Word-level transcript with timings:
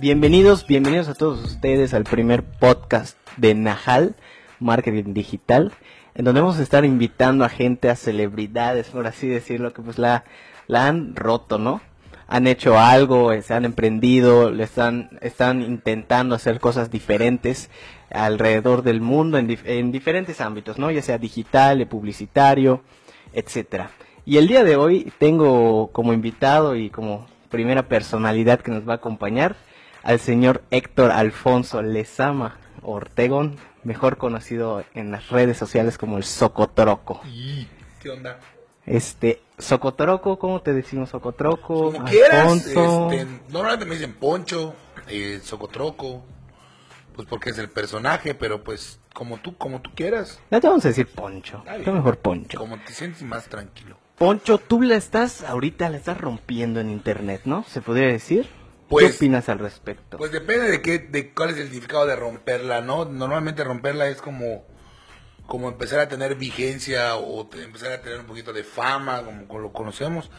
Bienvenidos, 0.00 0.66
bienvenidos 0.66 1.08
a 1.08 1.14
todos 1.14 1.44
ustedes 1.44 1.92
al 1.92 2.04
primer 2.04 2.42
podcast 2.42 3.18
de 3.36 3.54
Najal, 3.54 4.14
Marketing 4.58 5.12
Digital, 5.12 5.70
en 6.14 6.24
donde 6.24 6.40
vamos 6.40 6.58
a 6.58 6.62
estar 6.62 6.86
invitando 6.86 7.44
a 7.44 7.50
gente, 7.50 7.90
a 7.90 7.96
celebridades, 7.96 8.88
por 8.88 9.06
así 9.06 9.28
decirlo, 9.28 9.74
que 9.74 9.82
pues 9.82 9.98
la, 9.98 10.24
han 10.72 11.14
roto, 11.14 11.58
¿no? 11.58 11.82
Han 12.26 12.46
hecho 12.46 12.78
algo, 12.78 13.32
eh, 13.32 13.42
se 13.42 13.52
han 13.52 13.66
emprendido, 13.66 14.50
le 14.50 14.64
están, 14.64 15.10
están 15.20 15.60
intentando 15.60 16.34
hacer 16.34 16.58
cosas 16.58 16.90
diferentes 16.90 17.68
alrededor 18.10 18.82
del 18.84 19.02
mundo 19.02 19.36
en 19.36 19.92
diferentes 19.92 20.40
ámbitos, 20.40 20.78
¿no? 20.78 20.90
Ya 20.90 21.02
sea 21.02 21.18
digital, 21.18 21.86
publicitario, 21.86 22.82
etcétera. 23.34 23.90
Y 24.24 24.38
el 24.38 24.48
día 24.48 24.64
de 24.64 24.76
hoy 24.76 25.12
tengo 25.18 25.88
como 25.92 26.14
invitado 26.14 26.76
y 26.76 26.88
como 26.88 27.26
primera 27.50 27.88
personalidad 27.88 28.60
que 28.60 28.70
nos 28.70 28.88
va 28.88 28.94
a 28.94 28.96
acompañar 28.96 29.54
al 30.02 30.18
señor 30.20 30.62
Héctor 30.70 31.10
Alfonso 31.10 31.82
Lezama 31.82 32.56
Ortegón, 32.82 33.56
mejor 33.84 34.16
conocido 34.16 34.84
en 34.94 35.10
las 35.10 35.28
redes 35.28 35.56
sociales 35.56 35.98
como 35.98 36.16
el 36.16 36.24
Socotroco. 36.24 37.20
Y, 37.26 37.66
¿Qué 38.00 38.10
onda? 38.10 38.38
Este, 38.84 39.40
Socotroco, 39.58 40.38
¿cómo 40.38 40.60
te 40.60 40.72
decimos 40.72 41.10
Socotroco? 41.10 41.92
Como 41.92 42.04
quieras. 42.04 42.66
Este, 42.66 43.26
normalmente 43.48 43.84
me 43.86 43.94
dicen 43.94 44.14
Poncho, 44.14 44.74
eh, 45.08 45.40
Socotroco, 45.42 46.24
pues 47.14 47.28
porque 47.28 47.50
es 47.50 47.58
el 47.58 47.68
personaje, 47.70 48.34
pero 48.34 48.64
pues 48.64 48.98
como 49.14 49.38
tú, 49.38 49.56
como 49.56 49.80
tú 49.80 49.90
quieras, 49.94 50.40
No 50.50 50.60
te 50.60 50.66
vamos 50.66 50.84
a 50.84 50.88
decir 50.88 51.06
Poncho, 51.06 51.62
Está 51.70 51.92
mejor 51.92 52.18
Poncho. 52.18 52.58
como 52.58 52.78
te 52.80 52.92
sientes 52.92 53.22
más 53.22 53.44
tranquilo. 53.44 53.96
Poncho, 54.18 54.58
tú 54.58 54.82
la 54.82 54.96
estás, 54.96 55.44
ahorita 55.44 55.88
la 55.88 55.96
estás 55.96 56.18
rompiendo 56.18 56.80
en 56.80 56.90
internet, 56.90 57.42
¿no? 57.44 57.64
¿Se 57.68 57.80
podría 57.80 58.08
decir? 58.08 58.48
Pues- 58.92 59.10
¿Qué 59.10 59.16
opinas 59.16 59.48
al 59.48 59.58
respecto? 59.58 60.16
Pues 60.18 60.30
depende 60.32 60.70
de 60.70 60.80
qué, 60.82 60.98
de 61.00 61.32
cuál 61.32 61.50
es 61.50 61.56
el 61.56 61.64
significado 61.64 62.06
de 62.06 62.14
romperla, 62.16 62.80
¿no? 62.80 63.04
Normalmente 63.04 63.64
romperla 63.64 64.08
es 64.08 64.20
como, 64.22 64.64
como 65.46 65.68
empezar 65.68 65.98
a 66.00 66.08
tener 66.08 66.34
vigencia 66.36 67.16
o 67.16 67.46
te- 67.48 67.62
empezar 67.62 67.92
a 67.92 68.00
tener 68.02 68.20
un 68.20 68.26
poquito 68.26 68.52
de 68.52 68.64
fama, 68.64 69.22
como, 69.24 69.46
como 69.48 69.60
lo 69.60 69.72
conocemos. 69.72 70.30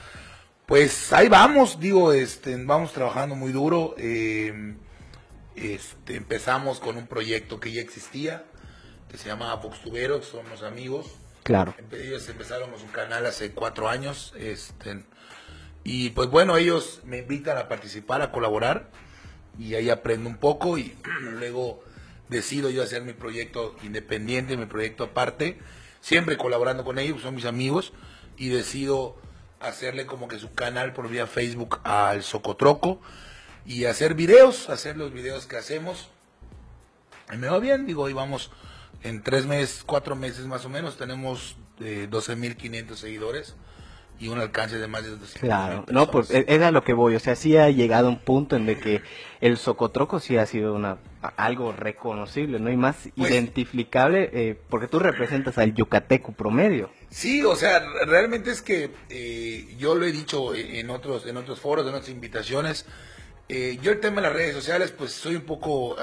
Pues 0.65 1.11
ahí 1.11 1.27
vamos, 1.27 1.79
digo, 1.79 2.13
este, 2.13 2.55
vamos 2.63 2.93
trabajando 2.93 3.35
muy 3.35 3.51
duro. 3.51 3.95
eh, 3.97 4.75
este, 5.55 6.15
empezamos 6.15 6.79
con 6.79 6.97
un 6.97 7.05
proyecto 7.07 7.59
que 7.59 7.71
ya 7.71 7.81
existía, 7.81 8.43
que 9.11 9.17
se 9.17 9.27
llamaba 9.29 9.55
Boxtuberos, 9.55 10.25
somos 10.25 10.63
amigos. 10.63 11.07
claro. 11.43 11.75
Ellos 11.91 12.27
empezaron 12.29 12.71
con 12.71 12.79
su 12.79 12.89
canal 12.91 13.25
hace 13.25 13.51
cuatro 13.51 13.87
años. 13.89 14.33
Este, 14.37 15.03
y 15.83 16.11
pues 16.11 16.29
bueno, 16.29 16.55
ellos 16.57 17.01
me 17.03 17.19
invitan 17.19 17.57
a 17.57 17.67
participar, 17.67 18.21
a 18.21 18.31
colaborar. 18.31 18.89
Y 19.59 19.75
ahí 19.75 19.89
aprendo 19.89 20.29
un 20.29 20.37
poco 20.37 20.77
y 20.77 20.95
luego 21.21 21.83
decido 22.29 22.69
yo 22.69 22.83
hacer 22.83 23.03
mi 23.03 23.13
proyecto 23.13 23.75
independiente, 23.83 24.57
mi 24.57 24.65
proyecto 24.65 25.03
aparte. 25.03 25.59
Siempre 25.99 26.37
colaborando 26.37 26.83
con 26.83 26.99
ellos, 26.99 27.21
son 27.21 27.35
mis 27.35 27.45
amigos. 27.45 27.93
Y 28.37 28.49
decido 28.49 29.17
hacerle 29.59 30.05
como 30.05 30.27
que 30.27 30.39
su 30.39 30.53
canal 30.53 30.93
por 30.93 31.09
vía 31.09 31.27
Facebook 31.27 31.79
al 31.83 32.23
Socotroco. 32.23 33.01
Y 33.65 33.85
hacer 33.85 34.13
videos, 34.13 34.69
hacer 34.69 34.97
los 34.97 35.13
videos 35.13 35.47
que 35.47 35.57
hacemos. 35.57 36.09
Y 37.31 37.37
me 37.37 37.47
va 37.47 37.59
bien, 37.59 37.85
digo, 37.85 38.05
ahí 38.05 38.13
vamos 38.13 38.51
en 39.01 39.21
tres 39.21 39.45
meses, 39.45 39.83
cuatro 39.85 40.15
meses 40.15 40.45
más 40.45 40.65
o 40.65 40.69
menos, 40.69 40.97
tenemos 40.97 41.57
eh, 41.79 42.07
12.500 42.09 42.95
seguidores 42.95 43.55
y 44.23 44.29
un 44.29 44.39
alcance 44.39 44.77
de 44.77 44.87
más 44.87 45.03
de 45.03 45.09
200 45.11 45.39
Claro, 45.41 45.85
no, 45.91 46.09
pues 46.09 46.31
e- 46.31 46.45
era 46.47 46.71
lo 46.71 46.83
que 46.83 46.93
voy, 46.93 47.15
o 47.15 47.19
sea, 47.19 47.35
sí 47.35 47.57
ha 47.57 47.69
llegado 47.69 48.07
un 48.09 48.19
punto 48.19 48.55
en 48.55 48.65
de 48.65 48.79
que 48.79 49.01
el 49.41 49.57
Socotroco 49.57 50.19
sí 50.19 50.37
ha 50.37 50.45
sido 50.45 50.73
una 50.73 50.97
algo 51.37 51.71
reconocible, 51.71 52.59
¿no? 52.59 52.69
Y 52.71 52.77
más 52.77 53.09
Pues- 53.15 53.31
identificable, 53.31 54.29
eh, 54.33 54.59
porque 54.69 54.87
tú 54.87 54.99
representas 54.99 55.57
al 55.57 55.73
yucateco 55.73 56.31
promedio. 56.33 56.89
Sí, 57.09 57.43
o 57.43 57.55
sea, 57.55 57.79
re- 57.79 58.05
realmente 58.05 58.51
es 58.51 58.61
que 58.61 58.91
eh, 59.09 59.75
yo 59.77 59.95
lo 59.95 60.05
he 60.05 60.11
dicho 60.11 60.53
en 60.55 60.89
otros, 60.89 61.25
en 61.25 61.37
otros 61.37 61.59
foros, 61.59 61.85
en 61.87 61.93
otras 61.95 62.09
invitaciones. 62.09 62.85
eh, 63.49 63.77
yo 63.81 63.91
el 63.91 63.99
tema 63.99 64.17
de 64.21 64.27
las 64.27 64.33
redes 64.33 64.55
sociales, 64.55 64.91
pues 64.97 65.11
soy 65.11 65.35
un 65.35 65.41
poco 65.43 65.97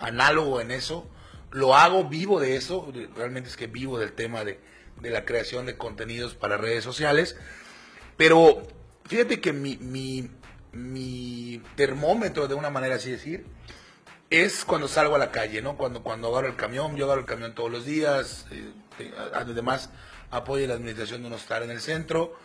análogo 0.00 0.60
en 0.60 0.70
eso. 0.70 1.06
Lo 1.52 1.74
hago, 1.76 2.04
vivo 2.08 2.40
de 2.40 2.56
eso. 2.56 2.92
Realmente 3.16 3.48
es 3.48 3.56
que 3.56 3.66
vivo 3.68 3.98
del 3.98 4.12
tema 4.12 4.44
de, 4.44 4.58
de 5.00 5.10
la 5.10 5.24
creación 5.24 5.66
de 5.66 5.76
contenidos 5.76 6.34
para 6.34 6.56
redes 6.56 6.84
sociales. 6.84 7.36
Pero 8.16 8.62
fíjate 9.06 9.40
que 9.40 9.52
mi, 9.52 9.76
mi, 9.78 10.30
mi 10.72 11.62
termómetro, 11.76 12.48
de 12.48 12.54
una 12.54 12.70
manera 12.70 12.96
así 12.96 13.10
decir, 13.10 13.44
es 14.30 14.64
cuando 14.64 14.88
salgo 14.88 15.14
a 15.14 15.18
la 15.18 15.30
calle, 15.30 15.62
¿no? 15.62 15.76
Cuando, 15.76 16.02
cuando 16.02 16.28
agarro 16.28 16.48
el 16.48 16.56
camión, 16.56 16.96
yo 16.96 17.04
agarro 17.04 17.20
el 17.20 17.26
camión 17.26 17.54
todos 17.54 17.70
los 17.70 17.84
días, 17.84 18.46
eh, 18.50 18.70
te- 18.98 19.12
además 19.34 19.90
apoyo 20.30 20.66
la 20.66 20.74
administración 20.74 21.20
de 21.22 21.28
un 21.28 21.34
hostal 21.34 21.62
en 21.62 21.70
el 21.70 21.80
centro, 21.80 22.36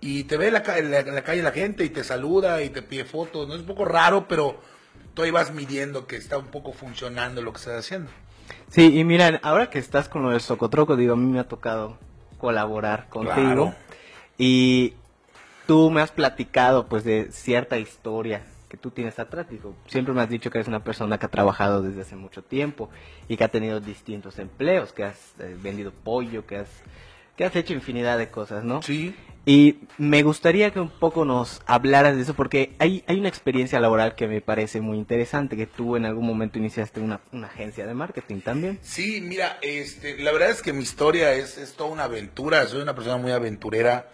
y 0.00 0.24
te 0.24 0.36
ve 0.36 0.48
en 0.48 0.52
la, 0.54 1.02
la 1.02 1.24
calle 1.24 1.42
la 1.42 1.52
gente 1.52 1.84
y 1.84 1.90
te 1.90 2.04
saluda 2.04 2.62
y 2.62 2.70
te 2.70 2.82
pide 2.82 3.04
fotos, 3.04 3.46
¿no? 3.48 3.54
Es 3.54 3.60
un 3.60 3.66
poco 3.66 3.84
raro, 3.84 4.26
pero 4.28 4.60
tú 5.14 5.22
ahí 5.22 5.30
vas 5.30 5.52
midiendo 5.52 6.06
que 6.06 6.16
está 6.16 6.38
un 6.38 6.48
poco 6.48 6.72
funcionando 6.72 7.42
lo 7.42 7.52
que 7.52 7.58
estás 7.58 7.84
haciendo. 7.84 8.10
Sí, 8.68 8.98
y 8.98 9.04
mira, 9.04 9.40
ahora 9.42 9.70
que 9.70 9.78
estás 9.78 10.08
con 10.08 10.22
lo 10.22 10.30
del 10.30 10.40
Socotroco, 10.40 10.96
digo, 10.96 11.14
a 11.14 11.16
mí 11.16 11.30
me 11.30 11.40
ha 11.40 11.48
tocado 11.48 11.98
colaborar 12.38 13.08
contigo. 13.08 13.34
Claro. 13.34 13.74
Y 14.36 14.94
tú 15.66 15.90
me 15.90 16.00
has 16.00 16.12
platicado, 16.12 16.86
pues, 16.86 17.04
de 17.04 17.32
cierta 17.32 17.78
historia 17.78 18.42
que 18.68 18.76
tú 18.76 18.90
tienes 18.90 19.18
atrás. 19.18 19.48
Digo, 19.50 19.74
siempre 19.86 20.14
me 20.14 20.20
has 20.20 20.28
dicho 20.28 20.50
que 20.50 20.58
eres 20.58 20.68
una 20.68 20.84
persona 20.84 21.18
que 21.18 21.26
ha 21.26 21.30
trabajado 21.30 21.82
desde 21.82 22.02
hace 22.02 22.16
mucho 22.16 22.42
tiempo 22.42 22.90
y 23.28 23.36
que 23.36 23.44
ha 23.44 23.48
tenido 23.48 23.80
distintos 23.80 24.38
empleos, 24.38 24.92
que 24.92 25.04
has 25.04 25.34
eh, 25.40 25.56
vendido 25.60 25.92
pollo, 25.92 26.46
que 26.46 26.58
has, 26.58 26.68
que 27.36 27.44
has 27.44 27.56
hecho 27.56 27.72
infinidad 27.72 28.18
de 28.18 28.30
cosas, 28.30 28.64
¿no? 28.64 28.82
Sí. 28.82 29.14
Y 29.50 29.78
me 29.96 30.22
gustaría 30.22 30.72
que 30.72 30.78
un 30.78 30.90
poco 30.90 31.24
nos 31.24 31.62
hablaras 31.64 32.14
de 32.14 32.20
eso, 32.20 32.34
porque 32.34 32.76
hay, 32.78 33.02
hay 33.06 33.18
una 33.18 33.30
experiencia 33.30 33.80
laboral 33.80 34.14
que 34.14 34.28
me 34.28 34.42
parece 34.42 34.82
muy 34.82 34.98
interesante, 34.98 35.56
que 35.56 35.66
tú 35.66 35.96
en 35.96 36.04
algún 36.04 36.26
momento 36.26 36.58
iniciaste 36.58 37.00
una, 37.00 37.20
una 37.32 37.46
agencia 37.46 37.86
de 37.86 37.94
marketing 37.94 38.42
también. 38.42 38.78
Sí, 38.82 39.22
mira, 39.22 39.58
este, 39.62 40.18
la 40.18 40.32
verdad 40.32 40.50
es 40.50 40.60
que 40.60 40.74
mi 40.74 40.82
historia 40.82 41.32
es, 41.32 41.56
es 41.56 41.72
toda 41.72 41.88
una 41.88 42.04
aventura. 42.04 42.66
Soy 42.66 42.82
una 42.82 42.94
persona 42.94 43.16
muy 43.16 43.32
aventurera. 43.32 44.10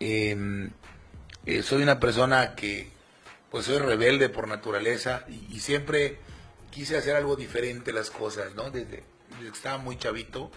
eh, 0.00 0.70
eh, 1.44 1.62
soy 1.62 1.82
una 1.82 2.00
persona 2.00 2.54
que, 2.54 2.88
pues, 3.50 3.66
soy 3.66 3.78
rebelde 3.78 4.30
por 4.30 4.48
naturaleza 4.48 5.26
y, 5.28 5.54
y 5.54 5.60
siempre 5.60 6.16
quise 6.70 6.96
hacer 6.96 7.14
algo 7.14 7.36
diferente 7.36 7.92
las 7.92 8.10
cosas, 8.10 8.54
¿no? 8.54 8.70
Desde, 8.70 9.02
desde 9.32 9.42
que 9.42 9.48
estaba 9.48 9.76
muy 9.76 9.98
chavito. 9.98 10.50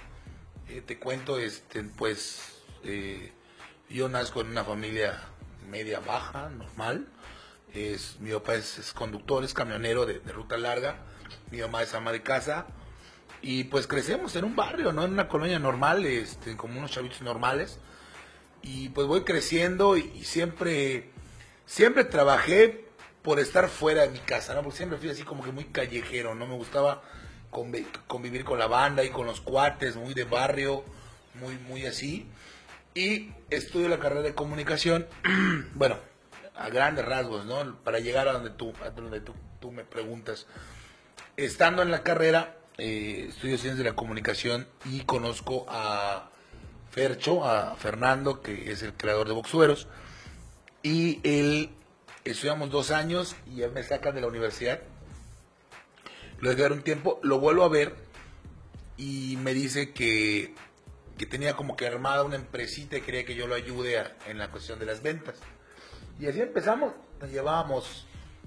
Eh, 0.70 0.82
te 0.86 1.00
cuento, 1.00 1.38
este, 1.38 1.84
pues, 1.84 2.62
eh, 2.86 3.32
yo 3.92 4.10
nazco 4.10 4.42
en 4.42 4.48
una 4.48 4.64
familia 4.64 5.20
media 5.70 6.00
baja, 6.00 6.50
normal. 6.50 7.08
Es, 7.74 8.18
mi 8.20 8.32
papá 8.32 8.56
es, 8.56 8.94
conductor, 8.94 9.44
es 9.44 9.54
camionero 9.54 10.06
de, 10.06 10.20
ruta 10.34 10.58
larga. 10.58 10.98
Mi 11.52 11.60
mamá 11.60 11.84
es 11.84 11.94
ama 11.94 12.12
de 12.12 12.22
casa. 12.22 12.66
Y 13.42 13.66
pues 13.66 13.88
crecemos 13.88 14.36
en 14.36 14.46
un 14.46 14.56
barrio, 14.56 14.92
¿no? 14.92 15.04
En 15.06 15.14
una 15.14 15.28
colonia 15.28 15.58
normal, 15.60 16.06
este, 16.06 16.56
como 16.58 16.78
unos 16.78 16.92
chavitos 16.92 17.22
normales. 17.22 17.80
Y 18.62 18.90
pues 18.90 19.08
voy 19.08 19.22
creciendo 19.22 19.98
y, 19.98 20.24
siempre, 20.24 21.10
siempre 21.66 22.04
trabajé 22.04 22.86
por 23.24 23.40
estar 23.40 23.70
fuera 23.70 24.04
de 24.04 24.10
mi 24.10 24.20
casa, 24.20 24.54
¿no? 24.54 24.62
Porque 24.62 24.78
siempre 24.78 24.98
fui 25.00 25.10
así 25.10 25.24
como 25.24 25.44
que 25.44 25.52
muy 25.52 25.66
callejero, 25.66 26.36
¿no? 26.36 26.46
Me 26.46 26.56
gustaba 26.56 27.02
convi- 27.52 27.88
convivir 28.08 28.44
con 28.44 28.60
la 28.60 28.68
banda 28.68 29.04
y 29.04 29.10
con 29.10 29.26
los 29.26 29.42
cuates, 29.42 29.96
muy 29.96 30.14
de 30.14 30.26
barrio, 30.26 30.84
muy, 31.36 31.58
muy 31.58 31.86
así. 31.86 32.28
Y 32.94 33.32
estudio 33.50 33.88
la 33.88 34.00
carrera 34.00 34.22
de 34.22 34.36
comunicación, 34.36 35.08
bueno, 35.76 35.98
a 36.56 36.70
grandes 36.70 37.06
rasgos, 37.06 37.46
¿no? 37.46 37.78
Para 37.84 38.00
llegar 38.00 38.28
a 38.28 38.34
donde 38.34 38.50
tú, 38.50 38.74
a 38.84 38.90
donde 38.90 39.22
tú, 39.22 39.34
tú 39.60 39.72
me 39.72 39.84
preguntas. 39.84 40.48
Estando 41.38 41.82
en 41.82 41.92
la 41.92 42.04
carrera, 42.04 42.58
eh, 42.78 43.28
estudio 43.30 43.58
ciencias 43.58 43.78
de 43.78 43.84
la 43.84 43.96
comunicación 43.96 44.68
y 44.86 45.02
conozco 45.02 45.66
a 45.70 46.30
Fercho, 46.92 47.46
a 47.46 47.76
Fernando, 47.76 48.42
que 48.42 48.72
es 48.72 48.84
el 48.84 48.94
creador 48.94 49.28
de 49.28 49.34
Boxueros. 49.34 49.88
Y 50.84 51.20
él, 51.24 51.70
estudiamos 52.26 52.70
dos 52.72 52.92
años 52.92 53.36
y 53.48 53.58
ya 53.58 53.70
me 53.70 53.84
sacan 53.84 54.16
de 54.16 54.22
la 54.22 54.28
universidad. 54.28 54.82
Dejé 56.42 56.62
dar 56.62 56.74
un 56.74 56.82
tiempo, 56.82 57.20
lo 57.24 57.40
vuelvo 57.40 57.64
a 57.64 57.70
ver 57.70 57.96
y 58.98 59.38
me 59.42 59.54
dice 59.54 59.94
que, 59.94 60.56
que 61.18 61.26
tenía 61.26 61.56
como 61.56 61.76
que 61.76 61.88
armada 61.88 62.24
una 62.24 62.36
empresita 62.36 62.98
y 62.98 63.02
quería 63.02 63.26
que 63.26 63.36
yo 63.36 63.48
lo 63.48 63.56
ayude 63.56 64.00
a- 64.00 64.16
en 64.28 64.38
la 64.38 64.50
cuestión 64.50 64.80
de 64.80 64.86
las 64.86 65.02
ventas. 65.04 65.36
Y 66.20 66.28
así 66.28 66.42
empezamos, 66.42 66.94
nos 67.20 67.30
llevábamos 67.32 68.06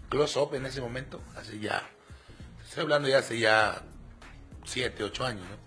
close 0.08 0.38
up 0.38 0.54
en 0.54 0.66
ese 0.66 0.80
momento, 0.80 1.20
hace 1.36 1.58
ya, 1.58 1.82
estoy 2.64 2.82
hablando 2.84 3.08
ya 3.08 3.18
hace 3.18 3.38
ya 3.38 3.82
siete, 4.64 5.02
ocho 5.04 5.24
años, 5.24 5.44
¿no? 5.48 5.64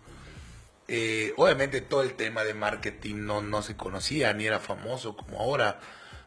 Eh, 0.89 1.33
obviamente 1.35 1.81
todo 1.81 2.01
el 2.01 2.13
tema 2.15 2.43
de 2.45 2.53
marketing 2.53 3.25
no, 3.25 3.41
no 3.41 3.61
se 3.61 3.75
conocía, 3.75 4.33
ni 4.33 4.45
era 4.45 4.59
famoso 4.59 5.17
como 5.17 5.39
ahora. 5.39 5.79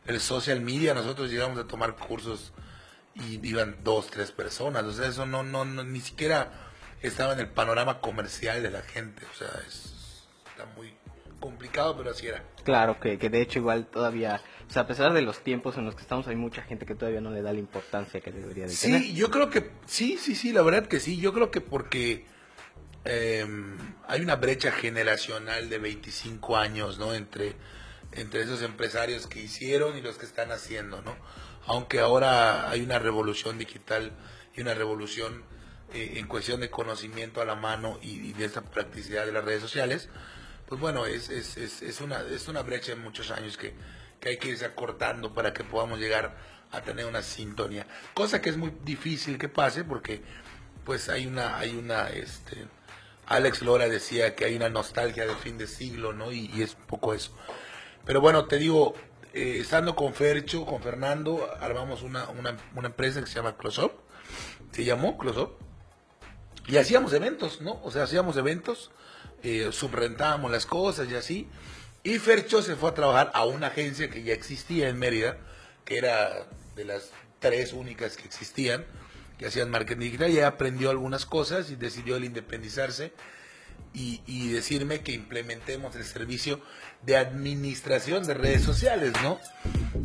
El 0.06 0.20
social 0.20 0.60
media, 0.60 0.92
nosotros 0.92 1.30
llegamos 1.30 1.58
a 1.58 1.66
tomar 1.66 1.96
cursos 1.96 2.52
y 3.14 3.46
iban 3.46 3.78
dos, 3.82 4.08
tres 4.10 4.32
personas. 4.32 4.84
O 4.84 4.92
sea, 4.92 5.08
eso 5.08 5.24
no, 5.24 5.42
no, 5.42 5.64
no 5.64 5.82
ni 5.82 6.00
siquiera 6.00 6.50
estaba 7.00 7.32
en 7.32 7.40
el 7.40 7.48
panorama 7.48 8.00
comercial 8.00 8.62
de 8.62 8.70
la 8.70 8.82
gente. 8.82 9.24
O 9.24 9.34
sea, 9.38 9.48
es, 9.66 9.89
está 10.60 10.74
muy 10.76 10.92
complicado, 11.38 11.96
pero 11.96 12.10
así 12.10 12.26
era. 12.26 12.44
Claro, 12.64 13.00
que, 13.00 13.18
que 13.18 13.30
de 13.30 13.40
hecho 13.40 13.58
igual 13.58 13.86
todavía, 13.86 14.42
o 14.68 14.72
sea, 14.72 14.82
a 14.82 14.86
pesar 14.86 15.12
de 15.12 15.22
los 15.22 15.40
tiempos 15.40 15.76
en 15.78 15.86
los 15.86 15.94
que 15.94 16.02
estamos, 16.02 16.28
hay 16.28 16.36
mucha 16.36 16.62
gente 16.62 16.84
que 16.86 16.94
todavía 16.94 17.20
no 17.20 17.30
le 17.30 17.42
da 17.42 17.52
la 17.52 17.58
importancia 17.58 18.20
que 18.20 18.30
debería 18.30 18.66
de 18.66 18.74
tener. 18.74 19.02
Sí, 19.02 19.14
yo 19.14 19.30
creo 19.30 19.48
que, 19.48 19.70
sí, 19.86 20.18
sí, 20.18 20.34
sí, 20.34 20.52
la 20.52 20.62
verdad 20.62 20.86
que 20.86 21.00
sí. 21.00 21.18
Yo 21.18 21.32
creo 21.32 21.50
que 21.50 21.60
porque 21.60 22.26
eh, 23.04 23.46
hay 24.06 24.20
una 24.20 24.36
brecha 24.36 24.70
generacional 24.70 25.70
de 25.70 25.78
25 25.78 26.56
años, 26.56 26.98
¿no? 26.98 27.14
Entre, 27.14 27.54
entre 28.12 28.42
esos 28.42 28.62
empresarios 28.62 29.26
que 29.26 29.40
hicieron 29.40 29.96
y 29.96 30.02
los 30.02 30.18
que 30.18 30.26
están 30.26 30.52
haciendo, 30.52 31.00
¿no? 31.00 31.16
Aunque 31.66 32.00
ahora 32.00 32.68
hay 32.68 32.82
una 32.82 32.98
revolución 32.98 33.56
digital 33.56 34.12
y 34.54 34.60
una 34.60 34.74
revolución 34.74 35.42
eh, 35.94 36.14
en 36.16 36.26
cuestión 36.26 36.60
de 36.60 36.68
conocimiento 36.68 37.40
a 37.40 37.44
la 37.46 37.54
mano 37.54 37.98
y, 38.02 38.28
y 38.28 38.32
de 38.34 38.44
esta 38.44 38.60
practicidad 38.60 39.24
de 39.24 39.32
las 39.32 39.44
redes 39.44 39.62
sociales, 39.62 40.10
pues 40.70 40.80
bueno, 40.80 41.04
es, 41.04 41.28
es, 41.30 41.56
es, 41.56 41.82
es, 41.82 42.00
una, 42.00 42.20
es 42.20 42.46
una 42.46 42.62
brecha 42.62 42.92
de 42.92 42.96
muchos 42.96 43.32
años 43.32 43.56
que, 43.56 43.74
que 44.20 44.28
hay 44.28 44.36
que 44.36 44.50
irse 44.50 44.64
acortando 44.64 45.34
para 45.34 45.52
que 45.52 45.64
podamos 45.64 45.98
llegar 45.98 46.36
a 46.70 46.80
tener 46.80 47.06
una 47.06 47.22
sintonía. 47.22 47.88
Cosa 48.14 48.40
que 48.40 48.50
es 48.50 48.56
muy 48.56 48.72
difícil 48.84 49.36
que 49.36 49.48
pase 49.48 49.82
porque 49.82 50.22
pues 50.84 51.08
hay 51.08 51.26
una, 51.26 51.58
hay 51.58 51.74
una, 51.74 52.10
este, 52.10 52.68
Alex 53.26 53.62
Lora 53.62 53.88
decía 53.88 54.36
que 54.36 54.44
hay 54.44 54.54
una 54.54 54.68
nostalgia 54.68 55.26
de 55.26 55.34
fin 55.34 55.58
de 55.58 55.66
siglo, 55.66 56.12
¿no? 56.12 56.30
Y, 56.30 56.62
es 56.62 56.76
un 56.76 56.86
poco 56.86 57.14
eso. 57.14 57.32
Pero 58.04 58.20
bueno, 58.20 58.44
te 58.44 58.56
digo, 58.56 58.94
eh, 59.34 59.58
estando 59.58 59.96
con 59.96 60.14
Fercho, 60.14 60.64
con 60.64 60.80
Fernando, 60.80 61.50
armamos 61.60 62.02
una, 62.02 62.28
una, 62.28 62.56
una 62.76 62.86
empresa 62.86 63.18
que 63.18 63.26
se 63.26 63.34
llama 63.34 63.56
Close 63.56 63.82
Up, 63.82 63.92
se 64.70 64.84
llamó 64.84 65.18
Close 65.18 65.40
Up, 65.40 65.56
y 66.68 66.76
hacíamos 66.76 67.12
eventos, 67.12 67.60
¿no? 67.60 67.80
O 67.82 67.90
sea, 67.90 68.04
hacíamos 68.04 68.36
eventos, 68.36 68.92
eh, 69.42 69.68
subrentábamos 69.72 70.50
las 70.50 70.66
cosas 70.66 71.08
y 71.10 71.14
así. 71.14 71.48
Y 72.02 72.18
Fercho 72.18 72.62
se 72.62 72.76
fue 72.76 72.90
a 72.90 72.94
trabajar 72.94 73.30
a 73.34 73.44
una 73.44 73.68
agencia 73.68 74.08
que 74.10 74.22
ya 74.22 74.32
existía 74.32 74.88
en 74.88 74.98
Mérida, 74.98 75.36
que 75.84 75.98
era 75.98 76.46
de 76.76 76.84
las 76.84 77.10
tres 77.40 77.72
únicas 77.72 78.16
que 78.16 78.24
existían, 78.26 78.84
que 79.38 79.46
hacían 79.46 79.70
marketing 79.70 80.00
digital, 80.04 80.30
y 80.30 80.34
ella 80.34 80.48
aprendió 80.48 80.90
algunas 80.90 81.26
cosas 81.26 81.70
y 81.70 81.76
decidió 81.76 82.16
el 82.16 82.24
independizarse 82.24 83.12
y, 83.92 84.50
decirme 84.52 85.00
que 85.00 85.12
implementemos 85.12 85.96
el 85.96 86.04
servicio 86.04 86.60
de 87.02 87.16
administración 87.16 88.24
de 88.24 88.34
redes 88.34 88.62
sociales, 88.62 89.12
¿no? 89.22 89.40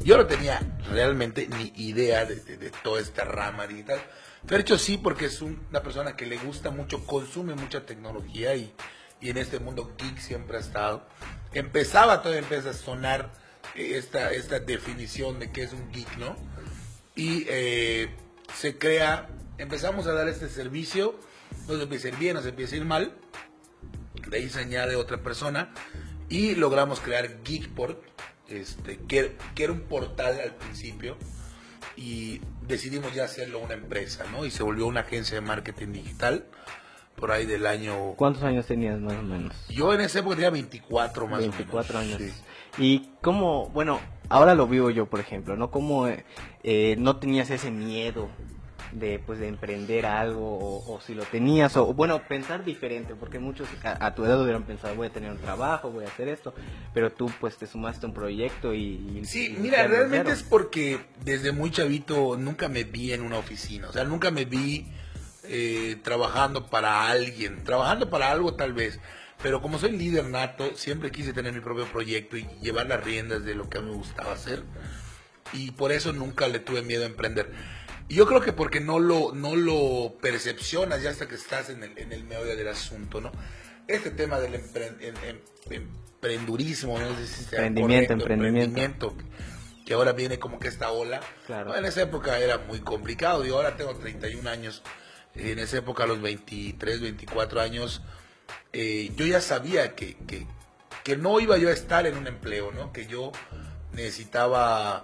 Yo 0.04 0.18
no 0.18 0.26
tenía 0.26 0.60
realmente 0.92 1.48
ni 1.48 1.72
idea 1.76 2.26
de, 2.26 2.36
de- 2.38 2.72
toda 2.84 3.00
esta 3.02 3.26
rama 3.26 3.68
digital. 3.68 4.00
Fercho 4.48 4.78
sí, 4.80 4.98
porque 4.98 5.26
es 5.26 5.42
un- 5.42 5.64
una 5.70 5.84
persona 5.84 6.16
que 6.16 6.26
le 6.26 6.38
gusta 6.38 6.72
mucho, 6.72 7.06
consume 7.06 7.54
mucha 7.54 7.86
tecnología 7.86 8.56
y, 8.56 8.74
y 9.22 9.30
en 9.30 9.38
este 9.38 9.60
mundo 9.60 9.94
geek 9.98 10.18
siempre 10.20 10.58
ha 10.58 10.60
estado. 10.60 11.08
Empezaba 11.54 12.22
todavía 12.22 12.42
empieza 12.42 12.72
a 12.72 12.74
sonar 12.74 13.32
eh, 13.76 13.98
esta, 13.98 14.32
esta 14.32 14.60
definición 14.60 15.40
de 15.40 15.52
qué 15.52 15.64
es 15.64 15.74
un 15.74 15.92
geek, 15.92 16.18
¿no? 16.18 16.36
Y 17.16 17.46
eh, 17.48 18.14
se 18.54 18.78
crea, 18.78 19.30
empezamos 19.58 20.08
a 20.08 20.14
dar 20.14 20.28
este 20.28 20.50
servicio, 20.50 21.20
nos 21.68 21.82
empieza 21.82 22.08
a 22.08 22.12
ir 22.12 22.18
bien, 22.18 22.36
nos 22.36 22.46
empieza 22.46 22.76
a 22.76 22.78
ir 22.78 22.86
mal, 22.86 23.14
de 24.28 24.38
ahí 24.38 24.50
se 24.50 24.60
añade 24.60 24.96
otra 24.96 25.24
persona 25.24 25.74
y 26.30 26.56
logramos 26.56 27.00
crear 27.00 27.44
Geekport, 27.44 28.02
este, 28.48 28.98
que, 29.08 29.38
que 29.56 29.64
era 29.64 29.74
un 29.74 29.82
portal 29.82 30.40
al 30.40 30.56
principio 30.56 31.18
y 31.96 32.42
decidimos 32.62 33.14
ya 33.14 33.26
hacerlo 33.26 33.60
una 33.60 33.74
empresa, 33.74 34.26
¿no? 34.32 34.46
Y 34.46 34.52
se 34.52 34.64
volvió 34.64 34.88
una 34.88 35.02
agencia 35.02 35.36
de 35.36 35.42
marketing 35.42 35.94
digital 35.94 36.46
por 37.16 37.32
ahí 37.32 37.46
del 37.46 37.66
año... 37.66 38.14
¿Cuántos 38.18 38.44
años 38.44 38.66
tenías 38.66 39.00
más 39.00 39.16
o 39.16 39.24
menos? 39.24 39.54
Yo 39.70 39.94
en 39.94 40.02
esa 40.02 40.20
época 40.20 40.36
tenía 40.36 40.50
24 40.50 41.28
más 41.28 41.40
24 41.40 41.98
o 42.00 42.02
menos. 42.02 42.20
años. 42.22 42.32
sí. 42.34 42.42
Y 42.78 43.10
cómo, 43.22 43.70
bueno, 43.70 44.00
ahora 44.30 44.54
lo 44.54 44.68
vivo 44.68 44.90
yo, 44.90 45.06
por 45.06 45.20
ejemplo, 45.22 45.56
¿no? 45.56 45.72
Como 45.72 46.08
eh, 46.64 46.96
no 47.00 47.18
tenías 47.18 47.50
ese 47.52 47.72
miedo 47.72 48.28
de, 48.92 49.20
pues, 49.20 49.40
de 49.40 49.48
emprender 49.48 50.06
algo, 50.06 50.58
o, 50.58 50.94
o 50.96 51.02
si 51.02 51.14
lo 51.16 51.24
tenías, 51.24 51.76
o 51.78 51.94
bueno, 51.94 52.22
pensar 52.28 52.64
diferente, 52.66 53.16
porque 53.16 53.40
muchos 53.40 53.68
a, 53.84 54.06
a 54.06 54.14
tu 54.16 54.24
edad 54.26 54.42
hubieran 54.42 54.64
pensado, 54.64 54.94
voy 54.96 55.08
a 55.08 55.10
tener 55.10 55.32
un 55.32 55.38
trabajo, 55.38 55.90
voy 55.90 56.04
a 56.06 56.08
hacer 56.08 56.28
esto, 56.28 56.54
pero 56.94 57.12
tú, 57.14 57.32
pues, 57.40 57.58
te 57.58 57.66
sumaste 57.66 58.06
a 58.06 58.10
un 58.10 58.16
proyecto 58.16 58.74
y... 58.74 58.82
y- 58.82 59.22
Sí, 59.26 59.54
y 59.58 59.60
mira, 59.62 59.88
realmente 59.88 60.32
es 60.32 60.44
porque 60.44 61.00
desde 61.24 61.52
muy 61.54 61.72
chavito 61.72 62.36
nunca 62.38 62.68
me 62.70 62.84
vi 62.84 63.14
en 63.14 63.22
una 63.22 63.38
oficina, 63.38 63.90
o 63.90 63.94
sea, 63.94 64.04
nunca 64.04 64.32
me 64.32 64.44
vi 64.46 64.86
eh, 65.50 65.98
trabajando 66.04 66.68
para 66.68 67.10
alguien, 67.10 67.64
trabajando 67.64 68.10
para 68.10 68.32
algo 68.32 68.56
tal 68.56 68.74
vez, 68.74 69.00
pero 69.42 69.62
como 69.62 69.80
soy 69.80 69.92
líder 69.92 70.26
nato, 70.26 70.76
siempre 70.76 71.12
quise 71.12 71.34
tener 71.34 71.54
mi 71.54 71.60
propio 71.62 71.86
proyecto 71.86 72.38
y 72.38 72.48
llevar 72.62 72.88
las 72.88 73.04
riendas 73.04 73.44
de 73.46 73.56
lo 73.56 73.70
que 73.70 73.78
a 73.78 73.82
mí 73.82 73.90
me 73.92 73.98
gustaba 73.98 74.34
hacer 74.34 74.64
y 75.54 75.72
por 75.72 75.92
eso 75.92 76.14
nunca 76.14 76.48
le 76.48 76.60
tuve 76.60 76.82
miedo 76.82 77.04
a 77.04 77.08
emprender. 77.08 77.52
Y 78.08 78.16
yo 78.16 78.28
creo 78.28 78.40
que 78.42 78.54
porque 78.54 78.80
no 78.82 79.00
lo, 79.00 79.34
no 79.34 79.56
lo 79.56 80.16
percepcionas 80.22 81.02
ya 81.02 81.10
hasta 81.10 81.28
que 81.28 81.36
estás 81.36 81.70
en 81.70 81.84
el, 81.84 81.98
en 81.98 82.12
el 82.14 82.24
meollo 82.24 82.56
del 82.56 82.68
asunto, 82.68 83.20
¿no? 83.20 83.32
Este 83.88 84.12
tema 84.12 84.40
del 84.40 84.56
em- 84.56 84.62
em- 85.02 85.88
emprendurismo, 86.26 86.98
no 87.00 87.16
sé 87.16 87.28
si 87.28 87.44
sea 87.44 87.66
Emprendimiento, 87.66 88.14
correcto, 88.14 88.34
emprendimiento. 88.34 88.82
emprendimiento, 88.82 89.86
que 89.86 89.94
ahora 89.94 90.12
viene 90.14 90.40
como 90.40 90.60
que 90.60 90.68
esta 90.68 90.92
ola. 90.92 91.20
Claro. 91.46 91.76
En 91.76 91.86
esa 91.86 92.02
época 92.04 92.40
era 92.40 92.58
muy 92.60 92.80
complicado, 92.80 93.46
yo 93.46 93.56
ahora 93.58 93.76
tengo 93.78 93.96
31 93.96 94.50
años, 94.50 94.82
en 95.36 95.60
esa 95.60 95.78
época 95.78 96.04
a 96.04 96.08
los 96.08 96.22
23, 96.22 97.02
24 97.02 97.62
años, 97.62 98.02
eh, 98.74 99.12
yo 99.16 99.26
ya 99.26 99.42
sabía 99.42 99.96
que, 99.96 100.16
que, 100.28 100.48
que 101.04 101.18
no 101.18 101.40
iba 101.40 101.58
yo 101.58 101.70
a 101.70 101.74
estar 101.74 102.06
en 102.06 102.18
un 102.18 102.28
empleo, 102.28 102.72
¿no? 102.72 102.92
Que 102.92 103.08
yo 103.08 103.32
necesitaba 103.94 105.04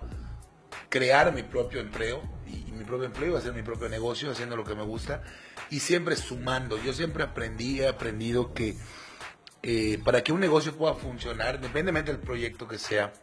crear 0.90 1.34
mi 1.34 1.44
propio 1.44 1.80
empleo 1.80 2.22
y, 2.48 2.70
y 2.70 2.72
mi 2.72 2.84
propio 2.84 3.06
empleo 3.06 3.30
iba 3.30 3.40
a 3.40 3.42
ser 3.42 3.54
mi 3.54 3.64
propio 3.64 3.90
negocio 3.90 4.32
haciendo 4.32 4.56
lo 4.56 4.64
que 4.64 4.76
me 4.76 4.84
gusta 4.84 5.24
y 5.70 5.80
siempre 5.80 6.16
sumando. 6.16 6.82
Yo 6.84 6.94
siempre 6.94 7.24
aprendí, 7.24 7.82
he 7.82 7.88
aprendido 7.88 8.54
que 8.54 8.76
eh, 9.64 10.00
para 10.04 10.24
que 10.24 10.32
un 10.32 10.40
negocio 10.40 10.76
pueda 10.76 10.96
funcionar, 10.96 11.56
independientemente 11.56 12.12
del 12.12 12.22
proyecto 12.22 12.68
que 12.68 12.80
sea, 12.80 13.14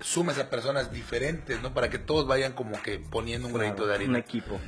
sumes 0.00 0.38
a 0.38 0.50
personas 0.50 0.92
diferentes, 0.92 1.62
¿no? 1.62 1.72
Para 1.72 1.88
que 1.88 1.98
todos 1.98 2.26
vayan 2.26 2.52
como 2.52 2.80
que 2.82 2.98
poniendo 2.98 3.46
un 3.46 3.54
granito 3.54 3.86
de 3.86 3.94
arena 3.94 4.10
Un 4.10 4.16
equipo. 4.16 4.60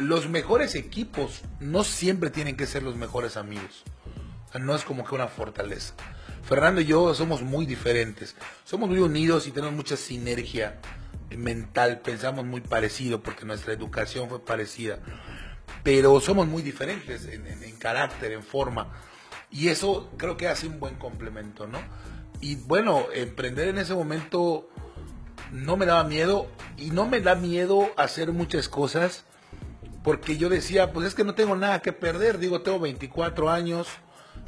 Los 0.00 0.28
mejores 0.28 0.74
equipos 0.74 1.42
no 1.60 1.84
siempre 1.84 2.30
tienen 2.30 2.56
que 2.56 2.66
ser 2.66 2.82
los 2.82 2.96
mejores 2.96 3.36
amigos. 3.36 3.84
No 4.58 4.74
es 4.74 4.84
como 4.84 5.04
que 5.04 5.14
una 5.14 5.28
fortaleza. 5.28 5.94
Fernando 6.44 6.80
y 6.80 6.86
yo 6.86 7.14
somos 7.14 7.42
muy 7.42 7.66
diferentes. 7.66 8.34
Somos 8.64 8.88
muy 8.88 8.98
unidos 8.98 9.46
y 9.46 9.50
tenemos 9.50 9.74
mucha 9.76 9.96
sinergia 9.96 10.80
mental. 11.36 12.00
Pensamos 12.00 12.44
muy 12.44 12.60
parecido 12.60 13.22
porque 13.22 13.44
nuestra 13.46 13.72
educación 13.72 14.28
fue 14.28 14.44
parecida. 14.44 14.98
Pero 15.82 16.20
somos 16.20 16.46
muy 16.46 16.62
diferentes 16.62 17.24
en, 17.26 17.46
en- 17.46 17.62
en 17.62 17.76
carácter, 17.76 18.32
en 18.32 18.42
forma. 18.42 18.92
Y 19.50 19.68
eso 19.68 20.10
creo 20.16 20.36
que 20.36 20.48
hace 20.48 20.66
un 20.66 20.80
buen 20.80 20.96
complemento, 20.96 21.66
¿no? 21.66 21.78
Y 22.40 22.56
bueno, 22.56 23.06
emprender 23.14 23.68
en 23.68 23.78
ese 23.78 23.94
momento 23.94 24.68
no 25.52 25.76
me 25.76 25.86
daba 25.86 26.04
miedo 26.04 26.50
y 26.76 26.90
no 26.90 27.06
me 27.06 27.20
da 27.20 27.34
miedo 27.36 27.90
hacer 27.96 28.32
muchas 28.32 28.68
cosas 28.68 29.24
porque 30.02 30.36
yo 30.36 30.48
decía, 30.48 30.92
pues 30.92 31.06
es 31.06 31.14
que 31.14 31.24
no 31.24 31.34
tengo 31.34 31.56
nada 31.56 31.80
que 31.80 31.92
perder, 31.92 32.38
digo, 32.38 32.62
tengo 32.62 32.80
24 32.80 33.50
años, 33.50 33.88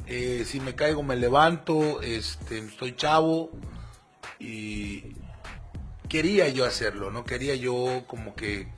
eh, 0.06 0.44
si 0.46 0.60
me 0.60 0.74
caigo 0.74 1.02
me 1.02 1.16
levanto, 1.16 2.02
este, 2.02 2.58
estoy 2.58 2.96
chavo 2.96 3.50
y 4.38 5.14
quería 6.08 6.48
yo 6.48 6.64
hacerlo, 6.64 7.10
¿no? 7.10 7.24
Quería 7.24 7.54
yo 7.54 8.04
como 8.06 8.34
que 8.34 8.68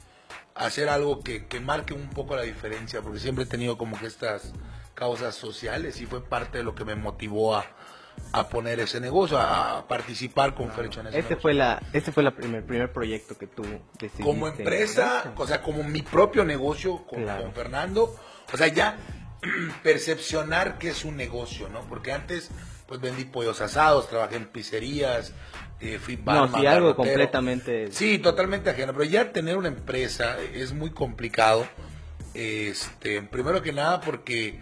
hacer 0.54 0.88
algo 0.88 1.22
que, 1.22 1.46
que 1.46 1.60
marque 1.60 1.94
un 1.94 2.08
poco 2.10 2.36
la 2.36 2.42
diferencia, 2.42 3.02
porque 3.02 3.18
siempre 3.18 3.44
he 3.44 3.48
tenido 3.48 3.78
como 3.78 3.98
que 3.98 4.06
estas 4.06 4.52
causas 4.94 5.34
sociales 5.34 6.00
y 6.00 6.06
fue 6.06 6.24
parte 6.24 6.58
de 6.58 6.64
lo 6.64 6.74
que 6.74 6.84
me 6.84 6.94
motivó 6.94 7.56
a, 7.56 7.66
a 8.32 8.48
poner 8.48 8.80
ese 8.80 9.00
negocio, 9.00 9.38
a, 9.38 9.86
participar 9.88 10.54
con 10.54 10.70
Fercho 10.70 11.00
en 11.00 11.06
ese 11.08 11.18
Este 11.18 11.30
negocio. 11.30 11.42
fue 11.42 11.54
la, 11.54 11.82
este 11.92 12.12
fue 12.12 12.22
la 12.22 12.32
primer, 12.32 12.64
primer 12.64 12.92
proyecto 12.92 13.36
que 13.38 13.46
tú 13.46 13.62
decidiste. 13.98 14.22
como 14.22 14.48
empresa, 14.48 15.32
o 15.36 15.46
sea, 15.46 15.62
como 15.62 15.82
mi 15.84 16.02
propio 16.02 16.44
negocio 16.44 17.04
con, 17.06 17.22
Claro. 17.22 17.44
con 17.44 17.52
Fernando, 17.54 18.14
o 18.52 18.56
sea, 18.56 18.68
ya 18.68 18.96
percepcionar 19.82 20.78
que 20.78 20.88
es 20.90 21.04
un 21.04 21.16
negocio, 21.16 21.68
¿no? 21.68 21.80
Porque 21.88 22.12
antes, 22.12 22.50
pues 22.86 23.00
vendí 23.00 23.24
pollos 23.24 23.60
asados, 23.60 24.08
trabajé 24.08 24.36
en 24.36 24.46
pizzerías, 24.46 25.32
eh, 25.80 25.98
fui 25.98 26.16
No, 26.16 26.24
barman, 26.24 26.60
sí, 26.60 26.66
algo 26.66 26.88
garrotero. 26.88 26.96
completamente... 26.96 27.92
Sí, 27.92 28.18
totalmente 28.18 28.70
ajeno, 28.70 28.92
pero 28.92 29.04
ya 29.04 29.32
tener 29.32 29.56
una 29.56 29.68
empresa 29.68 30.36
es 30.54 30.72
muy 30.72 30.90
complicado. 30.90 31.66
Este, 32.34 33.22
primero 33.22 33.62
que 33.62 33.72
nada 33.72 34.00
porque 34.00 34.58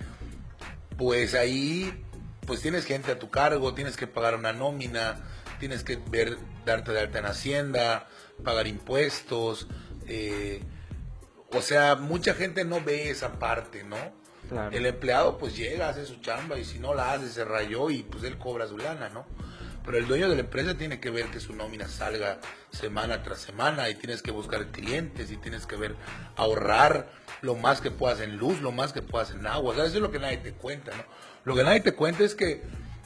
pues 0.96 1.34
ahí 1.34 2.03
pues 2.46 2.60
tienes 2.60 2.84
gente 2.84 3.12
a 3.12 3.18
tu 3.18 3.30
cargo, 3.30 3.74
tienes 3.74 3.96
que 3.96 4.06
pagar 4.06 4.34
una 4.34 4.52
nómina, 4.52 5.16
tienes 5.58 5.84
que 5.84 5.96
ver, 5.96 6.38
darte 6.64 6.92
de 6.92 7.00
alta 7.00 7.18
en 7.18 7.26
Hacienda, 7.26 8.08
pagar 8.42 8.66
impuestos. 8.66 9.66
eh, 10.06 10.62
o 11.50 11.62
sea, 11.62 11.94
mucha 11.94 12.34
gente 12.34 12.64
no 12.64 12.80
ve 12.82 13.10
esa 13.10 13.38
parte, 13.38 13.84
¿no? 13.84 13.96
Claro. 14.48 14.76
El 14.76 14.86
empleado 14.86 15.38
pues 15.38 15.56
llega, 15.56 15.88
hace 15.88 16.04
su 16.04 16.16
chamba 16.16 16.58
y 16.58 16.64
si 16.64 16.78
no 16.78 16.94
la 16.94 17.12
hace 17.12 17.28
se 17.28 17.44
rayó 17.44 17.90
y 17.90 18.02
pues 18.02 18.24
él 18.24 18.36
cobra 18.38 18.66
su 18.66 18.76
lana, 18.76 19.08
¿no? 19.08 19.24
Pero 19.84 19.98
el 19.98 20.06
dueño 20.06 20.28
de 20.28 20.34
la 20.34 20.40
empresa 20.40 20.76
tiene 20.76 20.98
que 20.98 21.10
ver 21.10 21.26
que 21.26 21.40
su 21.40 21.54
nómina 21.54 21.88
salga 21.88 22.40
semana 22.70 23.22
tras 23.22 23.38
semana 23.38 23.88
y 23.90 23.94
tienes 23.94 24.22
que 24.22 24.30
buscar 24.30 24.66
clientes 24.68 25.30
y 25.30 25.36
tienes 25.36 25.66
que 25.66 25.76
ver 25.76 25.94
ahorrar 26.36 27.10
lo 27.42 27.54
más 27.54 27.80
que 27.80 27.90
puedas 27.90 28.20
en 28.20 28.36
luz, 28.36 28.60
lo 28.60 28.72
más 28.72 28.92
que 28.92 29.02
puedas 29.02 29.30
en 29.30 29.46
agua. 29.46 29.72
O 29.72 29.74
sea, 29.74 29.84
eso 29.84 29.96
es 29.96 30.02
lo 30.02 30.10
que 30.10 30.18
nadie 30.18 30.38
te 30.38 30.52
cuenta, 30.54 30.90
¿no? 30.96 31.04
Lo 31.44 31.54
que 31.54 31.62
nadie 31.62 31.80
te 31.80 31.92
cuenta 31.92 32.24
es 32.24 32.34
que 32.34 32.62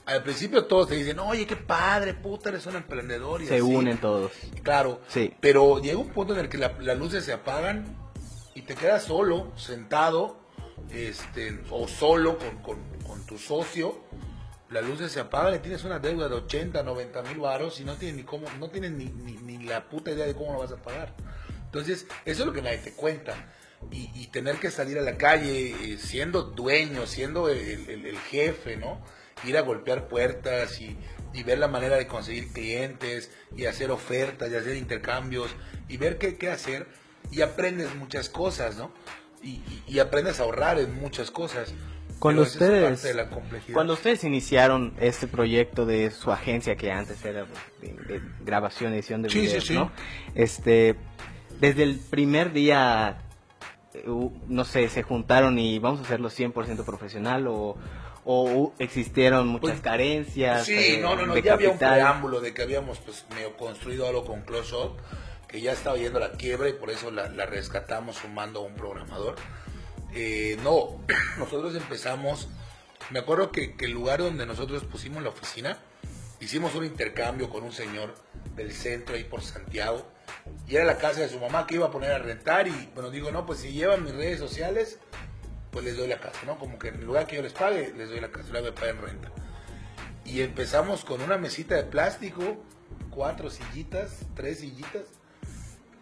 al 0.06 0.22
principio 0.22 0.64
todos 0.64 0.88
te 0.88 0.94
dicen, 0.94 1.18
oye, 1.18 1.46
qué 1.46 1.56
padre, 1.56 2.14
puta, 2.14 2.48
eres 2.48 2.64
un 2.66 2.76
emprendedor. 2.76 3.42
Y 3.42 3.46
Se 3.46 3.54
así. 3.56 3.62
unen 3.62 3.98
todos. 3.98 4.32
Claro, 4.62 5.00
Sí. 5.08 5.34
pero 5.40 5.80
llega 5.80 5.98
un 5.98 6.08
punto 6.10 6.32
en 6.34 6.40
el 6.40 6.48
que 6.48 6.56
la- 6.58 6.74
las 6.80 6.96
luces 6.98 7.24
se 7.24 7.32
apagan 7.32 7.84
y 8.54 8.62
te 8.62 8.74
quedas 8.74 9.02
solo, 9.04 9.52
sentado, 9.56 10.38
este, 10.90 11.60
o 11.70 11.86
solo 11.88 12.38
con, 12.38 12.56
con- 12.62 12.98
con 13.06 13.26
tu 13.26 13.38
socio. 13.38 14.00
Las 14.70 14.84
luces 14.84 15.10
se 15.12 15.20
apagan 15.20 15.54
y 15.54 15.58
tienes 15.58 15.84
una 15.84 15.98
deuda 15.98 16.28
de 16.28 16.34
80, 16.36 16.82
90 16.82 17.22
mil 17.22 17.38
varos 17.38 17.80
y 17.80 17.84
no 17.84 17.94
tienes 17.96 18.16
ni 18.16 18.22
cómo, 18.22 18.46
no 18.58 18.68
tienes 18.68 18.92
ni, 18.92 19.06
ni- 19.06 19.36
ni 19.36 19.64
la 19.64 19.88
puta 19.88 20.10
idea 20.10 20.26
de 20.26 20.34
cómo 20.34 20.52
lo 20.52 20.58
vas 20.60 20.72
a 20.72 20.76
pagar. 20.76 21.14
Entonces, 21.64 22.06
eso 22.24 22.42
es 22.42 22.46
lo 22.46 22.52
que 22.52 22.62
nadie 22.62 22.78
te 22.78 22.92
cuenta. 22.92 23.34
Y, 23.92 24.10
y 24.14 24.26
tener 24.28 24.56
que 24.56 24.70
salir 24.70 24.98
a 24.98 25.02
la 25.02 25.16
calle 25.16 25.70
eh, 25.70 25.98
siendo 25.98 26.42
dueño, 26.42 27.06
siendo 27.06 27.48
el, 27.48 27.88
el- 27.88 28.06
el 28.06 28.18
jefe, 28.18 28.76
¿no? 28.76 29.00
Ir 29.44 29.56
a 29.56 29.60
golpear 29.60 30.08
puertas 30.08 30.80
y, 30.80 30.96
y 31.32 31.42
ver 31.44 31.58
la 31.58 31.68
manera 31.68 31.96
de 31.96 32.06
conseguir 32.08 32.52
clientes 32.52 33.30
y 33.56 33.66
hacer 33.66 33.90
ofertas 33.92 34.50
y 34.50 34.56
hacer 34.56 34.76
intercambios 34.76 35.54
y 35.88 35.96
ver 35.96 36.18
qué, 36.18 36.36
qué 36.36 36.50
hacer 36.50 36.88
y 37.30 37.42
aprendes 37.42 37.94
muchas 37.94 38.28
cosas, 38.28 38.76
¿no? 38.76 38.92
Y, 39.42 39.62
y- 39.86 40.00
aprendes 40.00 40.40
a 40.40 40.42
ahorrar 40.42 40.80
en 40.80 40.94
muchas 40.96 41.30
cosas. 41.30 41.72
Cuando 42.18 42.42
Pero 42.42 42.88
esa 42.88 42.88
es 42.88 42.98
ustedes, 42.98 43.72
cuando 43.72 43.92
ustedes 43.92 44.24
iniciaron 44.24 44.92
este 44.98 45.28
proyecto 45.28 45.86
de 45.86 46.10
su 46.10 46.32
agencia 46.32 46.74
que 46.74 46.90
antes 46.90 47.24
era 47.24 47.46
de, 47.80 47.92
de 47.92 48.20
grabación, 48.44 48.92
edición 48.92 49.22
de 49.22 49.30
Sí, 49.30 49.42
sí, 49.42 49.46
videos, 49.46 49.66
sí. 49.66 49.74
¿no? 49.74 49.92
Este, 50.34 50.96
desde 51.60 51.84
el 51.84 51.96
primer 52.00 52.52
día, 52.52 53.18
no 54.48 54.64
sé, 54.64 54.88
se 54.88 55.02
juntaron 55.02 55.58
y 55.58 55.78
vamos 55.78 56.00
a 56.00 56.02
hacerlo 56.02 56.30
100% 56.30 56.84
profesional 56.84 57.46
o, 57.48 57.76
existieron 58.78 59.48
muchas 59.48 59.70
Pues, 59.70 59.80
carencias. 59.80 60.66
Sí, 60.66 60.74
eh, 60.76 60.98
no, 61.00 61.16
no, 61.16 61.26
no, 61.26 61.34
de 61.34 61.42
ya 61.42 61.54
había 61.54 61.68
un 61.68 61.74
capital? 61.78 61.94
preámbulo 61.94 62.40
de 62.40 62.52
que 62.52 62.62
habíamos 62.62 62.98
pues 62.98 63.24
medio 63.34 63.56
construido 63.56 64.06
algo 64.06 64.24
con 64.26 64.42
Close 64.42 64.74
Up, 64.76 64.96
que 65.46 65.62
ya 65.62 65.72
estaba 65.72 65.96
yendo 65.96 66.18
a 66.18 66.28
la 66.28 66.32
quiebra 66.32 66.68
y 66.68 66.74
por 66.74 66.90
eso 66.90 67.10
la, 67.10 67.28
la 67.30 67.46
rescatamos 67.46 68.16
sumando 68.16 68.60
a 68.60 68.62
un 68.64 68.74
programador. 68.74 69.36
Eh, 70.14 70.58
no, 70.62 71.00
nosotros 71.38 71.74
empezamos, 71.74 72.48
me 73.10 73.20
acuerdo 73.20 73.50
que, 73.50 73.76
que 73.76 73.86
el 73.86 73.92
lugar 73.92 74.20
donde 74.20 74.44
nosotros 74.44 74.84
pusimos 74.84 75.22
la 75.22 75.30
oficina, 75.30 75.78
hicimos 76.40 76.74
un 76.74 76.84
intercambio 76.84 77.48
con 77.48 77.64
un 77.64 77.72
señor 77.72 78.14
del 78.56 78.72
centro 78.72 79.16
ahí 79.16 79.24
por 79.24 79.40
Santiago, 79.40 80.06
y 80.66 80.76
era 80.76 80.84
la 80.84 80.98
casa 80.98 81.20
de 81.20 81.28
su 81.28 81.38
mamá 81.38 81.66
que 81.66 81.76
iba 81.76 81.86
a 81.86 81.90
poner 81.90 82.12
a 82.12 82.18
rentar 82.18 82.68
y 82.68 82.90
bueno, 82.94 83.10
digo, 83.10 83.30
no, 83.30 83.46
pues 83.46 83.60
si 83.60 83.72
llevan 83.72 84.04
mis 84.04 84.14
redes 84.14 84.38
sociales, 84.38 84.98
pues 85.70 85.84
les 85.84 85.96
doy 85.96 86.08
la 86.08 86.20
casa, 86.20 86.40
¿no? 86.46 86.58
Como 86.58 86.78
que 86.78 86.88
en 86.88 87.04
lugar 87.04 87.26
que 87.26 87.36
yo 87.36 87.42
les 87.42 87.52
pague, 87.52 87.92
les 87.96 88.08
doy 88.08 88.20
la 88.20 88.30
casa, 88.30 88.48
a 88.50 88.74
pagar 88.74 88.94
en 88.96 89.02
renta. 89.02 89.30
Y 90.24 90.42
empezamos 90.42 91.04
con 91.04 91.22
una 91.22 91.38
mesita 91.38 91.74
de 91.76 91.84
plástico, 91.84 92.62
cuatro 93.10 93.50
sillitas, 93.50 94.20
tres 94.34 94.58
sillitas, 94.60 95.04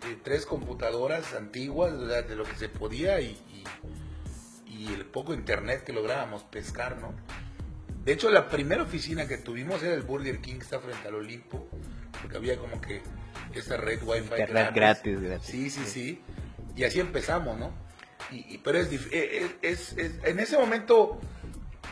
eh, 0.09 0.17
tres 0.23 0.47
computadoras 0.47 1.35
antiguas, 1.35 1.93
de 2.29 2.37
lo 2.37 2.45
que 2.45 2.57
se 2.57 2.69
podía 2.69 3.21
y, 3.21 3.39
y- 3.53 3.65
y 4.73 4.93
el 4.93 5.05
poco 5.07 5.33
internet 5.33 5.85
que 5.85 5.93
lográbamos 5.93 6.43
pescar, 6.45 6.99
¿no? 6.99 7.13
De 8.05 8.13
hecho, 8.13 8.31
la 8.31 8.49
primera 8.49 8.83
oficina 8.83 9.27
que 9.27 9.37
tuvimos 9.39 9.83
era 9.83 9.95
el 9.95 10.03
Burger 10.03 10.41
King 10.41 10.57
que 10.57 10.63
está 10.65 10.79
frente 10.81 11.09
al 11.09 11.15
Olimpo, 11.17 11.67
porque 12.21 12.37
había 12.37 12.57
como 12.59 12.81
que 12.81 13.03
esta 13.61 13.77
red 13.77 14.03
Wi-Fi 14.03 14.23
Internet 14.41 14.71
gratis, 14.75 15.21
gratis. 15.21 15.47
Sí, 15.49 15.71
sí, 15.71 15.85
sí. 15.87 16.23
Y 16.75 16.85
así 16.85 17.01
empezamos, 17.01 17.59
¿no? 17.59 17.73
Y, 18.31 18.55
y- 18.55 18.59
pero 18.59 18.79
es, 18.79 18.91
dif- 18.91 19.09
eh, 19.13 19.51
es, 19.63 19.93
es- 19.93 19.99
es- 19.99 20.25
en 20.25 20.41
ese 20.41 20.59
momento, 20.59 21.19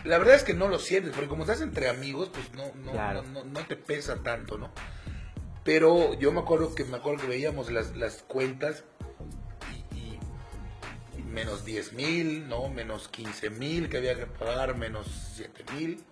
la 0.05 0.19
verdad 0.19 0.35
es 0.35 0.43
que 0.45 0.55
no 0.55 0.69
lo 0.69 0.79
sientes, 0.79 1.13
porque 1.13 1.29
como 1.29 1.43
estás 1.45 1.61
entre 1.61 1.89
amigos, 1.89 2.31
pues 2.33 2.53
no, 2.55 2.65
no, 2.85 2.93
Claro. 2.93 3.23
no, 3.23 3.45
no- 3.45 3.51
no 3.51 3.67
te 3.67 3.77
pesa 3.77 4.23
tanto, 4.23 4.59
¿no? 4.59 4.71
Pero 5.65 6.13
yo 6.19 6.31
me 6.33 6.41
acuerdo 6.41 6.75
que 6.75 6.85
me 6.85 6.97
acuerdo 6.99 7.23
que 7.23 7.29
veíamos 7.29 7.71
las, 7.71 7.97
las 7.97 8.23
cuentas 8.23 8.85
y, 9.93 9.97
y- 9.97 10.19
y 11.19 11.23
menos 11.23 11.65
10 11.65 11.95
mil, 11.95 12.49
¿no? 12.49 12.69
Menos 12.69 13.09
15 13.09 13.49
mil 13.51 13.89
que 13.89 13.97
había 13.97 14.15
que 14.17 14.27
pagar, 14.27 14.77
menos 14.77 15.07
7 15.37 15.65
mil. 15.75 16.05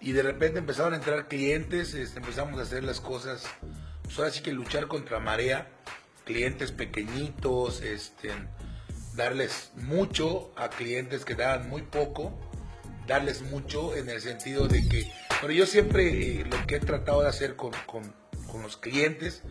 Y 0.00 0.12
de 0.12 0.22
repente 0.22 0.58
empezaron 0.58 0.92
a 0.94 0.96
entrar 0.96 1.26
clientes, 1.28 1.92
este, 1.94 2.18
empezamos 2.20 2.58
a 2.58 2.62
hacer 2.62 2.84
las 2.84 3.00
cosas, 3.00 3.44
pues 4.06 4.18
ahora 4.18 4.30
que 4.42 4.52
luchar 4.52 4.86
contra 4.88 5.18
marea, 5.20 5.68
clientes 6.24 6.72
pequeñitos, 6.72 7.82
este, 7.82 8.30
darles 9.14 9.70
mucho 9.76 10.52
a 10.56 10.68
clientes 10.70 11.24
que 11.24 11.34
daban 11.34 11.68
muy 11.68 11.82
poco, 11.82 12.38
darles 13.06 13.42
mucho 13.42 13.94
en 13.96 14.08
el 14.08 14.20
sentido 14.20 14.66
de 14.68 14.88
que, 14.88 15.12
pero 15.40 15.52
yo 15.52 15.66
siempre 15.66 16.40
eh, 16.40 16.44
lo 16.44 16.66
que 16.66 16.76
he 16.76 16.80
tratado 16.80 17.22
de 17.22 17.28
hacer 17.28 17.56
con, 17.56 17.72
con- 17.86 18.14
con 18.50 18.62
los 18.62 18.76
clientes 18.76 19.42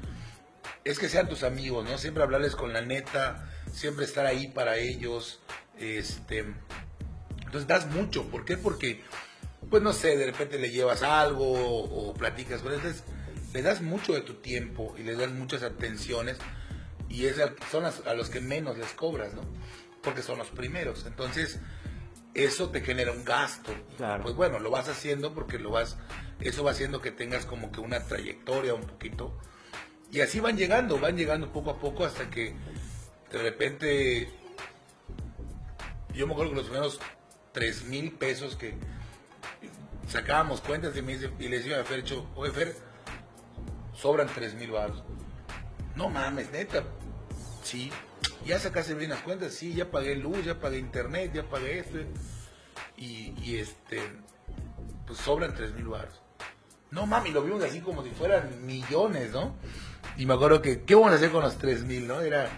es 0.83 1.00
que 1.00 1.09
sean 1.09 1.27
tus 1.27 1.43
amigos, 1.43 1.83
¿no? 1.89 1.97
Siempre 1.97 2.24
hablarles 2.24 2.55
con 2.55 2.74
la 2.74 2.81
neta, 2.81 3.50
siempre 3.74 4.05
estar 4.05 4.25
ahí 4.25 4.47
para 4.47 4.77
ellos, 4.77 5.39
este, 5.79 6.45
entonces 7.45 7.67
das 7.67 7.88
mucho, 7.88 8.25
¿por 8.29 8.45
qué? 8.45 8.57
Porque, 8.57 9.01
pues 9.69 9.81
no 9.81 9.93
sé, 9.93 10.15
de 10.17 10.25
repente 10.27 10.59
le 10.59 10.69
llevas 10.71 11.01
algo 11.03 11.51
o, 11.51 12.13
platicas 12.13 12.62
con 12.62 12.74
entonces 12.74 13.03
le 13.55 13.62
das 13.62 13.81
mucho 13.81 14.12
de 14.13 14.19
tu 14.21 14.33
tiempo 14.35 14.93
y 14.97 15.03
les 15.03 15.17
das 15.17 15.31
muchas 15.31 15.63
atenciones 15.63 16.38
y 17.07 17.25
es 17.25 17.38
son 17.71 17.83
las- 17.83 18.05
a 18.05 18.13
los 18.13 18.29
que 18.29 18.41
menos 18.41 18.77
les 18.77 18.91
cobras, 18.91 19.33
¿no? 19.33 19.43
Porque 20.03 20.21
son 20.21 20.38
los 20.38 20.50
primeros, 20.50 21.05
entonces 21.05 21.59
eso 22.33 22.69
te 22.69 22.81
genera 22.81 23.13
un 23.13 23.24
gasto. 23.24 23.71
Claro. 23.95 24.24
Pues 24.24 24.35
bueno, 24.35 24.59
lo 24.59 24.69
vas 24.71 24.89
haciendo 24.89 25.33
porque 25.33 25.57
lo 25.57 25.71
vas, 25.71 25.97
eso 26.41 26.65
va 26.65 26.71
haciendo 26.71 27.00
que 27.01 27.12
tengas 27.12 27.45
como 27.45 27.71
que 27.71 27.79
una 27.79 28.01
trayectoria 28.03 28.74
un 28.74 28.83
poquito. 28.83 29.39
Y 30.12 30.19
así 30.19 30.41
van 30.41 30.57
llegando, 30.57 31.00
van 31.00 31.15
llegando 31.15 31.53
poco 31.53 31.69
a 31.71 31.79
poco 31.79 32.03
hasta 32.03 32.29
que 32.29 32.53
de 33.31 33.38
repente 33.41 34.29
yo 36.13 36.27
me 36.27 36.33
acuerdo 36.33 36.51
que 36.51 36.57
los 36.57 36.65
primeros 36.65 37.00
tres 37.53 37.85
mil 37.85 38.12
pesos 38.12 38.57
que 38.57 38.74
sacábamos 40.09 40.59
cuentas 40.59 40.95
y, 40.97 41.01
me 41.01 41.13
dice, 41.13 41.31
y 41.39 41.47
le 41.47 41.57
decía 41.59 41.79
a 41.79 41.85
Fercho, 41.85 42.29
oye 42.35 42.51
Fer, 42.51 42.75
sobran 43.96 44.28
tres 44.34 44.54
mil 44.56 44.72
baros. 44.72 45.04
No 45.96 46.10
mames, 46.10 46.52
neta. 46.52 46.84
Sí. 47.64 47.92
¿Ya 48.46 48.60
sacaste 48.60 48.94
bien 48.94 49.10
las 49.10 49.22
cuentas? 49.22 49.54
Sí, 49.54 49.74
ya 49.74 49.90
pagué 49.90 50.16
luz, 50.16 50.44
ya 50.46 50.60
pagué 50.60 50.78
internet, 50.78 51.32
ya 51.34 51.44
pagué 51.44 51.80
esto. 51.80 51.98
Y, 52.98 53.34
y 53.42 53.58
este, 53.58 54.02
pues 55.08 55.20
sobran 55.20 55.54
tres 55.56 55.74
mil 55.74 55.88
baros. 55.88 56.22
No 56.92 57.06
mami, 57.08 57.32
lo 57.32 57.42
vimos 57.42 57.64
así 57.64 57.82
como 57.82 58.04
si 58.04 58.12
fueran 58.12 58.66
millones, 58.66 59.32
¿no? 59.32 59.56
Y 60.18 60.25
me 60.25 60.34
acuerdo 60.36 60.62
que, 60.62 60.84
¿qué 60.84 60.96
vamos 60.96 61.12
a 61.12 61.16
hacer 61.16 61.32
con 61.32 61.44
los 61.44 61.58
tres 61.58 61.84
mil, 61.84 62.08
no? 62.08 62.22
Era 62.22 62.50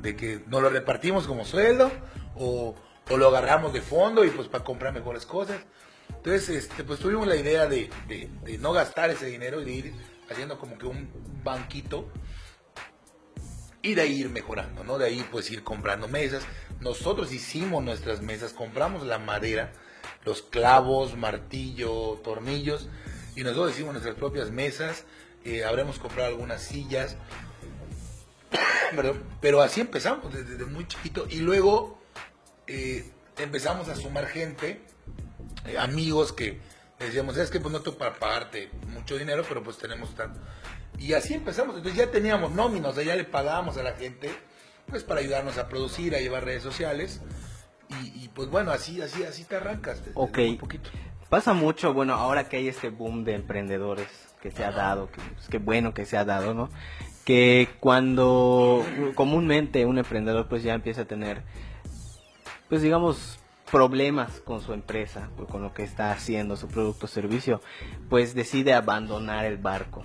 de 0.00 0.16
que 0.16 0.42
nos 0.46 0.62
lo 0.62 0.70
repartimos 0.70 1.26
como 1.26 1.44
sueldo 1.44 1.90
o, 2.36 2.74
o 3.10 3.16
lo 3.16 3.28
agarramos 3.28 3.72
de 3.72 3.82
fondo 3.82 4.24
y 4.24 4.30
pues 4.30 4.48
para 4.48 4.64
comprar 4.64 4.94
mejores 4.94 5.26
cosas. 5.26 5.60
Entonces, 6.08 6.48
este, 6.50 6.84
pues 6.84 7.00
tuvimos 7.00 7.26
la 7.26 7.36
idea 7.36 7.66
de, 7.66 7.90
de- 8.06 8.30
de 8.44 8.58
no 8.58 8.72
gastar 8.72 9.10
ese 9.10 9.26
dinero 9.26 9.60
y 9.60 9.64
de 9.64 9.72
ir 9.72 9.94
haciendo 10.32 10.58
como 10.58 10.78
que 10.78 10.86
un 10.86 11.08
banquito 11.44 12.08
y 13.82 13.94
de 13.94 14.02
ahí 14.02 14.20
ir 14.20 14.28
mejorando, 14.28 14.84
¿no? 14.84 14.98
De 14.98 15.06
ahí 15.06 15.26
pues 15.30 15.50
ir 15.50 15.64
comprando 15.64 16.08
mesas. 16.08 16.44
Nosotros 16.80 17.32
hicimos 17.32 17.82
nuestras 17.82 18.22
mesas, 18.22 18.52
compramos 18.52 19.04
la 19.04 19.18
madera, 19.18 19.72
los 20.24 20.42
clavos, 20.42 21.16
martillo, 21.16 22.20
tornillos, 22.24 22.88
y 23.34 23.42
nosotros 23.42 23.72
hicimos 23.72 23.92
nuestras 23.92 24.14
propias 24.16 24.50
mesas, 24.50 25.04
eh, 25.44 25.64
habremos 25.64 25.98
comprado 25.98 26.28
algunas 26.28 26.62
sillas, 26.62 27.16
Perdón, 28.94 29.22
pero 29.40 29.62
así 29.62 29.80
empezamos 29.80 30.32
desde, 30.32 30.56
desde 30.56 30.66
muy 30.66 30.86
chiquito 30.86 31.26
y 31.28 31.36
luego 31.36 31.98
eh, 32.66 33.10
empezamos 33.38 33.88
a 33.88 33.96
sumar 33.96 34.26
gente, 34.26 34.80
eh, 35.66 35.78
amigos 35.78 36.32
que 36.32 36.60
decíamos, 37.06 37.36
es 37.36 37.50
que 37.50 37.60
pues 37.60 37.72
no 37.72 37.80
tengo 37.80 37.98
para 37.98 38.14
pagarte 38.18 38.70
mucho 38.88 39.16
dinero, 39.16 39.44
pero 39.48 39.62
pues 39.62 39.78
tenemos 39.78 40.14
tanto. 40.14 40.40
Y 40.98 41.14
así 41.14 41.34
empezamos, 41.34 41.76
entonces 41.76 41.98
ya 41.98 42.10
teníamos 42.10 42.52
nóminos, 42.52 42.92
o 42.92 42.94
sea, 42.94 43.04
ya 43.04 43.16
le 43.16 43.24
pagábamos 43.24 43.76
a 43.76 43.82
la 43.82 43.92
gente, 43.92 44.30
pues 44.86 45.02
para 45.04 45.20
ayudarnos 45.20 45.58
a 45.58 45.68
producir, 45.68 46.14
a 46.14 46.20
llevar 46.20 46.44
redes 46.44 46.62
sociales. 46.62 47.20
Y, 47.88 48.24
y, 48.24 48.28
pues 48.28 48.48
bueno, 48.48 48.70
así, 48.70 49.02
así, 49.02 49.22
así 49.22 49.44
te 49.44 49.56
arrancas. 49.56 49.98
desde 49.98 50.12
Ok. 50.14 50.38
poquito. 50.58 50.90
Pasa 51.28 51.52
mucho, 51.52 51.92
bueno, 51.92 52.14
ahora 52.14 52.48
que 52.48 52.58
hay 52.58 52.68
este 52.68 52.88
boom 52.88 53.24
de 53.24 53.34
emprendedores 53.34 54.08
que 54.40 54.50
se 54.50 54.64
ha 54.64 54.72
dado, 54.72 55.10
que, 55.10 55.20
pues, 55.34 55.48
qué 55.48 55.58
bueno 55.58 55.94
que 55.94 56.04
se 56.04 56.16
ha 56.16 56.24
dado, 56.24 56.52
¿no? 56.52 56.68
Que 57.24 57.68
cuando 57.80 58.84
comúnmente 59.14 59.86
un 59.86 59.98
emprendedor 59.98 60.48
pues 60.48 60.62
ya 60.62 60.74
empieza 60.74 61.02
a 61.02 61.04
tener, 61.04 61.42
pues 62.68 62.82
digamos, 62.82 63.38
problemas 63.72 64.40
con 64.42 64.60
su 64.60 64.74
empresa, 64.74 65.30
pues, 65.34 65.48
con 65.48 65.62
lo 65.62 65.72
que 65.72 65.82
está 65.82 66.12
haciendo, 66.12 66.56
su 66.56 66.68
producto 66.68 67.06
o 67.06 67.08
servicio, 67.08 67.62
pues 68.10 68.34
decide 68.34 68.74
abandonar 68.74 69.46
el 69.46 69.56
barco, 69.56 70.02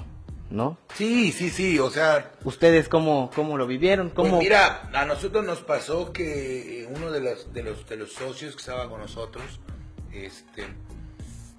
¿no? 0.50 0.78
Sí, 0.96 1.34
sí, 1.34 1.50
sí, 1.50 1.78
o 1.78 1.90
sea... 1.90 2.32
¿Ustedes 2.46 2.88
cómo, 2.88 3.30
cómo 3.36 3.58
lo 3.58 3.68
vivieron? 3.68 4.10
Pues 4.12 4.30
¿Cómo... 4.30 4.40
mira, 4.40 4.90
a 4.94 5.04
nosotros 5.04 5.44
nos 5.44 5.60
pasó 5.60 6.14
que 6.14 6.88
uno 6.96 7.12
de 7.12 7.20
los, 7.20 7.54
de 7.54 7.62
los, 7.62 7.86
de 7.90 7.98
los 7.98 8.14
socios 8.14 8.56
que 8.56 8.62
estaba 8.62 8.90
con 8.90 9.02
nosotros, 9.02 9.60
este, 10.14 10.66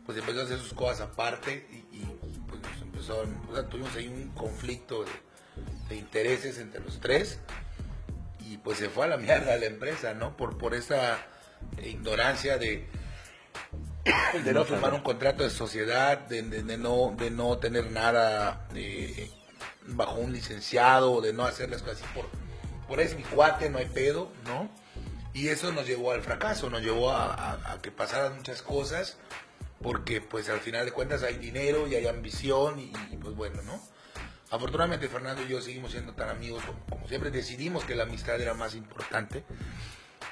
pues 0.07 0.17
empezó 0.17 0.41
a 0.41 0.45
hacer 0.45 0.59
sus 0.59 0.73
cosas 0.73 1.03
aparte 1.03 1.67
y, 1.71 1.99
y, 1.99 2.17
pues 2.49 2.62
nos 2.62 2.81
empezó, 2.81 3.23
o 3.50 3.55
sea, 3.55 3.69
tuvimos 3.69 3.95
ahí 3.97 4.09
un 4.09 4.31
conflicto 4.31 5.05
de, 5.05 5.11
de 5.91 5.97
intereses 5.97 6.59
entre 6.59 6.81
los 6.81 7.00
tres 7.00 7.38
y 8.41 8.57
pues 8.57 8.79
se 8.79 8.88
fue 8.88 9.05
a 9.05 9.09
la 9.09 9.17
mierda 9.19 9.55
la 9.59 9.67
empresa, 9.67 10.15
¿no? 10.15 10.38
Por, 10.38 10.57
por 10.57 10.75
esa 10.75 11.19
ignorancia 11.85 12.59
de, 12.59 12.87
de 14.45 14.53
no 14.53 14.65
firmar 14.65 14.95
un 14.95 15.00
contrato 15.03 15.43
de 15.43 15.50
sociedad, 15.50 16.19
de, 16.19 16.43
de- 16.43 16.62
de 16.62 16.77
no, 16.79 17.15
de 17.17 17.31
no 17.31 17.59
tener 17.59 17.91
nada 17.91 18.67
eh, 18.75 19.31
bajo 19.87 20.17
un 20.17 20.33
licenciado, 20.33 21.21
de 21.21 21.33
no 21.33 21.45
hacer 21.45 21.71
las 21.71 21.83
cosas 21.83 22.03
así 22.03 22.07
por, 22.15 22.27
por 22.87 23.00
es 23.00 23.17
mi 23.17 23.23
cuate, 23.23 23.71
no 23.71 23.79
hay 23.79 23.87
pedo, 23.87 24.31
¿no? 24.45 24.69
Y 25.35 25.49
eso 25.49 25.73
nos 25.73 25.87
llevó 25.87 26.12
al 26.12 26.23
fracaso, 26.23 26.69
nos 26.71 26.83
llevó 26.83 27.11
a, 27.11 27.33
a- 27.35 27.73
a 27.73 27.83
que 27.83 27.91
pasaran 27.91 28.37
muchas 28.37 28.62
cosas, 28.62 29.19
porque 29.83 30.21
pues 30.21 30.49
al 30.49 30.61
final 30.61 30.85
de 30.85 30.93
cuentas 30.93 31.23
hay 31.23 31.37
dinero 31.37 31.87
y 31.87 31.95
hay 31.95 32.07
ambición 32.07 32.81
y, 32.81 32.93
y, 33.12 33.17
pues 33.19 33.35
bueno, 33.37 33.62
¿no? 33.62 33.81
Afortunadamente 34.50 35.09
Fernando 35.09 35.43
y 35.43 35.49
yo 35.49 35.61
seguimos 35.61 35.93
siendo 35.93 36.15
tan 36.15 36.31
amigos 36.31 36.65
como, 36.65 36.79
como 36.87 37.07
siempre, 37.09 37.31
decidimos 37.31 37.85
que 37.85 37.95
la 37.95 38.05
amistad 38.05 38.41
era 38.41 38.55
más 38.55 38.75
importante, 38.75 39.45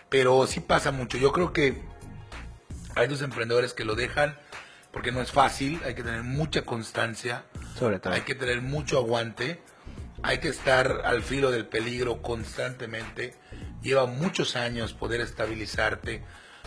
pero 0.08 0.46
sí 0.46 0.60
pasa 0.60 0.90
mucho, 0.90 1.18
yo 1.18 1.32
creo 1.32 1.52
que 1.52 1.82
hay 2.94 3.08
dos 3.08 3.22
emprendedores 3.22 3.75
que 3.75 3.84
lo 3.84 3.94
dejan 3.94 4.36
porque 4.96 5.12
no 5.12 5.20
es 5.20 5.30
fácil, 5.30 5.80
hay 5.84 5.94
que 5.94 6.02
tener 6.02 6.22
mucha 6.22 6.62
constancia, 6.62 7.44
Sobre 7.78 7.98
todo. 7.98 8.14
hay 8.14 8.22
que 8.22 8.34
tener 8.34 8.62
mucho 8.62 8.96
aguante, 8.96 9.60
hay 10.22 10.38
que 10.38 10.48
estar 10.48 11.02
al 11.04 11.22
filo 11.22 11.50
del 11.50 11.66
peligro 11.66 12.22
constantemente. 12.22 13.34
Lleva 13.82 14.06
muchos 14.06 14.56
años 14.56 14.94
poder 14.94 15.20
estabilizarte, 15.20 16.25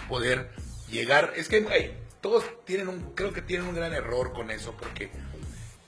poder 0.08 0.52
llegar. 0.92 1.34
Es 1.36 1.50
que 1.50 1.66
hey, 1.72 1.98
todos 2.22 2.46
tienen 2.66 2.88
un, 2.88 3.16
creo 3.16 3.34
que 3.34 3.42
tienen 3.42 3.68
un 3.68 3.74
gran 3.74 3.94
error 3.94 4.32
con 4.32 4.52
eso, 4.52 4.76
porque 4.80 5.10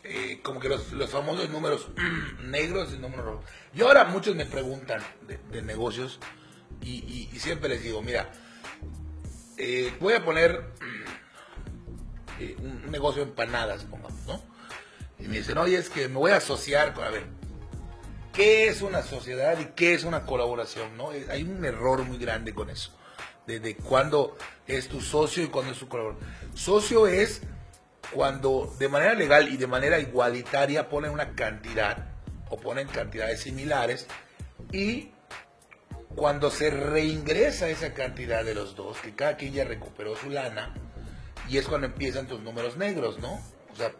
eh, 0.04 0.40
como 0.42 0.60
que 0.60 0.68
los, 0.68 0.94
los 0.94 1.12
famosos 1.12 1.48
números 1.52 1.90
negros 2.42 2.92
y 2.92 2.98
números 2.98 3.24
rojos. 3.26 3.46
Yo 3.76 3.86
ahora 3.86 4.06
muchos 4.06 4.36
me 4.36 4.48
preguntan 4.48 5.00
de, 5.28 5.38
de 5.52 5.62
negocios 5.62 6.20
y, 6.82 7.30
siempre 7.40 7.70
les 7.70 7.84
digo, 7.84 8.02
mira, 8.02 8.32
eh, 9.58 9.94
voy 10.00 10.14
a 10.14 10.24
poner 10.24 10.64
eh, 12.40 12.56
un, 12.60 12.92
negocio 12.92 13.24
de 13.24 13.30
empanadas, 13.30 13.84
pongamos, 13.84 14.26
¿no? 14.28 14.42
Y 15.20 15.28
me 15.28 15.38
dicen, 15.38 15.58
oye, 15.58 15.78
es 15.78 15.90
que 15.90 16.08
me 16.08 16.16
voy 16.16 16.32
a 16.32 16.38
asociar 16.38 16.94
con, 16.94 17.04
a 17.04 17.10
ver, 17.10 17.26
¿qué 18.34 18.68
es 18.68 18.82
una 18.82 19.04
sociedad 19.04 19.60
y 19.60 19.66
qué 19.76 19.94
es 19.94 20.04
una 20.04 20.26
colaboración? 20.26 20.98
¿no? 20.98 21.14
Eh, 21.14 21.28
Hay 21.30 21.44
un 21.44 21.64
error 21.64 22.04
muy 22.04 22.18
grande 22.18 22.54
con 22.54 22.70
eso, 22.70 22.92
de, 23.46 23.60
de 23.60 23.76
cuándo 23.76 24.36
es 24.66 24.88
tu 24.88 25.02
socio 25.02 25.44
y 25.44 25.48
cuándo 25.48 25.74
es 25.74 25.80
tu 25.80 25.88
colaborador. 25.88 26.24
Socio 26.56 27.08
es 27.08 27.42
cuando 28.12 28.76
de 28.80 28.90
manera 28.90 29.14
legal 29.14 29.50
y 29.50 29.58
de 29.58 29.68
manera 29.68 30.00
igualitaria 30.00 30.90
ponen 30.90 31.12
una 31.12 31.36
cantidad 31.36 32.10
o 32.50 32.58
ponen 32.58 32.88
cantidades 32.88 33.42
similares 33.42 34.08
y 34.72 35.12
cuando 36.16 36.52
se 36.52 36.70
reingresa 36.70 37.70
esa 37.70 37.94
cantidad 37.94 38.44
de 38.44 38.56
los 38.56 38.76
dos, 38.76 38.98
que 39.00 39.16
cada 39.16 39.38
quien 39.38 39.54
ya 39.54 39.64
recuperó 39.64 40.16
su 40.16 40.30
lana, 40.30 40.74
y 41.48 41.58
es 41.58 41.68
cuando 41.68 41.88
empiezan 41.88 42.28
tus 42.28 42.42
números 42.42 42.78
negros, 42.78 43.20
¿no? 43.20 43.34
O 43.72 43.76
sea, 43.76 43.92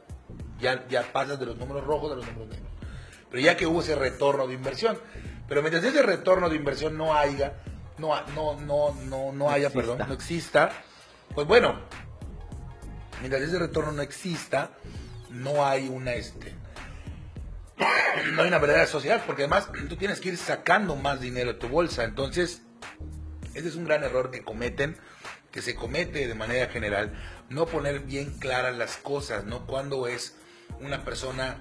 ya, 0.60 0.88
ya 0.88 1.12
pasas 1.12 1.40
de 1.40 1.46
los 1.46 1.58
números 1.58 1.84
rojos 1.84 2.12
a 2.12 2.16
los 2.16 2.26
números 2.26 2.50
negros. 2.50 2.70
Pero 3.30 3.44
ya 3.44 3.58
que 3.58 3.66
hubo 3.66 3.82
ese 3.82 3.96
retorno 3.96 4.48
de 4.48 4.54
inversión. 4.54 4.98
Pero 5.48 5.62
mientras 5.62 5.84
ese 5.84 6.02
retorno 6.02 6.50
de 6.50 6.56
inversión 6.56 6.98
no 6.98 7.14
haya, 7.14 7.54
no, 7.98 8.14
no, 8.36 8.60
no, 8.60 8.94
no, 9.06 9.32
no 9.32 9.50
haya, 9.50 9.68
exista. 9.68 9.80
perdón, 9.80 10.08
no 10.08 10.14
exista, 10.14 10.72
pues 11.34 11.48
bueno, 11.48 11.80
mientras 13.20 13.42
ese 13.42 13.60
retorno 13.60 13.92
no 13.92 14.02
exista, 14.02 14.72
no 15.30 15.66
hay 15.66 15.88
una 15.88 16.14
este 16.14 16.61
no 18.34 18.42
hay 18.42 18.48
una 18.48 18.60
verdadera 18.60 18.88
sociedad, 18.88 19.24
porque 19.26 19.44
además 19.44 19.70
tú 19.90 19.96
tienes 19.96 20.20
que 20.20 20.30
ir 20.30 20.38
sacando 20.38 20.96
más 20.96 21.20
dinero 21.20 21.54
de 21.54 21.60
tu 21.60 21.68
bolsa. 21.68 22.04
Entonces, 22.04 22.62
ese 23.54 23.68
es 23.68 23.76
un 23.76 23.86
gran 23.86 24.04
error 24.04 24.32
que 24.32 24.44
cometen, 24.44 24.98
que 25.52 25.62
se 25.62 25.76
comete 25.76 26.28
de 26.28 26.36
manera 26.36 26.72
general, 26.72 27.14
no 27.50 27.66
poner 27.66 28.02
bien 28.02 28.38
claras 28.40 28.76
las 28.76 28.98
cosas, 28.98 29.46
¿no? 29.46 29.66
Cuando 29.66 30.08
es 30.08 30.36
una 30.80 31.04
persona 31.04 31.58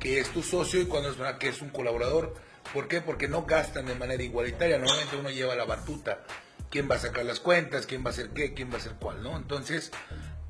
que 0.00 0.18
es 0.18 0.30
tu 0.30 0.42
socio 0.42 0.80
y 0.80 0.86
cuando 0.86 1.10
es 1.10 1.18
una 1.18 1.38
que 1.38 1.48
es 1.48 1.62
un 1.62 1.68
colaborador. 1.68 2.34
¿Por 2.74 2.88
qué? 2.88 3.00
Porque 3.00 3.28
no 3.28 3.44
gastan 3.44 3.86
de 3.86 3.94
manera 3.94 4.22
igualitaria. 4.22 4.78
Normalmente 4.78 5.16
uno 5.16 5.30
lleva 5.30 5.54
la 5.54 5.64
batuta. 5.64 6.22
¿Quién 6.70 6.90
va 6.90 6.96
a 6.96 6.98
sacar 6.98 7.24
las 7.24 7.38
cuentas? 7.38 7.86
¿Quién 7.86 8.04
va 8.04 8.08
a 8.08 8.12
hacer 8.12 8.30
qué? 8.30 8.54
¿Quién 8.54 8.70
va 8.70 8.74
a 8.74 8.78
hacer 8.78 8.94
cuál? 8.98 9.22
¿No? 9.22 9.36
Entonces, 9.36 9.92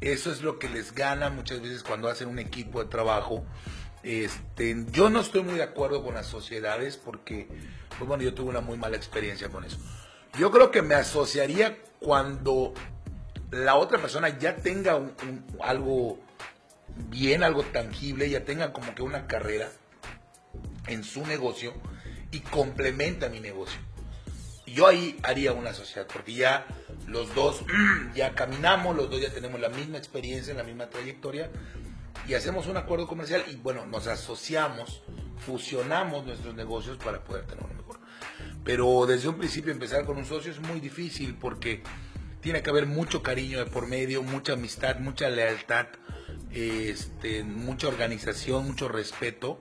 eso 0.00 0.32
es 0.32 0.40
lo 0.42 0.58
que 0.58 0.68
les 0.68 0.94
gana 0.94 1.30
muchas 1.30 1.60
veces 1.60 1.82
cuando 1.82 2.08
hacen 2.08 2.28
un 2.28 2.38
equipo 2.38 2.82
de 2.82 2.88
trabajo. 2.88 3.44
Este, 4.02 4.84
yo 4.90 5.10
no 5.10 5.20
estoy 5.20 5.42
muy 5.42 5.54
de 5.54 5.62
acuerdo 5.62 6.02
con 6.02 6.14
las 6.14 6.26
sociedades 6.26 6.96
porque, 6.96 7.46
pues 7.96 8.08
bueno, 8.08 8.22
yo 8.24 8.34
tuve 8.34 8.50
una 8.50 8.60
muy 8.60 8.76
mala 8.76 8.96
experiencia 8.96 9.48
con 9.48 9.64
eso. 9.64 9.78
Yo 10.38 10.50
creo 10.50 10.70
que 10.70 10.82
me 10.82 10.94
asociaría 10.94 11.78
cuando 12.00 12.74
la 13.50 13.76
otra 13.76 13.98
persona 13.98 14.38
ya 14.38 14.56
tenga 14.56 14.96
un- 14.96 15.14
un- 15.22 15.44
algo 15.60 16.18
bien, 17.08 17.42
algo 17.42 17.62
tangible, 17.62 18.28
ya 18.28 18.44
tenga 18.44 18.72
como 18.72 18.94
que 18.94 19.02
una 19.02 19.26
carrera 19.26 19.70
en 20.88 21.04
su 21.04 21.24
negocio 21.26 21.72
y 22.30 22.40
complementa 22.40 23.28
mi 23.28 23.40
negocio. 23.40 23.78
Yo 24.66 24.86
ahí 24.86 25.18
haría 25.22 25.52
una 25.52 25.74
sociedad, 25.74 26.06
porque 26.12 26.32
ya 26.34 26.66
los 27.06 27.34
dos 27.34 27.62
ya 28.14 28.34
caminamos, 28.34 28.96
los 28.96 29.10
dos 29.10 29.20
ya 29.20 29.30
tenemos 29.30 29.60
la 29.60 29.68
misma 29.68 29.98
experiencia, 29.98 30.54
la 30.54 30.62
misma 30.64 30.88
trayectoria, 30.88 31.50
y 32.26 32.34
hacemos 32.34 32.66
un 32.66 32.76
acuerdo 32.76 33.06
comercial 33.06 33.44
y 33.50 33.56
bueno, 33.56 33.86
nos 33.86 34.06
asociamos, 34.06 35.02
fusionamos 35.38 36.24
nuestros 36.24 36.54
negocios 36.54 36.96
para 36.98 37.22
poder 37.22 37.46
tener 37.46 37.64
uno 37.64 37.74
mejor. 37.74 37.98
Pero 38.64 39.06
desde 39.06 39.28
un 39.28 39.38
principio 39.38 39.72
empezar 39.72 40.04
con 40.04 40.16
un 40.16 40.24
socio 40.24 40.52
es 40.52 40.60
muy 40.60 40.80
difícil 40.80 41.34
porque 41.34 41.82
tiene 42.40 42.62
que 42.62 42.70
haber 42.70 42.86
mucho 42.86 43.22
cariño 43.22 43.58
de 43.58 43.66
por 43.66 43.86
medio, 43.86 44.22
mucha 44.22 44.54
amistad, 44.54 44.98
mucha 44.98 45.28
lealtad, 45.30 45.86
este, 46.52 47.44
mucha 47.44 47.88
organización, 47.88 48.66
mucho 48.66 48.88
respeto 48.88 49.58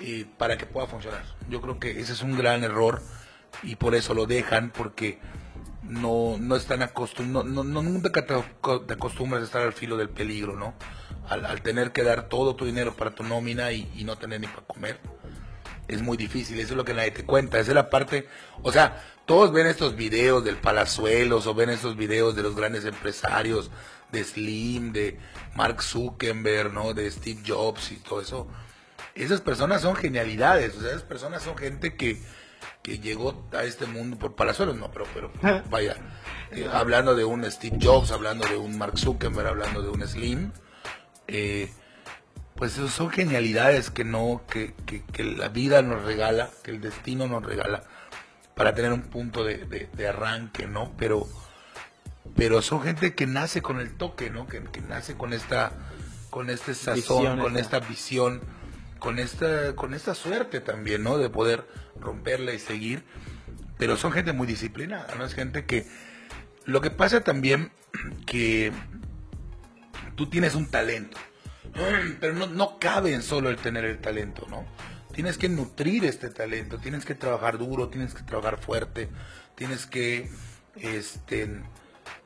eh, 0.00 0.26
para 0.36 0.56
que 0.56 0.66
pueda 0.66 0.86
funcionar. 0.86 1.24
Yo 1.48 1.60
creo 1.60 1.78
que 1.78 2.00
ese 2.00 2.12
es 2.12 2.22
un 2.22 2.36
gran 2.36 2.64
error 2.64 3.02
y 3.62 3.76
por 3.76 3.94
eso 3.94 4.14
lo 4.14 4.26
dejan 4.26 4.70
porque 4.70 5.18
no, 5.82 6.36
no 6.38 6.56
están 6.56 6.82
acostumbrados, 6.82 7.48
no, 7.50 7.62
nunca 7.64 8.26
te, 8.26 8.34
aco- 8.34 8.82
te 8.86 8.94
acostumbras 8.94 9.42
a 9.42 9.44
estar 9.46 9.62
al 9.62 9.72
filo 9.72 9.96
del 9.96 10.08
peligro, 10.08 10.56
¿no? 10.56 10.74
Al, 11.28 11.44
al 11.46 11.62
tener 11.62 11.92
que 11.92 12.02
dar 12.02 12.28
todo 12.28 12.56
tu 12.56 12.64
dinero 12.64 12.94
para 12.94 13.14
tu 13.14 13.22
nómina 13.22 13.72
y, 13.72 13.90
y 13.96 14.04
no 14.04 14.16
tener 14.16 14.40
ni 14.40 14.46
para 14.46 14.62
comer. 14.66 14.98
Es 15.86 16.02
muy 16.02 16.16
difícil, 16.16 16.58
eso 16.60 16.72
es 16.72 16.76
lo 16.76 16.84
que 16.84 16.94
nadie 16.94 17.10
te 17.12 17.24
cuenta, 17.24 17.58
esa 17.58 17.70
es 17.70 17.74
la 17.74 17.88
parte, 17.90 18.28
o 18.62 18.72
sea, 18.72 19.02
todos 19.24 19.52
ven 19.52 19.66
estos 19.66 19.96
videos 19.96 20.44
del 20.44 20.56
Palazuelos 20.56 21.46
o 21.46 21.54
ven 21.54 21.70
estos 21.70 21.96
videos 21.96 22.34
de 22.34 22.42
los 22.42 22.54
grandes 22.56 22.84
empresarios, 22.84 23.70
de 24.12 24.24
Slim, 24.24 24.92
de 24.92 25.18
Mark 25.54 25.82
Zuckerberg, 25.82 26.72
¿no? 26.72 26.94
De 26.94 27.10
Steve 27.10 27.40
Jobs 27.46 27.92
y 27.92 27.96
todo 27.96 28.20
eso. 28.22 28.48
Esas 29.14 29.40
personas 29.40 29.82
son 29.82 29.96
genialidades, 29.96 30.76
o 30.76 30.80
sea, 30.80 30.90
esas 30.90 31.02
personas 31.02 31.42
son 31.42 31.56
gente 31.58 31.94
que, 31.94 32.22
que 32.82 32.98
llegó 32.98 33.44
a 33.52 33.64
este 33.64 33.86
mundo 33.86 34.18
por 34.18 34.34
Palazuelos, 34.34 34.76
no, 34.76 34.90
pero, 34.90 35.06
pero 35.12 35.30
vaya, 35.70 35.96
eh, 36.50 36.68
hablando 36.72 37.14
de 37.14 37.24
un 37.24 37.44
Steve 37.50 37.78
Jobs, 37.82 38.10
hablando 38.12 38.46
de 38.48 38.56
un 38.56 38.78
Mark 38.78 38.98
Zuckerberg, 38.98 39.46
hablando 39.48 39.82
de 39.82 39.88
un 39.90 40.06
Slim, 40.06 40.52
eh, 41.26 41.70
pues 42.54 42.72
eso 42.74 42.88
son 42.88 43.10
genialidades 43.10 43.90
que 43.90 44.04
no, 44.04 44.42
que, 44.50 44.74
que, 44.86 45.02
que 45.04 45.22
la 45.24 45.48
vida 45.48 45.82
nos 45.82 46.02
regala, 46.04 46.50
que 46.62 46.70
el 46.72 46.80
destino 46.80 47.26
nos 47.28 47.44
regala, 47.44 47.84
para 48.54 48.74
tener 48.74 48.92
un 48.92 49.02
punto 49.02 49.44
de, 49.44 49.58
de- 49.58 49.88
de 49.92 50.08
arranque, 50.08 50.66
¿no? 50.66 50.92
Pero, 50.98 51.28
pero 52.34 52.60
son 52.62 52.82
gente 52.82 53.14
que 53.14 53.26
nace 53.26 53.62
con 53.62 53.78
el 53.80 53.96
toque, 53.96 54.30
¿no? 54.30 54.46
Que, 54.48 54.62
que 54.64 54.80
nace 54.80 55.14
con 55.16 55.32
esta, 55.32 55.72
con 56.30 56.50
este 56.50 56.74
sazón, 56.74 56.94
Visión 56.96 57.38
con 57.38 57.56
esta 57.56 57.80
visión, 57.80 58.40
con 58.98 59.18
esta, 59.18 59.74
con 59.74 59.94
esta 59.94 60.14
suerte 60.14 60.60
también, 60.60 61.02
¿no? 61.02 61.18
De 61.18 61.30
poder 61.30 61.66
romperla 62.00 62.52
y 62.52 62.58
seguir. 62.58 63.04
Pero 63.78 63.96
son 63.96 64.12
gente 64.12 64.32
muy 64.32 64.46
disciplinada, 64.46 65.14
¿no? 65.16 65.24
Es 65.24 65.34
gente 65.34 65.64
que, 65.64 65.86
lo 66.64 66.80
que 66.80 66.90
pasa 66.90 67.22
también 67.22 67.70
que 68.26 68.72
tú 70.16 70.28
tienes 70.28 70.54
un 70.54 70.66
talento. 70.66 71.16
pero 72.20 72.34
no, 72.34 72.46
no 72.46 72.78
cabe 72.78 73.14
en 73.14 73.22
solo 73.22 73.50
el 73.50 73.56
tener 73.56 73.84
el 73.84 73.98
talento, 73.98 74.46
¿no? 74.50 74.66
Tienes 75.12 75.38
que 75.38 75.48
nutrir 75.48 76.04
este 76.04 76.30
talento, 76.30 76.78
tienes 76.78 77.04
que 77.04 77.14
trabajar 77.14 77.58
duro, 77.58 77.88
tienes 77.88 78.14
que 78.14 78.22
trabajar 78.22 78.58
fuerte, 78.60 79.08
tienes 79.56 79.86
que, 79.86 80.30
este, 80.76 81.60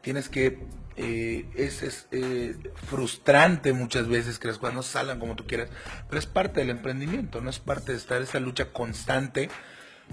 tienes 0.03 0.29
que, 0.29 0.59
eh, 0.97 1.47
es, 1.55 2.07
eh, 2.11 2.57
frustrante 2.87 3.73
muchas 3.73 4.09
veces 4.09 4.39
que 4.39 4.49
las 4.49 4.59
cosas 4.59 4.75
no 4.75 4.83
salgan 4.83 5.19
como 5.19 5.37
tú 5.37 5.47
quieras, 5.47 5.69
pero 6.09 6.19
es 6.19 6.27
parte 6.27 6.61
del 6.61 6.71
emprendimiento, 6.71 7.41
no 7.41 7.51
es 7.51 7.59
parte 7.59 7.93
de 7.93 7.99
estar 7.99 8.21
esa 8.21 8.41
lucha 8.41 8.73
constante. 8.73 9.51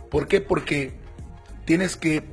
¿Por 0.09 0.27
qué? 0.27 0.41
Porque 0.41 0.93
tienes 1.65 1.95
que 1.95 2.23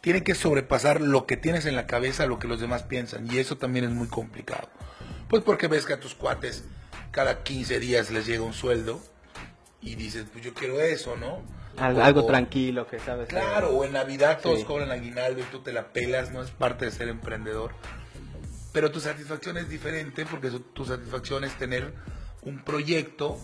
tiene 0.00 0.22
que 0.22 0.34
sobrepasar 0.34 1.00
lo 1.00 1.24
que 1.24 1.38
tienes 1.38 1.64
en 1.64 1.76
la 1.76 1.86
cabeza, 1.86 2.26
lo 2.26 2.38
que 2.38 2.46
los 2.46 2.60
demás 2.60 2.82
piensan. 2.82 3.26
Y 3.32 3.38
eso 3.38 3.56
también 3.56 3.86
es 3.86 3.90
muy 3.90 4.06
complicado. 4.06 4.68
Pues 5.30 5.42
porque 5.42 5.66
ves 5.66 5.86
que 5.86 5.94
a 5.94 6.00
tus 6.00 6.14
cuates 6.14 6.64
cada 7.10 7.42
15 7.42 7.80
días 7.80 8.10
les 8.10 8.26
llega 8.26 8.42
un 8.42 8.52
sueldo 8.52 9.00
y 9.80 9.94
dices, 9.94 10.26
pues 10.30 10.44
yo 10.44 10.52
quiero 10.52 10.80
eso, 10.80 11.16
¿no? 11.16 11.42
Algo, 11.76 12.26
tranquilo 12.26 12.86
que 12.86 12.98
sabes. 13.00 13.28
Claro, 13.28 13.70
o 13.70 13.84
en 13.84 13.92
Navidad 13.92 14.40
todos 14.42 14.64
cobran 14.64 14.90
aguinaldo 14.90 15.40
y 15.40 15.44
tú 15.44 15.60
te 15.60 15.72
la 15.72 15.92
pelas, 15.92 16.32
no 16.32 16.42
es 16.42 16.50
parte 16.50 16.84
de 16.84 16.90
ser 16.90 17.08
emprendedor. 17.08 17.72
Pero 18.72 18.90
tu 18.90 19.00
satisfacción 19.00 19.56
es 19.56 19.68
diferente 19.68 20.26
porque 20.26 20.50
tu 20.50 20.84
satisfacción 20.84 21.44
es 21.44 21.56
tener 21.56 21.94
un 22.42 22.62
proyecto 22.64 23.38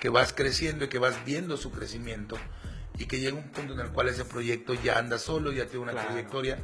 que 0.00 0.08
vas 0.08 0.32
creciendo 0.32 0.84
y 0.84 0.88
que 0.88 0.98
vas 0.98 1.24
viendo 1.24 1.56
su 1.56 1.70
crecimiento 1.70 2.36
y 2.98 3.06
que 3.06 3.20
llega 3.20 3.36
un 3.36 3.50
punto 3.50 3.74
en 3.74 3.80
el 3.80 3.88
cual 3.88 4.08
ese 4.08 4.24
proyecto 4.24 4.74
ya 4.74 4.98
anda 4.98 5.18
solo, 5.18 5.52
ya 5.52 5.66
tiene 5.66 5.80
una 5.80 5.92
trayectoria 5.92 6.58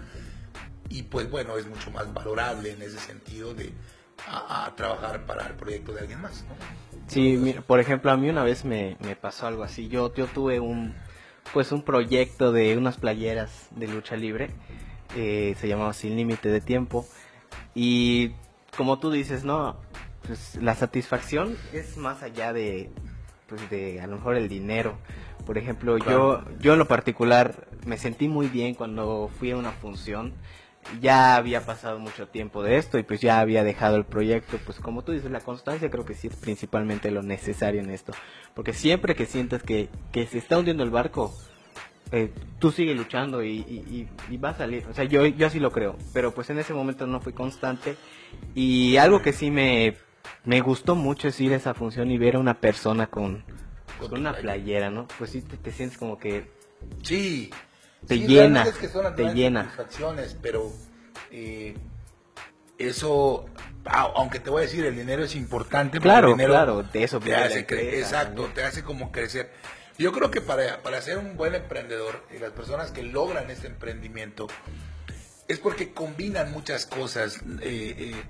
y 0.89 1.05
pues 1.05 1.31
bueno, 1.31 1.57
es 1.57 1.67
mucho 1.67 1.91
más 1.91 2.13
valorable 2.13 2.73
en 2.73 2.83
ese 2.83 2.99
sentido 2.99 3.55
de 3.55 3.73
a, 4.29 4.73
trabajar 4.77 5.25
para 5.27 5.47
el 5.47 5.55
proyecto 5.55 5.93
de 5.93 6.01
alguien 6.01 6.21
más. 6.21 6.45
Sí, 7.07 7.37
mira, 7.37 7.63
por 7.63 7.81
ejemplo, 7.81 8.11
a 8.11 8.17
mí 8.17 8.29
una 8.31 8.43
vez 8.43 8.65
me, 8.65 8.97
pasó 9.21 9.47
algo 9.47 9.63
así. 9.63 9.89
Yo, 9.89 10.15
yo 10.15 10.27
tuve 10.27 10.61
un 10.61 10.95
pues 11.53 11.73
un 11.73 11.83
proyecto 11.83 12.53
de 12.53 12.77
unas 12.77 12.97
playeras 12.97 13.69
de 13.73 13.89
lucha 13.89 14.17
libre, 14.17 14.51
eh, 15.17 15.55
se 15.59 15.69
llamaba 15.69 15.93
Sin 15.93 16.17
Límite 16.17 16.49
de 16.49 16.61
Tiempo 16.61 17.07
y 17.75 18.31
como 18.77 19.01
tú 19.01 19.11
dices, 19.11 19.45
no, 19.45 19.77
pues 20.27 20.55
la 20.63 20.75
satisfacción 20.75 21.59
es 21.73 21.97
más 21.97 22.23
allá 22.23 22.53
de 22.53 22.91
pues 23.49 23.69
de 23.69 24.01
a 24.01 24.07
lo 24.07 24.17
mejor 24.17 24.37
el 24.37 24.49
dinero 24.49 24.97
por 25.45 25.59
ejemplo, 25.59 25.99
yo, 25.99 26.43
yo 26.61 26.75
en 26.75 26.79
lo 26.79 26.87
particular 26.87 27.67
me 27.85 27.99
sentí 27.99 28.29
muy 28.29 28.47
bien 28.47 28.75
cuando 28.75 29.31
fui 29.39 29.51
a 29.51 29.57
una 29.57 29.73
función. 29.73 30.33
Ya 31.01 31.37
había 31.37 31.65
pasado 31.65 31.99
mucho 31.99 32.27
tiempo 32.29 32.63
de 32.63 32.77
esto 32.77 32.99
y 32.99 33.03
pues 33.03 33.21
ya 33.21 33.41
había 33.41 33.65
dejado 33.65 33.97
el 33.97 34.05
proyecto. 34.05 34.59
Pues 34.65 34.79
como 34.79 35.03
tú 35.03 35.13
dices, 35.13 35.31
la 35.31 35.41
constancia 35.41 35.91
creo 35.91 36.05
que 36.05 36.15
sí 36.15 36.27
es 36.29 36.37
principalmente 36.37 37.11
lo 37.11 37.23
necesario 37.23 37.81
en 37.81 37.91
esto. 37.91 38.13
Porque 38.55 38.73
siempre 38.73 39.15
que 39.15 39.27
sientes 39.27 39.63
que, 39.63 39.89
que 40.11 40.27
se 40.27 40.39
está 40.39 40.59
hundiendo 40.59 40.83
el 40.83 40.91
barco, 40.91 41.35
eh, 42.11 42.31
tú 42.59 42.71
sigues 42.71 42.97
luchando 42.97 43.43
y, 43.43 43.59
y, 43.59 44.09
y, 44.29 44.37
va 44.37 44.51
a 44.51 44.55
salir. 44.55 44.87
O 44.91 44.95
sea, 44.95 45.05
yo, 45.05 45.25
yo 45.27 45.47
así 45.47 45.61
lo 45.61 45.73
creo. 45.73 45.97
Pero 46.13 46.35
pues 46.35 46.51
en 46.51 46.59
ese 46.59 46.75
momento 46.75 47.07
no 47.07 47.21
fui 47.21 47.33
constante. 47.33 47.97
Y 48.55 48.97
algo 48.99 49.23
que 49.23 49.33
sí 49.33 49.51
me, 49.51 49.97
me 50.45 50.61
gustó 50.61 50.95
mucho 50.95 51.29
es 51.29 51.41
ir 51.41 51.53
a 51.53 51.57
esa 51.57 51.75
función 51.75 52.11
y 52.11 52.19
ver 52.19 52.37
a 52.37 52.39
una 52.39 52.55
persona 52.61 53.07
con, 53.07 53.45
con 53.99 54.21
una 54.21 54.35
playera, 54.35 54.91
¿no? 54.91 55.07
Pues 55.19 55.31
sí 55.31 55.43
te, 55.43 55.71
sientes 55.71 55.99
como 55.99 56.19
que... 56.19 56.51
Sí. 57.03 57.51
Te 58.07 58.19
llena, 58.19 58.65
te 59.17 59.35
llena. 59.35 59.63
Satisfacciones, 59.65 60.37
pero 60.41 60.73
eh, 61.31 61.77
eso, 62.79 63.47
aunque 63.85 64.41
te 64.41 64.51
voy 64.51 64.63
a 64.63 64.67
decir, 64.67 64.85
el 64.85 64.97
dinero 64.97 65.25
es 65.25 65.35
importante. 65.37 66.01
Claro, 66.01 66.37
claro, 66.37 66.83
de 66.83 67.05
eso 67.05 67.21
te 67.21 67.35
hace 67.35 67.67
Exacto, 67.99 68.51
te 68.55 68.65
hace 68.65 68.83
como 68.83 69.13
crecer. 69.13 69.53
Yo 69.99 70.13
creo 70.13 70.31
que 70.31 70.41
para, 70.41 70.83
para 70.83 71.01
ser 71.01 71.19
un 71.19 71.37
buen 71.37 71.55
emprendedor 71.55 72.25
y 72.35 72.39
las 72.39 72.51
personas 72.53 72.91
que 72.91 73.03
logran 73.03 73.51
este 73.51 73.67
emprendimiento 73.67 74.49
es 75.49 75.59
porque 75.59 75.93
combinan 75.93 76.51
muchas 76.51 76.87
cosas. 76.87 77.39
Eh, 77.61 77.95
eh, 77.99 78.23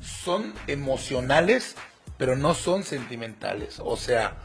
son 0.00 0.52
emocionales, 0.66 1.76
pero 2.18 2.36
no 2.36 2.54
son 2.54 2.82
sentimentales. 2.82 3.80
O 3.82 3.96
sea, 3.96 4.36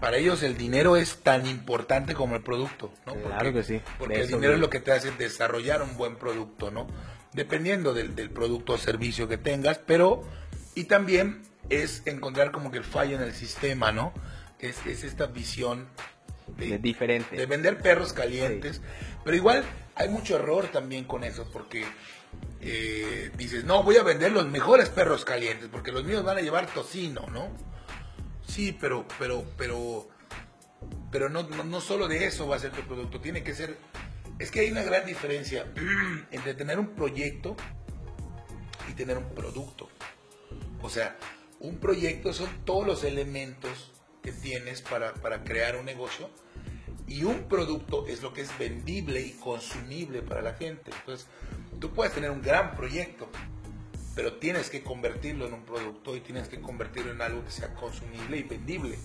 para 0.00 0.18
ellos 0.18 0.42
el 0.42 0.56
dinero 0.56 0.96
es 0.96 1.18
tan 1.22 1.46
importante 1.46 2.14
como 2.14 2.36
el 2.36 2.42
producto, 2.42 2.92
¿no? 3.06 3.14
Claro 3.14 3.52
que 3.52 3.62
sí. 3.62 3.80
Porque 3.98 4.20
el 4.20 4.28
dinero 4.28 4.54
es 4.54 4.60
lo 4.60 4.70
que 4.70 4.80
te 4.80 4.92
hace 4.92 5.10
desarrollar 5.12 5.82
un 5.82 5.96
buen 5.96 6.16
producto, 6.16 6.70
¿no? 6.70 6.86
Dependiendo 7.32 7.94
del, 7.94 8.30
producto 8.30 8.74
o 8.74 8.78
servicio 8.78 9.28
que 9.28 9.38
tengas, 9.38 9.78
pero 9.78 10.22
y 10.74 10.84
también 10.84 11.42
es 11.68 12.02
encontrar 12.06 12.52
como 12.52 12.70
que 12.70 12.78
el 12.78 12.84
fallo 12.84 13.16
en 13.16 13.22
el 13.22 13.32
sistema, 13.32 13.92
¿no? 13.92 14.12
Es, 14.58 14.84
es 14.86 15.04
esta 15.04 15.26
visión 15.26 15.88
de, 16.56 16.78
diferente. 16.78 17.36
de 17.36 17.46
vender 17.46 17.78
perros 17.78 18.12
calientes, 18.12 18.80
pero 19.24 19.36
igual 19.36 19.64
hay 19.94 20.08
mucho 20.08 20.36
error 20.36 20.68
también 20.68 21.04
con 21.04 21.24
eso, 21.24 21.48
porque 21.52 21.84
eh, 22.60 23.30
dices, 23.36 23.64
no, 23.64 23.82
voy 23.82 23.96
a 23.96 24.02
vender 24.02 24.32
los 24.32 24.46
mejores 24.46 24.88
perros 24.88 25.24
calientes, 25.24 25.68
porque 25.70 25.92
los 25.92 26.04
míos 26.04 26.22
van 26.24 26.38
a 26.38 26.40
llevar 26.40 26.66
tocino, 26.66 27.26
¿no? 27.32 27.48
Sí, 28.46 28.76
pero, 28.78 29.06
pero, 29.18 29.44
pero, 29.56 30.08
pero 31.10 31.28
no, 31.28 31.42
no, 31.42 31.80
solo 31.80 32.08
de 32.08 32.26
eso 32.26 32.46
va 32.46 32.56
a 32.56 32.58
ser 32.58 32.72
tu 32.72 32.82
producto, 32.82 33.20
tiene 33.20 33.42
que 33.42 33.54
ser, 33.54 33.76
es 34.38 34.50
que 34.50 34.60
hay 34.60 34.70
una 34.70 34.82
gran 34.82 35.04
diferencia 35.04 35.66
entre 36.30 36.54
tener 36.54 36.78
un 36.78 36.94
proyecto 36.94 37.56
y 38.88 38.92
tener 38.94 39.18
un 39.18 39.28
producto. 39.34 39.88
O 40.82 40.88
sea, 40.88 41.16
un 41.60 41.78
proyecto 41.78 42.32
son 42.32 42.48
todos 42.64 42.86
los 42.86 43.04
elementos 43.04 43.92
que 44.22 44.32
tienes 44.32 44.82
para, 44.82 45.14
para 45.14 45.42
crear 45.42 45.76
un 45.76 45.84
negocio 45.84 46.30
y 47.06 47.24
un 47.24 47.44
producto 47.44 48.06
es 48.06 48.22
lo 48.22 48.32
que 48.32 48.42
es 48.42 48.58
vendible 48.58 49.20
y 49.20 49.32
consumible 49.32 50.22
para 50.22 50.42
la 50.42 50.54
gente. 50.54 50.90
Entonces, 51.00 51.26
tú 51.80 51.92
puedes 51.92 52.12
tener 52.12 52.30
un 52.30 52.42
gran 52.42 52.74
proyecto, 52.74 53.28
pero 54.16 54.32
tienes 54.32 54.70
que 54.70 54.82
convertirlo 54.82 55.46
en 55.46 55.52
un 55.52 55.64
producto 55.64 56.16
y 56.16 56.20
tienes 56.20 56.48
que 56.48 56.58
convertirlo 56.58 57.12
en 57.12 57.20
algo 57.20 57.44
que 57.44 57.50
sea 57.50 57.74
consumible 57.74 58.38
y 58.38 58.42
vendible. 58.44 58.98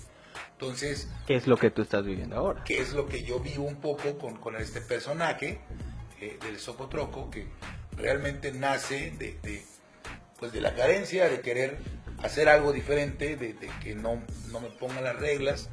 Entonces... 0.54 1.10
¿Qué 1.28 1.36
es 1.36 1.48
lo 1.48 1.58
que 1.58 1.70
tú 1.70 1.82
estás 1.82 2.06
viviendo 2.06 2.38
ahora? 2.38 2.64
¿Qué 2.64 2.80
es 2.80 2.94
lo 2.94 3.08
que 3.08 3.24
yo 3.24 3.42
vivo 3.42 3.66
un 3.66 3.76
poco 3.76 4.18
con, 4.18 4.38
con 4.38 4.56
este 4.56 4.80
personaje 4.80 5.60
eh, 6.22 6.40
del 6.42 6.58
Socotroco 6.60 7.30
que 7.30 7.46
realmente 7.98 8.54
nace 8.54 9.12
de, 9.20 9.38
de, 9.44 9.66
pues 10.40 10.54
de 10.54 10.62
la 10.62 10.76
carencia 10.76 11.28
de 11.28 11.42
querer 11.42 11.78
hacer 12.24 12.48
algo 12.48 12.72
diferente, 12.72 13.36
de, 13.36 13.54
de 13.54 13.70
que 13.84 13.96
no, 13.96 14.24
no, 14.50 14.62
me 14.62 14.70
pongan 14.70 15.04
las 15.04 15.18
reglas, 15.18 15.70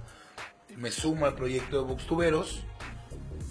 me 0.76 0.90
sumo 0.90 1.26
al 1.26 1.36
proyecto 1.36 1.80
de 1.80 1.86
Boxtuberos 1.86 2.64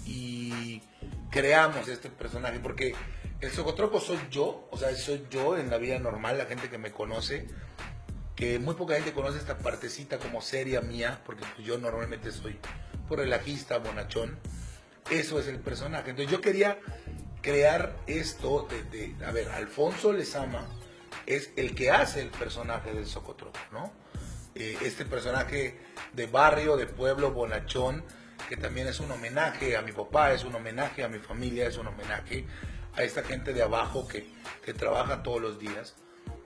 y 0.04 0.82
creamos 1.30 1.88
este 1.88 2.10
personaje 2.10 2.60
porque 2.60 2.94
el 3.40 3.52
socotroco 3.52 4.00
soy 4.00 4.18
yo, 4.30 4.68
o 4.70 4.76
sea, 4.76 4.94
soy 4.96 5.26
yo 5.30 5.56
en 5.56 5.70
la 5.70 5.78
vida 5.78 5.98
normal, 5.98 6.38
la 6.38 6.46
gente 6.46 6.68
que 6.68 6.78
me 6.78 6.90
conoce, 6.90 7.46
que 8.34 8.58
muy 8.58 8.74
poca 8.74 8.94
gente 8.94 9.12
conoce 9.12 9.38
esta 9.38 9.58
partecita 9.58 10.18
como 10.18 10.40
seria 10.40 10.80
mía, 10.80 11.22
porque 11.24 11.44
pues, 11.54 11.66
yo 11.66 11.78
normalmente 11.78 12.32
soy 12.32 12.58
por 13.08 13.18
relajista, 13.18 13.78
bonachón. 13.78 14.38
Eso 15.10 15.40
es 15.40 15.48
el 15.48 15.58
personaje. 15.58 16.10
Entonces 16.10 16.30
yo 16.30 16.40
quería 16.40 16.78
crear 17.40 17.96
esto 18.06 18.68
de, 18.92 19.14
a 19.24 19.30
ver, 19.30 19.48
Alfonso 19.48 20.12
Lezama 20.12 20.66
es 21.24 21.50
el 21.56 21.74
que 21.74 21.90
hace 21.90 22.20
el 22.20 22.28
personaje 22.28 22.92
del 22.92 23.06
Socotroco, 23.06 23.58
¿no? 23.72 23.92
Eh, 24.54 24.76
este 24.82 25.04
personaje 25.04 25.78
de 26.12 26.26
barrio, 26.26 26.76
de 26.76 26.86
pueblo, 26.86 27.32
bonachón, 27.32 28.04
que 28.48 28.56
también 28.56 28.88
es 28.88 29.00
un 29.00 29.10
homenaje 29.10 29.76
a 29.76 29.82
mi 29.82 29.92
papá, 29.92 30.32
es 30.32 30.44
un 30.44 30.54
homenaje 30.54 31.04
a 31.04 31.08
mi 31.08 31.18
familia, 31.18 31.66
es 31.66 31.76
un 31.76 31.86
homenaje 31.86 32.46
a 32.94 33.02
esta 33.02 33.22
gente 33.22 33.52
de 33.52 33.62
abajo 33.62 34.06
que, 34.08 34.26
trabaja 34.74 35.22
todos 35.22 35.40
los 35.40 35.58
días 35.58 35.96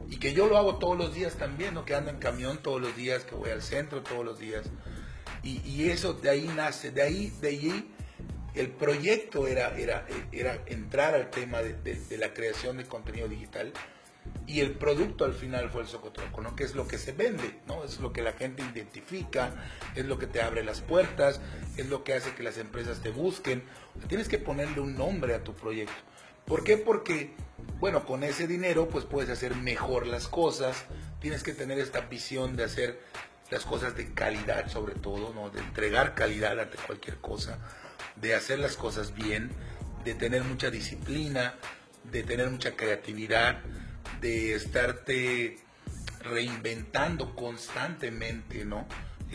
y 0.09 0.19
que 0.19 0.33
yo 0.33 0.47
lo 0.47 0.57
hago 0.57 0.77
todos 0.77 0.97
los 0.97 1.13
días 1.13 1.35
también, 1.35 1.75
¿no? 1.75 1.85
que 1.85 1.97
ando 1.97 2.11
en 2.11 2.19
camión 2.19 2.59
todos 2.59 2.81
los 2.81 2.95
días, 2.95 3.25
que 3.25 3.35
voy 3.35 3.51
al 3.51 3.63
centro 3.63 4.03
todos 4.03 4.25
los 4.25 4.39
días. 4.39 4.71
Y, 5.43 5.91
eso 5.91 6.13
de 6.15 6.31
ahí 6.31 6.49
nace, 6.55 6.93
de 6.93 7.03
ahí, 7.03 7.33
de 7.41 7.49
ahí 7.49 7.95
el 8.55 8.71
proyecto 8.71 9.49
era, 9.49 9.77
era, 9.77 10.07
era 10.31 10.63
entrar 10.67 11.15
al 11.15 11.31
tema 11.31 11.63
de, 11.63 11.99
la 12.17 12.33
creación 12.33 12.77
de 12.77 12.85
contenido 12.85 13.27
digital 13.27 13.73
y 14.47 14.61
el 14.61 14.73
producto 14.73 15.25
al 15.25 15.35
final 15.35 15.71
fue 15.71 15.83
el 15.83 15.89
Socotroco, 15.89 16.55
que 16.55 16.63
es 16.63 16.75
lo 16.77 16.87
que 16.87 16.99
se 16.99 17.13
vende, 17.13 17.61
¿no? 17.67 17.83
es 17.83 17.99
lo 17.99 18.13
que 18.13 18.23
la 18.23 18.33
gente 18.33 18.63
identifica, 18.63 19.53
es 19.97 20.05
lo 20.05 20.19
que 20.19 20.29
te 20.29 20.43
abre 20.43 20.63
las 20.63 20.81
puertas, 20.81 21.41
es 21.77 21.89
lo 21.89 22.05
que 22.05 22.15
hace 22.15 22.35
que 22.35 22.43
las 22.43 22.59
empresas 22.59 23.01
te 23.01 23.11
busquen. 23.11 23.65
Tienes 24.09 24.29
que 24.29 24.39
ponerle 24.39 24.81
un 24.81 24.97
nombre 24.97 25.35
a 25.35 25.43
tu 25.43 25.55
proyecto. 25.55 25.95
¿Por 26.47 26.65
qué? 26.65 26.77
Porque, 26.77 27.35
bueno, 27.81 28.05
con 28.05 28.25
ese 28.25 28.47
dinero 28.47 28.89
pues 28.89 29.05
puedes 29.05 29.31
hacer 29.31 29.55
mejor 29.57 30.07
las 30.07 30.29
cosas, 30.29 30.85
tienes 31.21 31.43
que 31.43 31.53
tener 31.55 31.79
esta 31.79 32.01
visión 32.01 32.57
de 32.57 32.65
hacer 32.65 33.01
las 33.51 33.65
cosas 33.65 33.97
de 33.97 34.13
calidad 34.13 34.69
sobre 34.69 34.95
todo, 34.95 35.33
¿no? 35.35 35.51
De 35.51 35.61
entregar 35.61 36.15
calidad 36.15 36.59
ante 36.59 36.79
cualquier 36.79 37.19
cosa, 37.19 37.59
de 38.17 38.35
hacer 38.35 38.59
las 38.59 38.77
cosas 38.77 39.15
bien, 39.15 39.51
de 40.05 40.15
tener 40.15 40.43
mucha 40.43 40.71
disciplina, 40.71 41.55
de 42.11 42.23
tener 42.23 42.51
mucha 42.51 42.75
creatividad, 42.77 43.61
de 44.21 44.55
estarte 44.55 45.59
reinventando 46.21 47.35
constantemente, 47.35 48.65
¿no? 48.65 48.87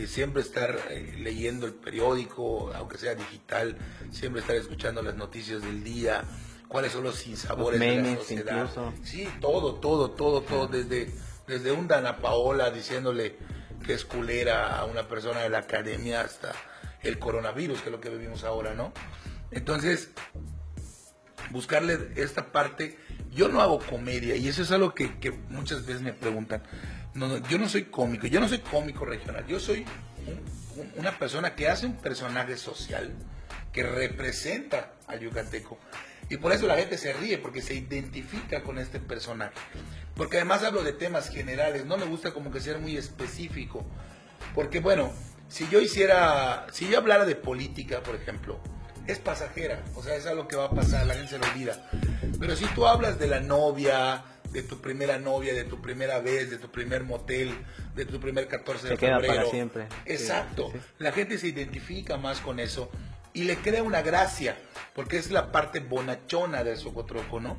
Siempre 0.06 0.42
estar 0.42 0.78
eh, 0.90 1.16
leyendo 1.18 1.66
el 1.66 1.74
periódico, 1.74 2.72
aunque 2.72 2.98
sea 2.98 3.16
digital, 3.16 3.76
siempre 4.12 4.40
estar 4.40 4.54
escuchando 4.54 5.02
las 5.02 5.16
noticias 5.16 5.60
del 5.60 5.82
día, 5.82 6.22
cuáles 6.68 6.92
son 6.92 7.04
los 7.04 7.16
sinsabores 7.16 7.80
de 7.80 8.02
la 8.02 8.16
sociedad. 8.16 8.68
Sí, 9.02 9.28
todo, 9.40 9.76
todo, 9.76 10.10
todo, 10.10 10.42
todo, 10.42 10.66
desde, 10.66 11.12
desde 11.46 11.72
un 11.72 11.88
Dana 11.88 12.18
Paola 12.18 12.70
diciéndole 12.70 13.36
que 13.84 13.94
es 13.94 14.04
culera 14.04 14.78
a 14.78 14.84
una 14.84 15.08
persona 15.08 15.40
de 15.40 15.48
la 15.48 15.58
academia 15.58 16.20
hasta 16.20 16.52
el 17.02 17.18
coronavirus, 17.18 17.80
que 17.80 17.86
es 17.86 17.92
lo 17.92 18.00
que 18.00 18.10
vivimos 18.10 18.44
ahora, 18.44 18.74
¿no? 18.74 18.92
Entonces, 19.50 20.10
buscarle 21.50 22.10
esta 22.16 22.52
parte, 22.52 22.98
yo 23.30 23.48
no 23.48 23.60
hago 23.60 23.78
comedia, 23.78 24.36
y 24.36 24.48
eso 24.48 24.62
es 24.62 24.70
algo 24.72 24.94
que, 24.94 25.08
muchas 25.48 25.86
veces 25.86 26.02
me 26.02 26.12
preguntan. 26.12 26.62
No, 27.14 27.38
yo 27.48 27.58
no 27.58 27.68
soy 27.68 27.84
cómico, 27.84 28.26
yo 28.26 28.40
no 28.40 28.48
soy 28.48 28.58
cómico 28.58 29.04
regional, 29.04 29.46
yo 29.46 29.58
soy 29.58 29.84
una 30.96 31.18
persona 31.18 31.54
que 31.54 31.68
hace 31.68 31.86
un 31.86 31.96
personaje 31.96 32.56
social 32.56 33.12
que 33.72 33.82
representa 33.82 34.92
al 35.06 35.20
yucateco. 35.20 35.78
Y 36.30 36.36
por 36.36 36.52
eso 36.52 36.66
la 36.66 36.76
gente 36.76 36.98
se 36.98 37.12
ríe, 37.12 37.38
porque 37.38 37.62
se 37.62 37.74
identifica 37.74 38.62
con 38.62 38.78
este 38.78 39.00
personaje. 39.00 39.54
Porque 40.14 40.36
además 40.36 40.62
hablo 40.62 40.82
de 40.82 40.92
temas 40.92 41.30
generales, 41.30 41.86
no 41.86 41.96
me 41.96 42.06
gusta 42.06 42.32
como 42.32 42.50
que 42.50 42.60
ser 42.60 42.78
muy 42.78 42.96
específico. 42.96 43.86
Porque 44.54 44.80
bueno, 44.80 45.12
si 45.48 45.68
yo 45.68 45.80
hiciera, 45.80 46.66
si 46.72 46.88
yo 46.88 46.98
hablara 46.98 47.24
de 47.24 47.34
política, 47.34 48.02
por 48.02 48.14
ejemplo, 48.14 48.60
es 49.06 49.18
pasajera, 49.18 49.82
o 49.94 50.02
sea, 50.02 50.16
es 50.16 50.26
algo 50.26 50.46
que 50.48 50.56
va 50.56 50.66
a 50.66 50.70
pasar, 50.70 51.06
la 51.06 51.14
gente 51.14 51.30
se 51.30 51.38
lo 51.38 51.46
olvida. 51.46 51.90
Pero 52.38 52.56
si 52.56 52.66
tú 52.66 52.86
hablas 52.86 53.18
de 53.18 53.26
la 53.26 53.40
novia, 53.40 54.22
de 54.52 54.62
tu 54.62 54.80
primera 54.80 55.18
novia, 55.18 55.54
de 55.54 55.64
tu 55.64 55.80
primera 55.80 56.20
vez, 56.20 56.50
de 56.50 56.58
tu 56.58 56.70
primer 56.70 57.04
motel, 57.04 57.54
de 57.94 58.04
tu 58.04 58.20
primer 58.20 58.48
14 58.48 58.88
de 58.88 58.90
se 58.90 58.96
febrero. 58.96 59.20
Queda 59.22 59.34
para 59.34 59.50
siempre. 59.50 59.86
Exacto. 60.04 60.72
La 60.98 61.12
gente 61.12 61.38
se 61.38 61.48
identifica 61.48 62.16
más 62.16 62.40
con 62.40 62.60
eso 62.60 62.90
y 63.32 63.44
le 63.44 63.56
crea 63.56 63.82
una 63.82 64.02
gracia, 64.02 64.56
porque 64.94 65.18
es 65.18 65.30
la 65.30 65.52
parte 65.52 65.80
bonachona 65.80 66.64
del 66.64 66.76
Socotroco, 66.76 67.40
¿no? 67.40 67.56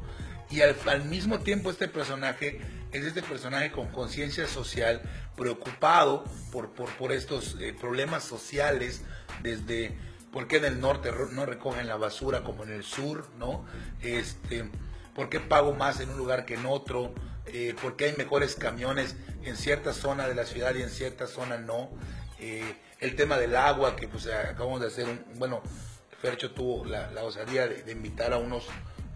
Y 0.49 0.62
al, 0.62 1.05
mismo 1.05 1.39
tiempo 1.39 1.69
este 1.69 1.88
personaje 1.88 2.60
es 2.91 3.05
este 3.05 3.21
personaje 3.21 3.71
con 3.71 3.88
conciencia 3.89 4.47
social, 4.47 5.01
preocupado 5.36 6.23
por, 6.51 6.71
por, 6.71 6.89
por 6.97 7.12
estos 7.12 7.55
eh, 7.60 7.75
problemas 7.79 8.23
sociales, 8.23 9.03
desde 9.43 9.95
por 10.32 10.47
qué 10.47 10.58
en 10.58 10.65
el 10.65 10.79
norte 10.79 11.12
no 11.32 11.45
recogen 11.45 11.88
la 11.88 11.97
basura 11.97 12.43
como 12.43 12.63
en 12.63 12.71
el 12.71 12.84
sur, 12.84 13.27
¿no? 13.38 13.65
Este, 14.01 14.69
por 15.13 15.29
qué 15.29 15.39
pago 15.39 15.73
más 15.73 15.99
en 15.99 16.10
un 16.10 16.17
lugar 16.17 16.45
que 16.45 16.55
en 16.55 16.65
otro, 16.65 17.13
eh, 17.45 17.75
por 17.82 17.95
qué 17.95 18.05
hay 18.05 18.15
mejores 18.15 18.55
camiones 18.55 19.15
en 19.43 19.55
cierta 19.55 19.93
zona 19.93 20.27
de 20.27 20.36
la 20.36 20.45
ciudad 20.45 20.75
y 20.75 20.82
en 20.82 20.89
cierta 20.89 21.27
zona 21.27 21.58
no. 21.58 21.89
Eh, 22.39 22.75
el 22.99 23.15
tema 23.15 23.38
del 23.38 23.55
agua, 23.55 23.95
que 23.95 24.07
pues 24.07 24.27
acabamos 24.27 24.81
de 24.81 24.88
hacer 24.88 25.05
un, 25.05 25.23
bueno, 25.35 25.62
Fercho 26.21 26.51
tuvo 26.51 26.85
la, 26.85 27.09
osadía 27.23 27.67
de, 27.67 27.91
invitar 27.91 28.33
a 28.33 28.38
unos, 28.38 28.67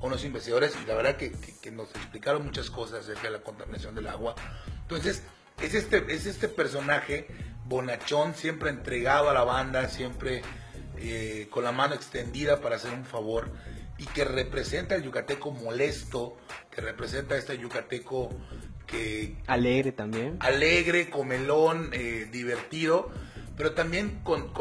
unos 0.02 0.24
investigadores 0.24 0.74
y 0.82 0.88
la 0.88 0.96
verdad 0.96 1.18
que, 1.18 1.32
nos 1.72 1.90
explicaron 1.96 2.46
muchas 2.46 2.70
cosas 2.70 3.02
acerca 3.02 3.24
de 3.24 3.32
la 3.32 3.42
contaminación 3.42 3.96
del 3.96 4.08
agua. 4.08 4.36
Entonces, 4.82 5.24
es 5.62 5.74
este, 5.74 6.04
es 6.10 6.26
este 6.26 6.48
personaje 6.48 7.28
bonachón, 7.66 8.36
siempre 8.36 8.70
entregado 8.70 9.30
a 9.30 9.34
la 9.34 9.44
banda, 9.44 9.90
siempre 9.90 10.42
eh, 10.98 11.48
con 11.50 11.64
la 11.64 11.72
mano 11.72 11.94
extendida 11.96 12.62
para 12.62 12.78
hacer 12.78 12.94
un 12.94 13.06
favor 13.06 13.52
y 13.98 14.06
que 14.06 14.26
representa 14.26 14.96
al 14.96 15.04
yucateco 15.04 15.52
molesto, 15.52 16.38
que 16.72 16.82
representa 16.82 17.36
a 17.36 17.38
este 17.38 17.58
yucateco 17.58 18.30
que... 18.88 19.36
Alegre 19.48 19.92
también. 19.92 20.38
Alegre, 20.40 21.10
comelón, 21.10 21.90
eh, 21.94 22.28
divertido, 22.32 23.12
pero 23.56 23.74
también 23.74 24.22
con, 24.24 24.52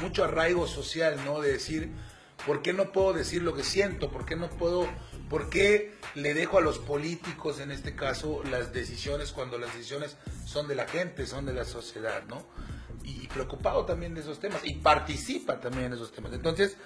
mucho 0.00 0.24
arraigo 0.24 0.66
social, 0.66 1.16
¿no? 1.24 1.40
De 1.40 1.52
decir, 1.52 1.90
¿por 2.46 2.62
qué 2.62 2.72
no 2.72 2.92
puedo 2.92 3.12
decir 3.12 3.42
lo 3.42 3.54
que 3.54 3.64
siento? 3.64 4.10
¿Por 4.10 4.26
qué 4.26 4.36
no 4.36 4.50
puedo, 4.50 4.88
por 5.28 5.48
qué 5.48 5.94
le 6.14 6.34
dejo 6.34 6.58
a 6.58 6.60
los 6.60 6.78
políticos, 6.78 7.60
en 7.60 7.70
este 7.70 7.94
caso, 7.94 8.42
las 8.50 8.72
decisiones 8.72 9.32
cuando 9.32 9.58
las 9.58 9.74
decisiones 9.74 10.16
son 10.44 10.68
de 10.68 10.74
la 10.74 10.86
gente, 10.86 11.26
son 11.26 11.46
de 11.46 11.54
la 11.54 11.64
sociedad, 11.64 12.24
¿no? 12.28 12.44
Y, 13.04 13.26
preocupado 13.28 13.86
también 13.86 14.14
de 14.14 14.20
esos 14.20 14.38
temas, 14.38 14.60
y 14.62 14.74
participa 14.74 15.58
también 15.58 15.86
en 15.86 15.94
esos 15.94 16.12
temas. 16.12 16.32
Entonces, 16.34 16.76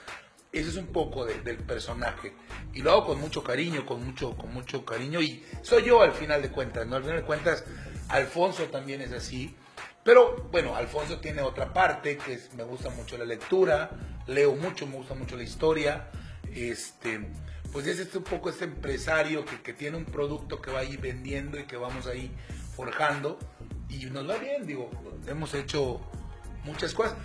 ese 0.52 0.70
es 0.70 0.76
un 0.76 0.86
poco 0.86 1.26
del 1.26 1.58
personaje. 1.58 2.34
Y 2.72 2.82
lo 2.82 2.92
hago 2.92 3.06
con 3.06 3.20
mucho 3.20 3.42
cariño, 3.42 3.84
con 3.84 4.04
mucho, 4.04 4.36
con 4.36 4.54
mucho 4.54 4.84
cariño. 4.84 5.20
Y 5.20 5.44
soy 5.62 5.82
yo 5.82 6.00
al 6.00 6.12
final 6.12 6.40
de 6.40 6.50
cuentas, 6.50 6.86
¿no? 6.86 6.96
Al 6.96 7.02
final 7.02 7.18
de 7.18 7.26
cuentas, 7.26 7.64
Alfonso 8.08 8.62
también 8.64 9.02
es 9.02 9.12
así. 9.12 9.56
Pero 10.06 10.48
bueno, 10.52 10.76
Alfonso 10.76 11.18
tiene 11.18 11.42
otra 11.42 11.72
parte, 11.72 12.16
que 12.16 12.34
es, 12.34 12.54
me 12.54 12.62
gusta 12.62 12.90
mucho 12.90 13.18
la 13.18 13.24
lectura, 13.24 13.90
leo 14.28 14.54
mucho, 14.54 14.86
me 14.86 14.94
gusta 14.94 15.14
mucho 15.14 15.36
la 15.36 15.42
historia. 15.42 16.10
Este, 16.54 17.28
pues 17.72 17.88
es 17.88 17.98
este 17.98 18.18
un 18.18 18.24
poco 18.24 18.48
este 18.48 18.66
empresario 18.66 19.44
que, 19.44 19.60
que 19.62 19.72
tiene 19.72 19.96
un 19.96 20.04
producto 20.04 20.62
que 20.62 20.70
va 20.70 20.78
ahí 20.78 20.96
vendiendo 20.96 21.58
y 21.58 21.64
que 21.64 21.76
vamos 21.76 22.06
ahí 22.06 22.30
forjando. 22.76 23.36
Y 23.88 24.06
nos 24.06 24.30
va 24.30 24.36
bien, 24.36 24.64
digo, 24.64 24.92
hemos 25.26 25.52
hecho 25.54 26.00
muchas 26.62 26.94
cosas. 26.94 27.16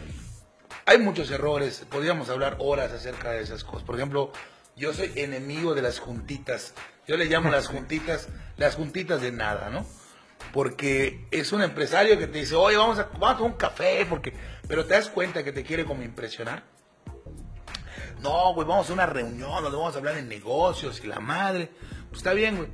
Hay 0.87 0.97
muchos 0.97 1.29
errores, 1.29 1.85
podríamos 1.87 2.29
hablar 2.29 2.57
horas 2.57 2.91
acerca 2.91 3.29
de 3.29 3.43
esas 3.43 3.63
cosas. 3.63 3.83
Por 3.83 3.95
ejemplo, 3.95 4.31
yo 4.75 4.91
soy 4.91 5.11
enemigo 5.17 5.75
de 5.75 5.83
las 5.83 5.99
juntitas. 5.99 6.73
Yo 7.07 7.15
le 7.15 7.25
llamo 7.25 7.51
las 7.51 7.67
juntitas, 7.73 8.27
las 8.57 8.73
juntitas 8.73 9.21
de 9.21 9.31
nada, 9.31 9.69
¿no? 9.69 9.85
Porque 10.51 11.27
es 11.31 11.51
un 11.51 11.61
empresario 11.61 12.17
que 12.17 12.27
te 12.27 12.39
dice, 12.39 12.55
oye, 12.55 12.77
vamos 12.77 12.99
a, 12.99 13.07
tomar 13.07 13.41
un 13.41 13.53
café, 13.53 14.05
porque, 14.09 14.33
pero 14.67 14.85
te 14.85 14.93
das 14.93 15.09
cuenta 15.09 15.43
que 15.43 15.51
te 15.51 15.63
quiere 15.63 15.85
como 15.85 16.03
impresionar. 16.03 16.63
No, 18.21 18.53
güey, 18.53 18.67
vamos 18.67 18.89
a 18.89 18.93
una 18.93 19.05
reunión 19.05 19.63
donde 19.63 19.77
vamos 19.77 19.95
a 19.95 19.97
hablar 19.97 20.15
de 20.15 20.23
negocios 20.23 21.01
y 21.03 21.07
la 21.07 21.19
madre. 21.19 21.71
Pues 22.09 22.19
está 22.19 22.33
bien, 22.33 22.57
güey. 22.57 22.69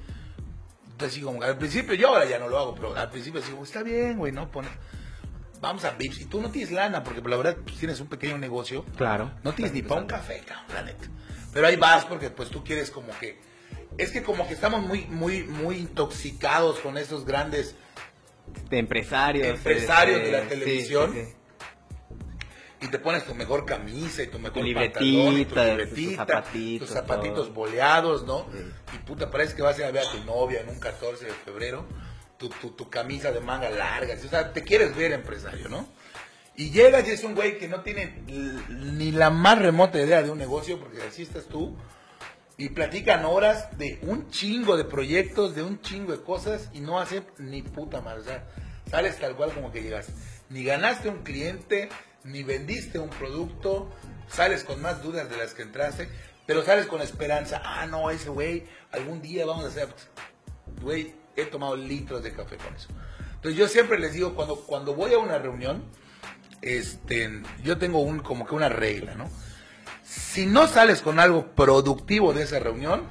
Entonces, 0.91 1.23
como, 1.23 1.41
al 1.41 1.57
principio, 1.57 1.93
yo 1.93 2.09
ahora 2.09 2.25
ya 2.25 2.39
no 2.39 2.49
lo 2.49 2.57
hago, 2.57 2.75
pero 2.75 2.95
al 2.95 3.09
principio 3.09 3.39
digo, 3.39 3.63
está 3.63 3.83
bien, 3.83 4.17
güey, 4.17 4.31
¿no? 4.31 4.49
Pone, 4.49 4.67
vamos 5.61 5.85
a 5.85 5.91
Vips. 5.91 6.21
Y 6.21 6.25
tú 6.25 6.41
no 6.41 6.49
tienes 6.49 6.71
lana, 6.71 7.03
porque 7.03 7.21
la 7.21 7.37
verdad 7.37 7.55
pues, 7.63 7.77
tienes 7.77 7.99
un 8.01 8.07
pequeño 8.07 8.37
negocio. 8.37 8.83
Claro. 8.97 9.31
No 9.43 9.53
tienes 9.53 9.73
ni 9.73 9.83
para 9.83 10.01
un 10.01 10.07
café, 10.07 10.41
cabrón, 10.45 10.65
la 10.73 10.81
neta. 10.81 11.07
Pero 11.53 11.67
ahí 11.67 11.75
vas 11.75 12.05
porque 12.05 12.29
pues 12.29 12.49
tú 12.49 12.63
quieres 12.63 12.91
como 12.91 13.17
que 13.19 13.39
es 13.97 14.11
que 14.11 14.23
como 14.23 14.47
que 14.47 14.53
estamos 14.53 14.81
muy, 14.81 15.05
muy, 15.05 15.43
muy 15.43 15.77
intoxicados 15.77 16.79
con 16.79 16.97
esos 16.97 17.25
grandes 17.25 17.75
empresarios, 18.69 19.47
empresarios 19.47 20.21
de 20.21 20.31
la 20.31 20.39
este, 20.39 20.55
televisión. 20.55 21.37
Y 22.79 22.89
te 22.89 22.99
pones 22.99 23.25
tu 23.25 23.33
mejor 23.33 23.65
camisa 23.65 24.21
y 24.21 24.27
tu 24.27 24.37
mejor 24.37 24.63
libretita, 24.63 25.77
tus 25.77 26.15
zapatitos, 26.15 26.87
tus 26.87 26.95
zapatitos 26.95 27.51
boleados, 27.51 28.23
¿no? 28.23 28.45
Y 28.93 28.99
puta, 28.99 29.31
parece 29.31 29.55
que 29.55 29.63
vas 29.63 29.77
a 29.77 29.79
ir 29.79 29.85
a 29.85 29.91
ver 29.91 30.03
a 30.05 30.11
tu 30.11 30.23
novia 30.25 30.61
en 30.61 30.69
un 30.69 30.79
14 30.79 31.25
de 31.25 31.31
febrero, 31.31 31.87
tu, 32.37 32.49
tu, 32.49 32.69
tu 32.71 32.87
camisa 32.87 33.31
de 33.31 33.39
manga 33.39 33.71
larga, 33.71 34.13
o 34.13 34.29
sea, 34.29 34.53
te 34.53 34.63
quieres 34.63 34.95
ver 34.95 35.11
empresario, 35.11 35.69
¿no? 35.69 35.87
Y 36.55 36.69
llegas 36.69 37.07
y 37.07 37.11
es 37.11 37.23
un 37.23 37.33
güey 37.33 37.57
que 37.57 37.67
no 37.67 37.81
tiene 37.81 38.21
ni 38.69 39.11
la 39.11 39.31
más 39.31 39.59
remota 39.59 39.99
idea 39.99 40.21
de 40.21 40.29
un 40.29 40.37
negocio, 40.37 40.79
porque 40.79 41.01
así 41.01 41.23
estás 41.23 41.45
tú, 41.45 41.75
y 42.57 42.69
platican 42.69 43.23
horas 43.25 43.77
de 43.77 43.99
un 44.01 44.29
chingo 44.31 44.77
de 44.77 44.83
proyectos, 44.83 45.53
de 45.55 45.61
un 45.61 45.79
chingo 45.81 46.11
de 46.11 46.23
cosas 46.23 46.69
y 46.73 46.79
no 46.79 46.99
hacen 46.99 47.23
ni 47.37 47.61
puta 47.61 48.01
madre. 48.01 48.21
O 48.21 48.23
sea, 48.23 48.47
sales 48.89 49.19
tal 49.19 49.35
cual 49.35 49.53
como 49.53 49.71
que 49.71 49.83
llegas. 49.83 50.07
Ni 50.49 50.63
ganaste 50.63 51.09
un 51.09 51.23
cliente, 51.23 51.89
ni 52.23 52.41
vendiste 52.41 52.97
un 52.97 53.09
producto, 53.09 53.91
sales 54.27 54.63
con 54.63 54.81
más 54.81 55.03
dudas 55.03 55.29
de 55.29 55.37
las 55.37 55.53
que 55.53 55.61
entraste, 55.61 56.09
pero 56.47 56.63
sales 56.63 56.87
con 56.87 57.01
esperanza. 57.01 57.61
Ah, 57.63 57.85
no, 57.85 58.09
ese 58.09 58.29
güey, 58.29 58.65
algún 58.91 59.21
día 59.21 59.45
vamos 59.45 59.65
a 59.65 59.67
hacer. 59.67 59.89
Güey, 60.81 61.13
he 61.35 61.45
tomado 61.45 61.75
litros 61.75 62.23
de 62.23 62.33
café 62.33 62.57
con 62.57 62.73
eso. 62.73 62.87
Entonces 63.35 63.55
yo 63.59 63.67
siempre 63.67 63.99
les 63.99 64.13
digo, 64.13 64.33
cuando, 64.33 64.55
cuando 64.61 64.95
voy 64.95 65.13
a 65.13 65.19
una 65.19 65.37
reunión, 65.37 65.83
este, 66.63 67.43
yo 67.63 67.77
tengo 67.77 67.99
un, 67.99 68.19
como 68.19 68.47
que 68.47 68.55
una 68.55 68.69
regla, 68.69 69.13
¿no? 69.13 69.29
Si 70.07 70.45
no 70.45 70.67
sales 70.67 71.01
con 71.01 71.19
algo 71.19 71.47
productivo 71.47 72.33
de 72.33 72.43
esa 72.43 72.59
reunión, 72.59 73.03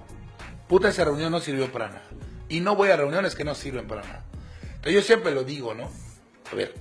puta, 0.67 0.89
esa 0.89 1.05
reunión 1.05 1.31
no 1.31 1.41
sirvió 1.41 1.71
para 1.71 1.89
nada. 1.89 2.05
Y 2.49 2.61
no 2.61 2.75
voy 2.75 2.89
a 2.89 2.97
reuniones 2.97 3.35
que 3.35 3.45
no 3.45 3.55
sirven 3.55 3.87
para 3.87 4.03
nada. 4.03 4.25
Entonces 4.63 4.95
yo 4.95 5.03
siempre 5.03 5.35
lo 5.35 5.45
digo, 5.45 5.75
¿no? 5.75 5.91
A 6.51 6.55
ver, 6.55 6.75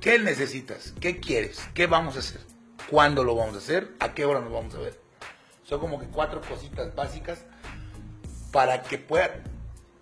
¿qué 0.00 0.20
necesitas? 0.20 0.94
¿Qué 1.00 1.18
quieres? 1.18 1.58
¿Qué 1.74 1.88
vamos 1.88 2.14
a 2.14 2.20
hacer? 2.20 2.40
¿Cuándo 2.88 3.24
lo 3.24 3.34
vamos 3.34 3.56
a 3.56 3.58
hacer? 3.58 3.92
¿A 3.98 4.14
qué 4.14 4.24
hora 4.24 4.40
nos 4.40 4.52
vamos 4.52 4.74
a 4.76 4.78
ver? 4.78 5.00
Son 5.64 5.80
como 5.80 5.98
que 5.98 6.06
cuatro 6.06 6.40
cositas 6.42 6.94
básicas 6.94 7.44
para 8.52 8.82
que 8.82 8.98
pueda... 8.98 9.42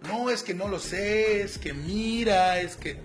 No, 0.02 0.28
es 0.28 0.42
que 0.42 0.52
no 0.52 0.68
lo 0.68 0.78
sé, 0.78 1.40
es 1.40 1.56
que 1.56 1.72
mira, 1.72 2.60
es 2.60 2.76
que... 2.76 3.00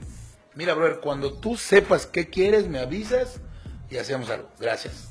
Mira, 0.56 0.74
brother, 0.74 1.00
cuando 1.00 1.32
tú 1.32 1.56
sepas 1.56 2.06
qué 2.06 2.30
quieres, 2.30 2.68
me 2.68 2.80
avisas 2.80 3.40
y 3.90 3.96
hacemos 3.96 4.30
algo. 4.30 4.50
Gracias 4.60 5.09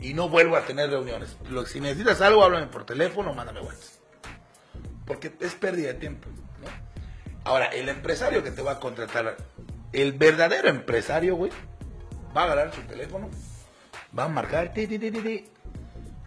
y 0.00 0.14
no 0.14 0.28
vuelvo 0.28 0.56
a 0.56 0.64
tener 0.64 0.90
reuniones. 0.90 1.36
si 1.66 1.80
necesitas 1.80 2.20
algo, 2.20 2.44
háblame 2.44 2.66
por 2.66 2.84
teléfono, 2.84 3.34
mándame 3.34 3.60
WhatsApp. 3.60 4.00
Porque 5.06 5.32
es 5.40 5.54
pérdida 5.54 5.88
de 5.88 5.94
tiempo. 5.94 6.28
Ahora, 7.44 7.66
el 7.66 7.88
empresario 7.88 8.42
que 8.42 8.50
te 8.50 8.62
va 8.62 8.72
a 8.72 8.80
contratar, 8.80 9.36
el 9.92 10.12
verdadero 10.12 10.68
empresario, 10.68 11.36
güey, 11.36 11.50
va 12.36 12.42
a 12.42 12.44
agarrar 12.44 12.74
su 12.74 12.82
teléfono, 12.82 13.28
va 14.16 14.24
a 14.24 14.28
marcar, 14.28 14.72
ti, 14.72 14.86
ti, 14.86 14.98
ti. 14.98 15.48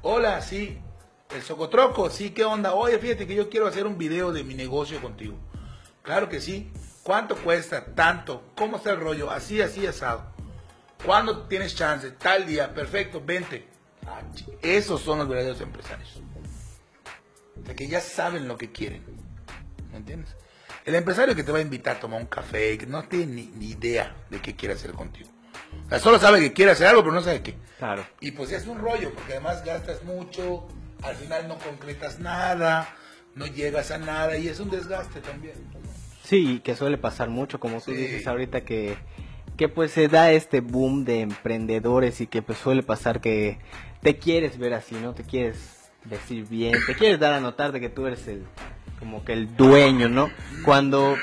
hola, 0.01 0.41
sí, 0.41 0.81
el 1.33 1.41
Socotroco, 1.41 2.09
sí, 2.09 2.31
¿qué 2.31 2.45
onda? 2.45 2.73
Oye, 2.73 2.97
fíjate 2.99 3.27
que 3.27 3.35
yo 3.35 3.49
quiero 3.49 3.67
hacer 3.67 3.85
un 3.87 3.97
video 3.97 4.31
de 4.31 4.43
mi 4.43 4.53
negocio 4.53 5.01
contigo. 5.01 5.35
Claro 6.01 6.29
que 6.29 6.41
sí. 6.41 6.71
¿Cuánto 7.03 7.35
cuesta? 7.35 7.85
Tanto. 7.95 8.43
¿Cómo 8.55 8.77
está 8.77 8.91
el 8.91 8.99
rollo? 8.99 9.31
Así, 9.31 9.61
así, 9.61 9.85
asado. 9.85 10.32
¿Cuándo 11.05 11.43
tienes 11.47 11.75
chance? 11.75 12.11
Tal 12.11 12.45
día. 12.45 12.73
Perfecto, 12.73 13.21
vente. 13.23 13.67
Ah, 14.05 14.21
esos 14.61 15.01
son 15.01 15.19
los 15.19 15.27
verdaderos 15.27 15.61
empresarios. 15.61 16.21
O 17.61 17.65
sea, 17.65 17.75
que 17.75 17.87
ya 17.87 18.01
saben 18.01 18.47
lo 18.47 18.57
que 18.57 18.71
quieren. 18.71 19.03
¿Me 19.91 19.97
entiendes? 19.97 20.35
El 20.85 20.95
empresario 20.95 21.35
que 21.35 21.43
te 21.43 21.51
va 21.51 21.59
a 21.59 21.61
invitar 21.61 21.97
a 21.97 21.99
tomar 21.99 22.19
un 22.19 22.27
café, 22.27 22.77
que 22.77 22.85
no 22.85 23.03
tiene 23.03 23.27
ni, 23.27 23.45
ni 23.55 23.69
idea 23.71 24.15
de 24.29 24.41
qué 24.41 24.55
quiere 24.55 24.73
hacer 24.75 24.91
contigo. 24.91 25.29
O 25.85 25.89
sea, 25.89 25.99
solo 25.99 26.19
sabe 26.19 26.39
que 26.41 26.51
quiere 26.51 26.71
hacer 26.71 26.87
algo, 26.87 27.01
pero 27.03 27.13
no 27.13 27.21
sabe 27.21 27.41
qué. 27.41 27.55
Claro. 27.77 28.05
Y 28.19 28.31
pues 28.31 28.51
es 28.51 28.67
un 28.67 28.79
rollo, 28.79 29.13
porque 29.13 29.33
además 29.33 29.63
gastas 29.63 30.03
mucho, 30.03 30.67
al 31.01 31.15
final 31.15 31.47
no 31.47 31.57
concretas 31.57 32.19
nada, 32.19 32.93
no 33.35 33.45
llegas 33.45 33.91
a 33.91 33.97
nada 33.97 34.37
y 34.37 34.49
es 34.49 34.59
un 34.59 34.69
desgaste 34.69 35.21
también. 35.21 35.55
Sí, 36.23 36.59
que 36.63 36.75
suele 36.75 36.97
pasar 36.97 37.29
mucho, 37.29 37.59
como 37.59 37.79
tú 37.79 37.91
Sí. 37.91 37.97
dices 37.97 38.27
ahorita 38.27 38.65
que, 38.65 38.97
que 39.57 39.69
pues 39.69 39.91
se 39.91 40.07
da 40.07 40.31
este 40.31 40.61
boom 40.61 41.05
de 41.05 41.21
emprendedores 41.21 42.21
y 42.21 42.27
que 42.27 42.41
pues 42.41 42.57
suele 42.57 42.83
pasar 42.83 43.21
que 43.21 43.59
te 44.01 44.17
quieres 44.17 44.57
ver 44.57 44.73
así, 44.73 44.95
¿no? 44.95 45.13
Te 45.13 45.23
quieres 45.23 45.91
decir 46.05 46.45
bien, 46.47 46.75
te 46.85 46.95
quieres 46.95 47.19
dar 47.19 47.33
a 47.33 47.39
notar 47.39 47.71
de 47.71 47.79
que 47.79 47.89
tú 47.89 48.05
eres 48.07 48.27
el 48.27 48.43
como 48.99 49.23
que 49.25 49.33
el 49.33 49.55
dueño, 49.55 50.09
¿no? 50.09 50.29
Cuando 50.63 51.15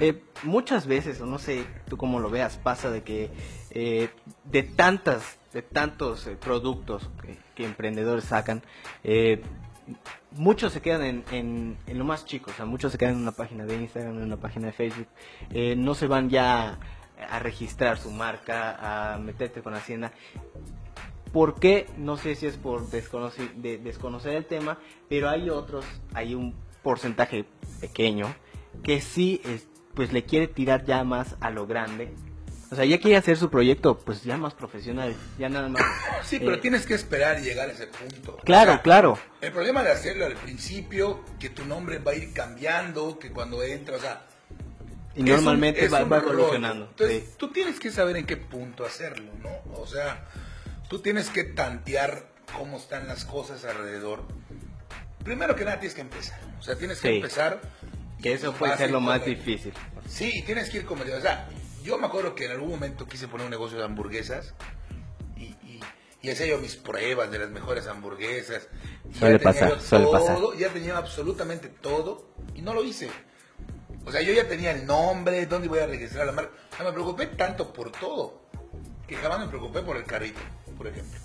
eh, 0.00 0.22
muchas 0.44 0.86
veces, 0.86 1.20
o 1.20 1.26
no 1.26 1.38
sé 1.38 1.64
tú 1.88 1.96
cómo 1.96 2.20
lo 2.20 2.30
veas, 2.30 2.56
pasa 2.56 2.90
de 2.90 3.02
que 3.02 3.30
eh, 3.70 4.08
de 4.44 4.62
tantas, 4.62 5.38
de 5.52 5.62
tantos 5.62 6.26
eh, 6.26 6.36
productos 6.36 7.10
que, 7.20 7.36
que 7.54 7.64
emprendedores 7.64 8.24
sacan, 8.24 8.62
eh, 9.04 9.42
muchos 10.32 10.72
se 10.72 10.80
quedan 10.80 11.02
en, 11.02 11.24
en, 11.32 11.76
en 11.86 11.98
lo 11.98 12.04
más 12.04 12.24
chico, 12.24 12.50
o 12.50 12.54
sea, 12.54 12.66
muchos 12.66 12.92
se 12.92 12.98
quedan 12.98 13.14
en 13.14 13.22
una 13.22 13.32
página 13.32 13.66
de 13.66 13.76
Instagram, 13.76 14.16
en 14.18 14.22
una 14.22 14.36
página 14.36 14.66
de 14.66 14.72
Facebook, 14.72 15.08
no 15.76 15.94
se 15.94 16.06
van 16.06 16.30
ya 16.30 16.78
a 17.30 17.38
registrar 17.38 17.98
su 17.98 18.10
marca, 18.10 19.14
a 19.14 19.18
meterte 19.18 19.62
con 19.62 19.74
Hacienda. 19.74 20.12
¿Por 21.32 21.60
qué? 21.60 21.86
No 21.98 22.16
sé 22.16 22.34
si 22.34 22.46
es 22.46 22.56
por 22.56 22.88
desconocer, 22.90 23.52
de- 23.54 23.78
desconocer 23.78 24.34
el 24.34 24.46
tema, 24.46 24.78
pero 25.08 25.28
hay 25.28 25.50
otros, 25.50 25.84
hay 26.14 26.34
un 26.34 26.54
porcentaje 26.82 27.44
pequeño 27.80 28.34
que 28.82 29.00
sí 29.00 29.40
es, 29.44 29.66
pues 29.94 30.12
le 30.12 30.24
quiere 30.24 30.48
tirar 30.48 30.84
ya 30.84 31.04
más 31.04 31.36
a 31.40 31.50
lo 31.50 31.66
grande. 31.66 32.14
O 32.70 32.74
sea, 32.76 32.84
ya 32.84 32.98
quiere 33.00 33.16
hacer 33.16 33.36
su 33.38 33.48
proyecto 33.50 33.98
pues 33.98 34.24
ya 34.24 34.36
más 34.36 34.54
profesional, 34.54 35.14
ya 35.38 35.48
nada 35.48 35.68
más. 35.68 35.82
Sí, 36.22 36.38
pero 36.38 36.54
eh, 36.54 36.58
tienes 36.58 36.84
que 36.86 36.94
esperar 36.94 37.38
y 37.38 37.42
llegar 37.42 37.68
a 37.68 37.72
ese 37.72 37.86
punto. 37.86 38.36
Claro, 38.44 38.72
O 38.72 38.74
sea, 38.74 38.82
claro. 38.82 39.18
El 39.40 39.52
problema 39.52 39.82
de 39.82 39.90
hacerlo 39.90 40.26
al 40.26 40.34
principio, 40.34 41.22
que 41.40 41.48
tu 41.50 41.64
nombre 41.64 41.98
va 41.98 42.12
a 42.12 42.14
ir 42.14 42.32
cambiando, 42.32 43.18
que 43.18 43.30
cuando 43.32 43.62
entras, 43.62 43.98
o 43.98 44.02
sea... 44.02 44.24
Y 45.18 45.30
es 45.30 45.36
normalmente 45.36 45.80
un- 45.80 45.86
es 45.86 45.92
va, 45.92 46.00
evolucionando. 46.00 46.86
Entonces, 46.86 47.22
sí. 47.24 47.34
tú 47.36 47.50
tienes 47.52 47.78
que 47.80 47.90
saber 47.90 48.16
en 48.16 48.26
qué 48.26 48.36
punto 48.36 48.84
hacerlo, 48.86 49.32
¿no? 49.42 49.72
O 49.80 49.86
sea, 49.86 50.26
tú 50.88 51.00
tienes 51.00 51.28
que 51.30 51.44
tantear 51.44 52.28
cómo 52.56 52.76
están 52.78 53.06
las 53.08 53.24
cosas 53.24 53.64
alrededor. 53.64 54.22
Primero 55.24 55.54
que 55.56 55.64
nada 55.64 55.78
tienes 55.80 55.94
que 55.94 56.00
empezar. 56.00 56.40
O 56.58 56.62
sea, 56.62 56.76
tienes 56.76 57.00
que 57.00 57.08
Sí. 57.08 57.16
empezar. 57.16 57.60
Que 58.22 58.32
eso 58.32 58.52
puede 58.52 58.76
ser 58.76 58.90
lo 58.90 59.00
más 59.00 59.24
difícil. 59.24 59.72
Sí, 60.08 60.30
y 60.34 60.42
tienes 60.42 60.70
que 60.70 60.78
ir 60.78 60.84
como... 60.86 61.02
O 61.04 61.20
sea, 61.20 61.48
yo 61.84 61.98
me 61.98 62.06
acuerdo 62.06 62.34
que 62.34 62.46
en 62.46 62.52
algún 62.52 62.70
momento 62.70 63.06
quise 63.06 63.28
poner 63.28 63.44
un 63.44 63.50
negocio 63.50 63.78
de 63.78 63.84
hamburguesas 63.84 64.54
y, 65.36 65.44
y, 65.64 65.80
y 66.22 66.30
hacía 66.30 66.46
yo 66.46 66.58
mis 66.58 66.74
pruebas 66.76 67.30
de 67.30 67.38
las 67.38 67.50
mejores 67.50 67.86
hamburguesas. 67.86 68.66
Suele 69.16 69.38
ya 69.38 69.38
tenía 69.38 69.38
pasar, 69.40 69.68
yo 69.70 69.80
suele 69.80 70.04
todo, 70.06 70.12
pasar. 70.12 70.38
Ya 70.58 70.68
tenía 70.70 70.96
absolutamente 70.96 71.68
todo 71.68 72.28
y 72.54 72.62
no 72.62 72.74
lo 72.74 72.82
hice. 72.82 73.08
O 74.04 74.12
sea, 74.12 74.22
yo 74.22 74.32
ya 74.32 74.48
tenía 74.48 74.70
el 74.72 74.86
nombre, 74.86 75.46
dónde 75.46 75.68
voy 75.68 75.80
a 75.80 75.86
registrar 75.86 76.26
la 76.26 76.32
marca. 76.32 76.52
O 76.72 76.76
sea, 76.76 76.86
me 76.86 76.92
preocupé 76.92 77.26
tanto 77.26 77.72
por 77.72 77.92
todo 77.92 78.48
que 79.06 79.16
jamás 79.16 79.40
me 79.40 79.48
preocupé 79.48 79.80
por 79.82 79.96
el 79.96 80.04
carrito, 80.04 80.40
por 80.76 80.86
ejemplo. 80.86 81.18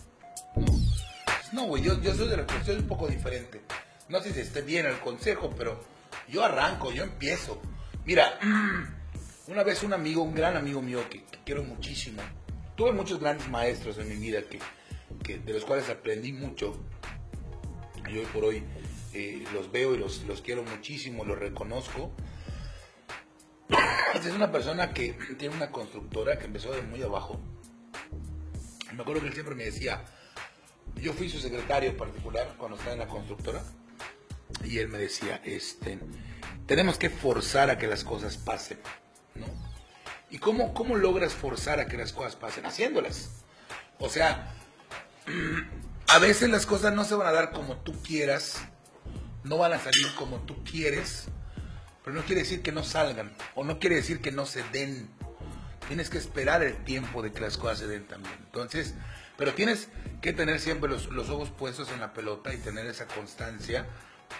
No, 1.51 1.65
güey, 1.65 1.83
yo, 1.83 1.99
yo 2.01 2.15
soy 2.15 2.29
de 2.29 2.37
la 2.37 2.45
soy 2.65 2.77
un 2.77 2.87
poco 2.87 3.07
diferente. 3.07 3.61
No 4.09 4.21
sé 4.21 4.33
si 4.33 4.39
esté 4.39 4.61
bien 4.61 4.85
el 4.85 4.99
consejo, 4.99 5.53
pero 5.57 5.83
yo 6.27 6.43
arranco, 6.43 6.91
yo 6.91 7.03
empiezo. 7.03 7.61
Mira, 8.05 8.39
una 9.47 9.63
vez 9.63 9.83
un 9.83 9.93
amigo, 9.93 10.23
un 10.23 10.33
gran 10.33 10.57
amigo 10.57 10.81
mío 10.81 11.01
que, 11.09 11.23
quiero 11.45 11.63
muchísimo, 11.63 12.21
tuve 12.75 12.91
muchos 12.93 13.19
grandes 13.19 13.47
maestros 13.49 13.97
en 13.97 14.09
mi 14.09 14.15
vida 14.15 14.41
que- 14.43 14.59
de 15.37 15.53
los 15.53 15.63
cuales 15.63 15.89
aprendí 15.89 16.33
mucho. 16.33 16.73
Y 18.09 18.17
hoy 18.17 18.25
por 18.33 18.45
hoy 18.45 18.63
eh, 19.13 19.43
los 19.53 19.71
veo 19.71 19.93
y 19.93 19.97
los, 19.97 20.23
los 20.23 20.41
quiero 20.41 20.63
muchísimo, 20.63 21.23
los 21.23 21.37
reconozco. 21.37 22.11
Es 24.25 24.33
una 24.33 24.51
persona 24.53 24.93
que 24.93 25.13
tiene 25.37 25.53
una 25.53 25.69
constructora 25.69 26.39
que 26.39 26.45
empezó 26.45 26.71
de 26.71 26.81
muy 26.81 27.01
abajo. 27.01 27.41
Me 28.93 29.01
acuerdo 29.01 29.21
que 29.21 29.27
él 29.27 29.33
siempre 29.33 29.53
me 29.53 29.65
decía, 29.65 30.05
yo 30.95 31.11
fui 31.11 31.29
su 31.29 31.39
secretario 31.39 31.97
particular 31.97 32.53
cuando 32.57 32.77
estaba 32.77 32.93
en 32.93 32.99
la 32.99 33.07
constructora 33.07 33.61
y 34.63 34.77
él 34.77 34.87
me 34.87 34.97
decía, 34.97 35.41
este, 35.43 35.99
tenemos 36.67 36.97
que 36.97 37.09
forzar 37.09 37.69
a 37.69 37.77
que 37.77 37.87
las 37.87 38.05
cosas 38.05 38.37
pasen, 38.37 38.79
¿no? 39.35 39.45
¿Y 40.29 40.37
cómo, 40.37 40.73
cómo 40.73 40.95
logras 40.95 41.33
forzar 41.33 41.81
a 41.81 41.87
que 41.87 41.97
las 41.97 42.13
cosas 42.13 42.37
pasen? 42.37 42.65
Haciéndolas. 42.65 43.43
O 43.99 44.07
sea, 44.07 44.53
a 46.07 46.19
veces 46.19 46.49
las 46.49 46.65
cosas 46.65 46.93
no 46.93 47.03
se 47.03 47.15
van 47.15 47.27
a 47.27 47.33
dar 47.33 47.51
como 47.51 47.75
tú 47.77 47.91
quieras, 48.01 48.61
no 49.43 49.57
van 49.57 49.73
a 49.73 49.79
salir 49.79 50.07
como 50.15 50.37
tú 50.39 50.63
quieres, 50.63 51.27
pero 52.03 52.15
no 52.15 52.23
quiere 52.23 52.41
decir 52.41 52.61
que 52.61 52.71
no 52.71 52.83
salgan, 52.83 53.33
o 53.55 53.63
no 53.63 53.79
quiere 53.79 53.95
decir 53.95 54.21
que 54.21 54.31
no 54.31 54.45
se 54.45 54.63
den. 54.71 55.09
Tienes 55.87 56.09
que 56.09 56.17
esperar 56.17 56.63
el 56.63 56.83
tiempo 56.85 57.21
de 57.21 57.31
que 57.31 57.41
las 57.41 57.57
cosas 57.57 57.79
se 57.79 57.87
den 57.87 58.07
también. 58.07 58.35
Entonces, 58.45 58.93
pero 59.37 59.53
tienes 59.53 59.89
que 60.21 60.31
tener 60.31 60.59
siempre 60.59 60.89
los, 60.89 61.07
los 61.07 61.29
ojos 61.29 61.49
puestos 61.49 61.91
en 61.91 61.99
la 61.99 62.13
pelota 62.13 62.53
y 62.53 62.57
tener 62.57 62.85
esa 62.85 63.05
constancia 63.07 63.85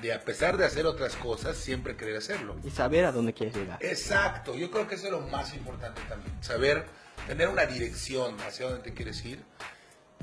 de 0.02 0.14
a 0.14 0.22
pesar 0.22 0.58
de 0.58 0.66
hacer 0.66 0.86
otras 0.86 1.16
cosas, 1.16 1.58
siempre 1.58 1.96
querer 1.96 2.18
hacerlo. 2.18 2.56
Y 2.64 2.70
saber 2.70 3.06
a 3.06 3.12
dónde 3.12 3.34
quieres 3.34 3.56
llegar. 3.56 3.78
Exacto, 3.82 4.56
yo 4.56 4.72
creo 4.72 4.88
que 4.88 4.96
eso 4.96 5.06
es 5.08 5.12
lo 5.12 5.22
más 5.22 5.54
importante 5.54 6.02
también, 6.08 6.36
saber 6.42 6.86
tener 7.28 7.48
una 7.48 7.66
dirección 7.66 8.40
hacia 8.42 8.68
dónde 8.68 8.84
te 8.84 8.94
quieres 8.94 9.24
ir 9.24 9.44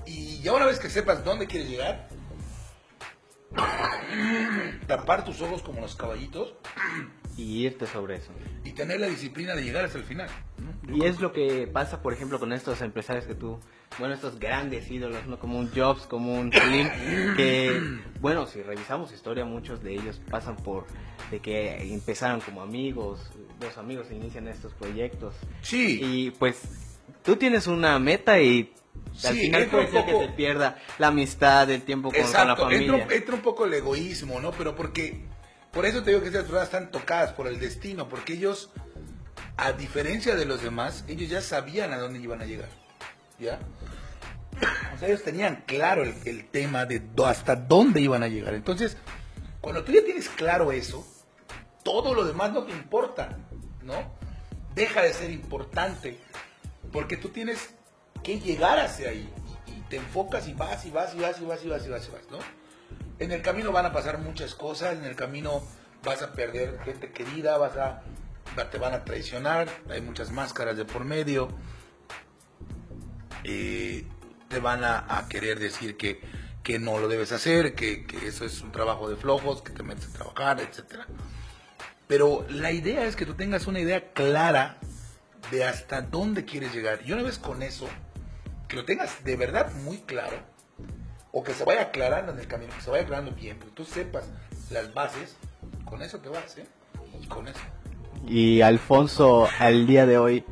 y 0.06 0.40
ya 0.40 0.52
una 0.52 0.66
vez 0.66 0.78
que 0.78 0.90
sepas 0.90 1.24
dónde 1.24 1.46
quieres 1.46 1.68
llegar, 1.68 2.08
tapar 4.86 5.24
tus 5.24 5.40
ojos 5.40 5.62
como 5.62 5.80
los 5.80 5.96
caballitos 5.96 6.54
Y 7.40 7.64
irte 7.66 7.86
sobre 7.86 8.16
eso. 8.16 8.30
y 8.64 8.72
tener 8.72 9.00
la 9.00 9.06
disciplina 9.06 9.54
de 9.54 9.62
llegar 9.62 9.84
hasta 9.84 9.98
el 9.98 10.04
final. 10.04 10.28
¿no? 10.58 10.96
Y 10.96 11.04
es 11.06 11.20
lo 11.20 11.32
que 11.32 11.66
pasa, 11.72 12.02
por 12.02 12.12
ejemplo, 12.12 12.38
con 12.38 12.52
estos 12.52 12.80
empresarios 12.82 13.24
que 13.24 13.34
tú, 13.34 13.58
bueno, 13.98 14.14
estos 14.14 14.38
grandes 14.38 14.90
ídolos, 14.90 15.26
¿no? 15.26 15.38
Como 15.38 15.58
un 15.58 15.70
Jobs, 15.74 16.02
como 16.06 16.34
un 16.34 16.52
Slim, 16.52 16.88
que, 17.36 17.80
bueno, 18.20 18.46
si 18.46 18.62
revisamos 18.62 19.12
historia, 19.12 19.44
muchos 19.44 19.82
de 19.82 19.94
ellos 19.94 20.20
pasan 20.30 20.56
por, 20.56 20.86
de 21.30 21.40
que 21.40 21.92
empezaron 21.92 22.40
como 22.40 22.60
amigos, 22.62 23.30
dos 23.58 23.78
amigos 23.78 24.08
inician 24.10 24.46
estos 24.48 24.72
proyectos. 24.74 25.34
Sí, 25.62 26.00
Y 26.02 26.30
pues, 26.32 26.60
tú 27.24 27.36
tienes 27.36 27.66
una 27.66 27.98
meta 27.98 28.40
y 28.40 28.72
al 29.24 29.34
Sí, 29.34 29.40
final 29.46 29.62
entra 29.62 29.78
puede 29.78 29.90
ser 29.92 30.04
que 30.06 30.18
se 30.26 30.32
pierda 30.32 30.78
la 30.98 31.06
amistad, 31.08 31.70
el 31.70 31.82
tiempo 31.82 32.10
con, 32.10 32.20
con 32.20 32.22
la 32.22 32.28
exacto, 32.28 32.70
entra, 32.70 32.86
familia. 32.88 33.06
un- 33.06 33.12
entra 33.12 33.34
un 33.34 33.40
poco 33.42 33.64
el 33.64 33.74
egoísmo, 33.74 34.38
¿no? 34.40 34.50
Pero 34.52 34.74
porque, 34.76 35.20
por 35.72 35.86
eso 35.86 36.02
te 36.02 36.10
digo 36.10 36.22
que 36.22 36.28
estas 36.28 36.42
personas 36.42 36.64
están 36.64 36.90
tocadas 36.90 37.32
por 37.32 37.46
el 37.46 37.60
destino, 37.60 38.08
porque 38.08 38.32
ellos, 38.34 38.70
a 39.56 39.72
diferencia 39.72 40.34
de 40.34 40.44
los 40.44 40.62
demás, 40.62 41.04
ellos 41.06 41.28
ya 41.28 41.40
sabían 41.40 41.92
a 41.92 41.98
dónde 41.98 42.18
iban 42.18 42.42
a 42.42 42.44
llegar, 42.44 42.68
¿ya? 43.38 43.58
O 44.94 44.98
sea, 44.98 45.08
ellos 45.08 45.22
tenían 45.22 45.62
claro 45.66 46.02
el, 46.02 46.14
el 46.24 46.48
tema 46.48 46.86
de 46.86 47.02
hasta 47.24 47.54
dónde 47.54 48.00
iban 48.00 48.22
a 48.22 48.28
llegar. 48.28 48.54
Entonces, 48.54 48.96
cuando 49.60 49.84
tú 49.84 49.92
ya 49.92 50.04
tienes 50.04 50.28
claro 50.28 50.72
eso, 50.72 51.06
todo 51.84 52.14
lo 52.14 52.24
demás 52.24 52.52
no 52.52 52.64
te 52.64 52.72
importa, 52.72 53.38
¿no? 53.82 54.12
Deja 54.74 55.02
de 55.02 55.12
ser 55.12 55.30
importante, 55.30 56.18
porque 56.92 57.16
tú 57.16 57.28
tienes 57.28 57.74
que 58.24 58.40
llegar 58.40 58.80
hacia 58.80 59.10
ahí 59.10 59.32
y, 59.66 59.70
y 59.70 59.80
te 59.82 59.96
enfocas 59.96 60.48
y 60.48 60.52
vas 60.52 60.84
y 60.84 60.90
vas 60.90 61.14
y 61.14 61.20
vas 61.20 61.40
y 61.40 61.44
vas 61.44 61.64
y 61.64 61.68
vas 61.68 61.86
y 61.86 61.88
vas 61.88 62.08
y 62.08 62.10
vas, 62.10 62.30
¿no? 62.30 62.59
En 63.20 63.32
el 63.32 63.42
camino 63.42 63.70
van 63.70 63.84
a 63.84 63.92
pasar 63.92 64.18
muchas 64.18 64.54
cosas, 64.54 64.96
en 64.96 65.04
el 65.04 65.14
camino 65.14 65.62
vas 66.02 66.22
a 66.22 66.32
perder 66.32 66.80
gente 66.84 67.12
querida, 67.12 67.58
vas 67.58 67.76
a 67.76 68.02
te 68.70 68.78
van 68.78 68.94
a 68.94 69.04
traicionar, 69.04 69.68
hay 69.90 70.00
muchas 70.00 70.32
máscaras 70.32 70.76
de 70.76 70.84
por 70.84 71.04
medio, 71.04 71.48
eh, 73.44 74.04
te 74.48 74.58
van 74.58 74.82
a, 74.84 75.26
querer 75.28 75.58
decir 75.60 75.96
que, 75.96 76.20
que 76.62 76.78
no 76.78 76.98
lo 76.98 77.08
debes 77.08 77.30
hacer, 77.30 77.74
que, 77.74 78.06
que 78.06 78.26
eso 78.26 78.44
es 78.44 78.60
un 78.62 78.72
trabajo 78.72 79.08
de 79.08 79.16
flojos, 79.16 79.62
que 79.62 79.72
te 79.72 79.82
metes 79.82 80.08
a 80.08 80.12
trabajar, 80.12 80.60
etcétera. 80.60 81.06
Pero 82.08 82.44
la 82.48 82.72
idea 82.72 83.04
es 83.04 83.16
que 83.16 83.24
tú 83.24 83.34
tengas 83.34 83.66
una 83.66 83.80
idea 83.80 84.12
clara 84.12 84.78
de 85.50 85.64
hasta 85.64 86.02
dónde 86.02 86.44
quieres 86.44 86.74
llegar. 86.74 87.00
Y 87.04 87.12
una 87.12 87.22
vez 87.22 87.38
con 87.38 87.62
eso, 87.62 87.88
que 88.66 88.76
lo 88.76 88.84
tengas 88.84 89.22
de 89.22 89.36
verdad 89.36 89.72
muy 89.84 89.98
claro, 89.98 90.49
o 91.32 91.42
que 91.44 91.54
se 91.54 91.64
vaya 91.64 91.82
aclarando 91.82 92.32
en 92.32 92.38
el 92.38 92.46
camino, 92.46 92.72
que 92.74 92.82
se 92.82 92.90
vaya 92.90 93.02
aclarando 93.04 93.32
bien, 93.32 93.58
que 93.58 93.66
tú 93.68 93.84
sepas 93.84 94.24
las 94.70 94.92
bases, 94.94 95.36
con 95.84 96.02
eso 96.02 96.18
te 96.18 96.28
vas, 96.28 96.56
¿eh? 96.58 96.66
Y 97.20 97.26
con 97.26 97.46
eso. 97.48 97.60
Y 98.26 98.60
Alfonso, 98.60 99.48
al 99.58 99.86
día 99.86 100.06
de 100.06 100.18
hoy, 100.18 100.44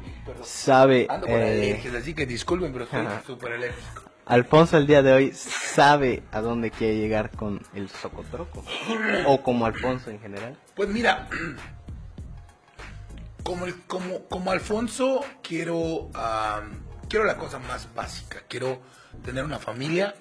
sabe... 0.42 1.06
Ando 1.10 1.26
con 1.26 1.36
eh, 1.36 1.52
alergias, 1.52 1.94
así 1.94 2.14
que 2.14 2.26
disculpen, 2.26 2.72
pero 2.72 2.84
estoy 2.84 3.06
súper 3.26 3.52
alérgico. 3.52 4.02
Alfonso 4.26 4.76
el 4.76 4.86
día 4.86 5.02
de 5.02 5.12
hoy 5.12 5.32
sabe 5.32 6.22
a 6.32 6.40
dónde 6.42 6.70
quiere 6.70 6.96
llegar 6.98 7.30
con 7.30 7.62
el 7.74 7.88
socotroco. 7.88 8.62
O 9.26 9.42
como 9.42 9.64
Alfonso 9.64 10.10
en 10.10 10.20
general. 10.20 10.56
Pues 10.74 10.88
mira, 10.90 11.28
como, 13.42 13.66
el- 13.66 13.80
como, 13.86 14.24
como 14.26 14.50
Alfonso, 14.52 15.24
quiero, 15.42 16.10
am, 16.14 16.80
quiero 17.08 17.24
la 17.24 17.36
cosa 17.38 17.58
más 17.58 17.88
básica. 17.94 18.42
Quiero 18.48 18.80
tener 19.24 19.44
una 19.44 19.58
familia 19.58 20.14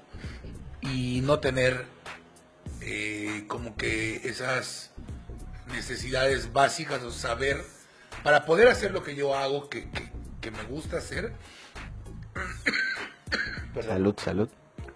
y 0.81 1.21
no 1.21 1.39
tener 1.39 1.85
eh, 2.81 3.45
como 3.47 3.75
que 3.75 4.27
esas 4.27 4.91
necesidades 5.71 6.53
básicas 6.53 7.03
o 7.03 7.11
saber, 7.11 7.63
para 8.23 8.45
poder 8.45 8.67
hacer 8.69 8.91
lo 8.91 9.03
que 9.03 9.15
yo 9.15 9.35
hago, 9.35 9.69
que, 9.69 9.89
que- 9.91 10.11
que 10.41 10.51
me 10.51 10.63
gusta 10.63 10.97
hacer, 10.97 11.33
Salud, 13.85 14.15
salud. 14.17 14.49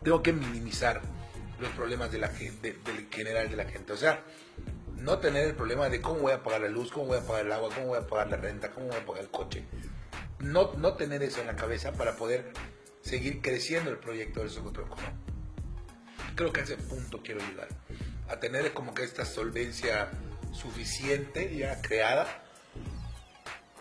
tengo 0.04 0.24
que 0.24 0.34
minimizar 0.34 1.02
los 1.60 1.70
problemas 1.72 2.12
de 2.12 2.18
la 2.18 2.30
gente, 2.30 2.80
del 2.86 3.08
general 3.12 3.50
de 3.50 3.56
la 3.56 3.66
gente. 3.66 3.94
O 3.94 3.98
sea, 3.98 4.24
no 4.98 5.20
tener 5.20 5.46
el 5.46 5.56
problema 5.56 5.90
de 5.90 6.02
cómo 6.02 6.20
voy 6.22 6.32
a 6.32 6.42
pagar 6.44 6.62
la 6.62 6.70
luz, 6.70 6.92
cómo 6.92 7.08
voy 7.08 7.18
a 7.18 7.22
pagar 7.22 7.46
el 7.46 7.52
agua, 7.52 7.70
cómo 7.74 7.88
voy 7.88 8.00
a 8.00 8.08
pagar 8.08 8.30
la 8.30 8.38
renta, 8.38 8.72
cómo 8.72 8.88
voy 8.88 8.96
a 8.98 9.06
pagar 9.06 9.24
el 9.24 9.30
coche. 9.30 9.64
No, 10.40 10.72
no 10.78 10.94
tener 10.94 11.22
eso 11.22 11.42
en 11.42 11.48
la 11.48 11.56
cabeza 11.56 11.92
para 11.92 12.16
poder 12.16 12.52
seguir 13.02 13.42
creciendo 13.42 13.90
el 13.90 13.98
proyecto 13.98 14.42
del 14.42 14.50
Socotroco. 14.50 14.98
Creo 16.36 16.52
que 16.54 16.62
a 16.62 16.64
ese 16.64 16.78
punto 16.78 17.22
quiero 17.22 17.42
llegar. 17.42 17.68
A 18.30 18.40
tener 18.40 18.74
como 18.74 18.94
que 18.94 19.04
esta 19.04 19.26
solvencia 19.26 20.10
suficiente 20.54 21.56
ya 21.56 21.82
creada. 21.82 22.44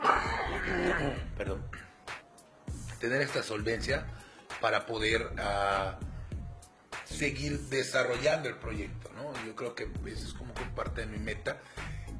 Perdón. 1.37 1.63
Tener 2.99 3.23
esta 3.23 3.43
solvencia 3.43 4.07
para 4.61 4.87
poder 4.87 5.33
ah, 5.39 5.99
seguir 7.05 7.59
desarrollando 7.69 8.49
el 8.49 8.57
proyecto, 8.57 9.11
¿no? 9.15 9.33
Yo 9.47 9.55
creo 9.57 9.75
que 9.75 9.85
eso 10.07 10.27
es 10.27 10.35
como 10.35 10.53
que 10.55 10.65
parte 10.65 11.03
de 11.03 11.07
mi 11.07 11.19
meta. 11.19 11.59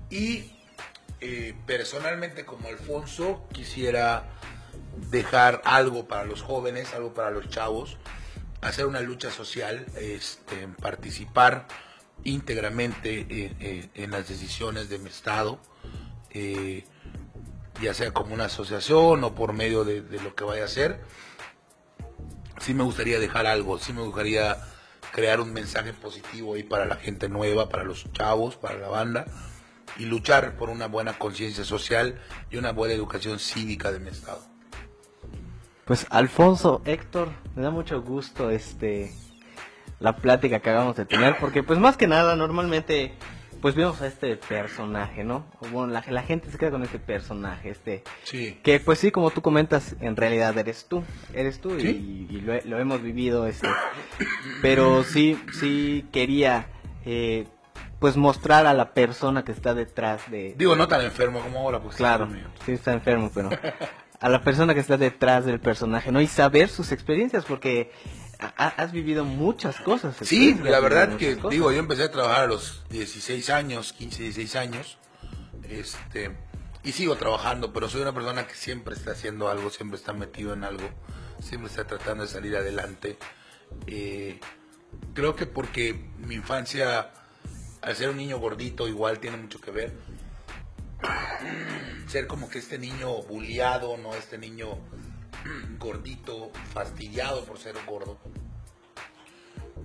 Y 0.09 0.61
eh, 1.21 1.55
personalmente 1.67 2.47
como 2.47 2.69
Alfonso 2.69 3.47
quisiera 3.53 4.25
dejar 5.11 5.63
algo 5.65 6.07
para 6.09 6.25
los 6.25 6.43
jóvenes, 6.43 6.95
algo 6.95 7.15
para 7.15 7.31
los 7.31 7.49
chavos, 7.49 7.97
hacer 8.61 8.87
una 8.87 9.01
lucha 9.01 9.31
social, 9.31 9.87
este, 9.97 10.69
participar 10.81 11.67
íntegramente 12.25 13.21
en, 13.31 13.57
en- 13.61 13.91
en 13.95 14.11
las 14.11 14.29
decisiones 14.29 14.89
de 14.91 14.99
mi 14.99 15.09
estado, 15.09 15.59
eh, 16.31 16.85
ya 17.81 17.95
sea 17.95 18.13
como 18.13 18.35
una 18.35 18.45
asociación 18.47 19.25
o 19.25 19.35
por 19.35 19.53
medio 19.55 19.85
de, 19.85 20.03
de 20.03 20.21
lo 20.21 20.35
que 20.35 20.45
vaya 20.45 20.63
a 20.63 20.67
hacer. 20.67 21.01
Sí 22.61 22.75
me 22.75 22.83
gustaría 22.85 23.19
dejar 23.19 23.47
algo, 23.47 23.79
sí 23.79 23.93
me 23.95 24.03
gustaría 24.03 24.59
crear 25.13 25.41
un 25.41 25.53
mensaje 25.53 25.95
positivo 25.95 26.55
ahí 26.55 26.63
para 26.63 26.85
la 26.85 26.97
gente 26.97 27.29
nueva, 27.31 27.69
para 27.71 27.85
los 27.85 28.13
chavos, 28.13 28.57
para 28.57 28.77
la 28.79 28.89
banda 28.89 29.25
y 29.97 30.05
luchar 30.05 30.57
por 30.57 30.69
una 30.69 30.87
buena 30.87 31.19
conciencia 31.19 31.65
social 31.65 32.21
y 32.51 32.59
una 32.59 32.73
buena 32.73 32.95
educación 32.95 33.39
cívica 33.39 33.91
de 33.93 33.99
mi 33.99 34.11
estado. 34.11 34.50
Pues 35.91 36.07
Alfonso, 36.11 36.83
Héctor, 36.85 37.31
me 37.57 37.63
da 37.65 37.71
mucho 37.73 38.01
gusto 38.01 38.49
este 38.51 39.13
la 39.99 40.15
plática 40.15 40.61
que 40.61 40.71
acabamos 40.71 40.95
de 40.95 41.05
tener, 41.05 41.37
porque 41.41 41.65
pues 41.65 41.81
más 41.81 41.97
que 41.97 42.07
nada 42.07 42.37
normalmente 42.37 43.13
pues 43.61 43.75
vemos 43.75 44.01
a 44.01 44.07
este 44.07 44.37
personaje, 44.37 45.25
¿no? 45.25 45.47
Bueno, 45.73 45.93
la, 45.93 46.05
la 46.09 46.23
gente 46.23 46.49
se 46.49 46.59
queda 46.59 46.71
con 46.71 46.85
este 46.85 47.01
personaje, 47.01 47.71
este 47.71 48.05
Sí. 48.23 48.61
que 48.63 48.79
pues 48.79 49.01
sí, 49.01 49.11
como 49.11 49.31
tú 49.33 49.43
comentas, 49.43 49.97
en 50.01 50.15
realidad 50.15 50.57
eres 50.57 50.87
tú, 50.89 51.03
eres 51.35 51.61
tú 51.61 51.75
y- 51.77 51.81
Sí. 51.81 52.27
y, 52.31 52.41
lo, 52.43 52.55
he- 52.55 52.63
lo 52.67 52.79
hemos 52.79 53.03
vivido, 53.03 53.49
este, 53.49 53.67
pero 54.63 55.03
sí, 55.03 55.43
sí 55.59 56.07
quería 56.13 56.69
eh, 57.05 57.49
pues 57.99 58.17
mostrar 58.17 58.67
a 58.67 58.75
la 58.75 58.95
persona 58.95 59.43
que 59.45 59.51
está 59.51 59.75
detrás 59.75 60.31
de, 60.31 60.55
Digo, 60.57 60.77
no 60.77 60.87
tan 60.87 61.01
enfermo 61.01 61.41
como 61.41 61.59
ahora, 61.59 61.81
pues 61.81 61.97
Claro, 61.97 62.29
sí 62.65 62.71
está 62.73 62.93
enfermo, 62.93 63.31
pero 63.35 63.51
a 64.21 64.29
la 64.29 64.43
persona 64.43 64.75
que 64.75 64.81
está 64.81 64.97
detrás 64.97 65.45
del 65.45 65.61
personaje, 65.61 66.13
¿no? 66.13 66.21
Y 66.21 66.27
saber 66.27 66.69
sus 66.69 66.93
experiencias, 66.93 67.45
porque 67.47 67.91
ha- 68.39 68.69
has 68.69 68.93
vivido 68.93 69.25
muchas 69.25 69.77
cosas. 69.81 70.17
Sí, 70.23 70.55
la 70.63 70.81
verdad 70.81 71.17
que, 71.17 71.37
cosas. 71.37 71.51
digo, 71.51 71.73
yo 71.73 71.79
empecé 71.79 72.05
a 72.05 72.11
trabajar 72.11 72.45
a 72.45 72.47
los 72.47 72.83
16 72.91 73.49
años, 73.51 73.93
15, 73.93 74.23
16 74.25 74.57
años, 74.57 74.99
este, 75.69 76.37
y 76.83 76.93
sigo 76.93 77.17
trabajando, 77.17 77.73
pero 77.73 77.89
soy 77.89 78.03
una 78.03 78.13
persona 78.15 78.47
que 78.47 78.55
siempre 78.55 78.95
está 78.95 79.13
haciendo 79.13 79.49
algo, 79.49 79.71
siempre 79.71 79.99
está 79.99 80.13
metido 80.13 80.53
en 80.55 80.65
algo, 80.65 80.89
siempre 81.41 81.69
está 81.71 81.87
tratando 81.87 82.25
de 82.25 82.29
salir 82.29 82.57
adelante. 82.57 83.17
Eh, 83.87 84.39
creo 85.15 85.37
que 85.37 85.47
porque 85.47 86.11
mi 86.19 86.35
infancia, 86.35 87.11
al 87.83 87.97
ser 87.97 88.11
un 88.11 88.17
niño 88.17 88.39
gordito, 88.39 88.89
igual 88.89 89.19
tiene 89.21 89.37
mucho 89.37 89.61
que 89.61 89.71
ver. 89.71 89.93
Ser 92.09 92.27
como 92.27 92.49
que 92.49 92.59
este 92.59 92.79
niño 92.79 93.23
bulliado, 93.23 93.97
¿no? 93.97 94.15
Este 94.15 94.37
niño 94.39 94.79
gordito, 95.79 96.51
fastidiado 96.75 97.45
por 97.45 97.59
ser 97.59 97.75
gordo 97.87 98.19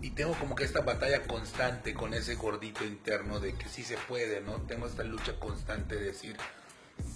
y 0.02 0.12
tengo 0.12 0.34
como 0.34 0.54
que 0.56 0.66
esta 0.66 0.82
batalla 0.82 1.24
constante 1.24 1.94
con 1.94 2.14
ese 2.14 2.36
gordito 2.36 2.84
interno 2.84 3.40
de 3.40 3.54
que 3.56 3.68
sí 3.70 3.84
se 3.84 3.98
puede, 3.98 4.42
¿no? 4.42 4.62
Tengo 4.64 4.86
esta 4.86 5.04
lucha 5.04 5.40
constante 5.40 5.96
de 5.96 6.02
decir 6.08 6.36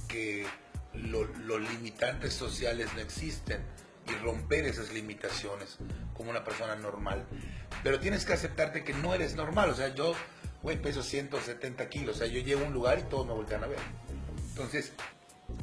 que 0.08 0.48
lo- 0.94 1.26
los 1.26 1.62
limitantes 1.62 2.34
sociales 2.34 2.88
no 2.96 3.02
existen 3.02 3.62
y 4.08 4.14
romper 4.24 4.66
esas 4.66 4.92
limitaciones 4.92 5.78
como 6.16 6.32
una 6.32 6.44
persona 6.44 6.76
normal. 6.76 7.28
Pero 7.84 8.00
tienes 8.00 8.26
que 8.26 8.34
aceptarte 8.34 8.84
que 8.84 8.94
no 8.94 9.14
eres 9.14 9.36
normal, 9.36 9.70
o 9.70 9.76
sea, 9.76 9.94
yo, 9.94 10.16
güey, 10.62 10.82
peso 10.82 11.04
170 11.04 11.90
kilos, 11.90 12.16
o 12.16 12.20
sea, 12.20 12.28
yo 12.28 12.42
llego 12.42 12.62
a 12.62 12.68
un 12.68 12.74
lugar 12.74 13.00
y 13.00 13.04
todos 13.04 13.26
me 13.26 13.34
voltean 13.34 13.64
a 13.64 13.68
ver. 13.68 13.80
Entonces, 14.50 14.94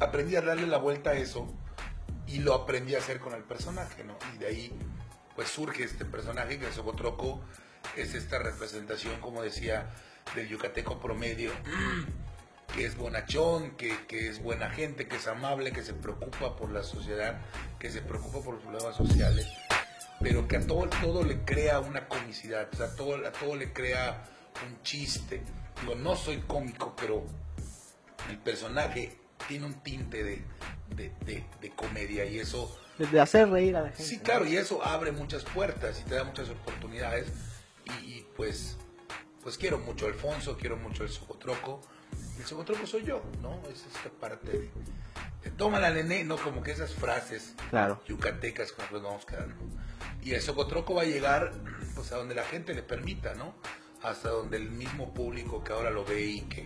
aprendí 0.00 0.36
a 0.36 0.40
darle 0.40 0.66
la 0.66 0.78
vuelta 0.78 1.10
a 1.10 1.14
eso 1.14 1.46
y 2.26 2.38
lo 2.38 2.54
aprendí 2.54 2.94
a 2.94 2.98
hacer 2.98 3.20
con 3.20 3.34
el 3.34 3.42
personaje, 3.42 4.04
¿no? 4.04 4.16
Y 4.34 4.38
de 4.38 4.46
ahí 4.46 4.72
pues 5.34 5.48
surge 5.48 5.84
este 5.84 6.04
personaje 6.06 6.58
que 6.58 6.66
el 6.66 6.72
Socotroco 6.72 7.40
es 7.94 8.14
esta 8.14 8.38
representación, 8.38 9.20
como 9.20 9.42
decía, 9.42 9.90
del 10.34 10.48
yucateco 10.48 10.98
promedio, 10.98 11.52
que 12.74 12.86
es 12.86 12.96
bonachón, 12.96 13.72
que, 13.76 14.06
que 14.06 14.28
es 14.28 14.42
buena 14.42 14.70
gente, 14.70 15.06
que 15.06 15.16
es 15.16 15.26
amable, 15.28 15.72
que 15.72 15.82
se 15.82 15.92
preocupa 15.92 16.56
por 16.56 16.72
la 16.72 16.82
sociedad, 16.82 17.40
que 17.78 17.90
se 17.90 18.00
preocupa 18.00 18.40
por 18.40 18.54
los 18.54 18.62
problemas 18.62 18.96
sociales, 18.96 19.46
pero 20.20 20.48
que 20.48 20.56
a 20.56 20.66
todo, 20.66 20.88
todo 20.88 21.22
le 21.22 21.44
crea 21.44 21.80
una 21.80 22.08
comicidad, 22.08 22.68
o 22.72 22.76
sea, 22.76 22.96
todo, 22.96 23.26
a 23.26 23.32
todo 23.32 23.54
le 23.54 23.72
crea 23.72 24.24
un 24.64 24.82
chiste. 24.82 25.42
Digo, 25.80 25.94
no 25.94 26.16
soy 26.16 26.38
cómico, 26.42 26.94
pero 26.96 27.24
el 28.30 28.38
personaje 28.38 29.16
tiene 29.48 29.66
un 29.66 29.74
tinte 29.82 30.24
de, 30.24 30.42
de, 30.94 31.10
de- 31.24 31.44
de 31.60 31.70
comedia 31.70 32.24
y 32.24 32.38
eso 32.38 32.78
De 32.98 33.20
hacer 33.20 33.48
reír 33.50 33.76
a 33.76 33.82
la 33.82 33.88
gente. 33.88 34.02
Sí, 34.04 34.16
¿no? 34.18 34.22
claro, 34.22 34.46
y 34.46 34.56
eso 34.56 34.82
abre 34.84 35.12
muchas 35.12 35.44
puertas 35.44 36.00
y 36.00 36.08
te 36.08 36.14
da 36.14 36.24
muchas 36.24 36.48
oportunidades. 36.48 37.28
Y, 37.84 38.06
y, 38.14 38.26
pues, 38.36 38.76
pues 39.42 39.58
quiero 39.58 39.78
mucho 39.78 40.06
a 40.06 40.08
Alfonso, 40.08 40.56
quiero 40.58 40.76
mucho 40.76 41.02
el 41.04 41.10
Socotroco. 41.10 41.80
El 42.38 42.44
Socotroco 42.46 42.86
soy 42.86 43.04
yo, 43.04 43.22
¿no? 43.42 43.60
Es 43.68 43.84
esta 43.94 44.08
parte 44.10 44.50
de, 44.50 44.70
de 45.42 45.50
toma 45.50 45.78
la 45.78 45.90
nené, 45.90 46.24
¿no? 46.24 46.36
Como 46.36 46.62
que 46.62 46.72
esas 46.72 46.94
frases 46.94 47.54
Claro. 47.70 48.02
yucatecas 48.08 48.72
con 48.72 48.84
las 48.84 48.92
que 48.92 48.98
vamos 49.00 49.26
quedando. 49.26 49.54
Y 50.22 50.32
el 50.32 50.40
Socotroco 50.40 50.94
va 50.94 51.02
a 51.02 51.06
llegar 51.06 51.52
pues 51.94 52.10
a 52.12 52.16
donde 52.16 52.34
la 52.34 52.42
gente 52.44 52.74
le 52.74 52.82
permita, 52.82 53.34
¿no? 53.34 53.54
Hasta 54.06 54.28
donde 54.28 54.56
el 54.56 54.70
mismo 54.70 55.12
público 55.12 55.64
que 55.64 55.72
ahora 55.72 55.90
lo 55.90 56.04
ve 56.04 56.22
y 56.22 56.40
que, 56.42 56.64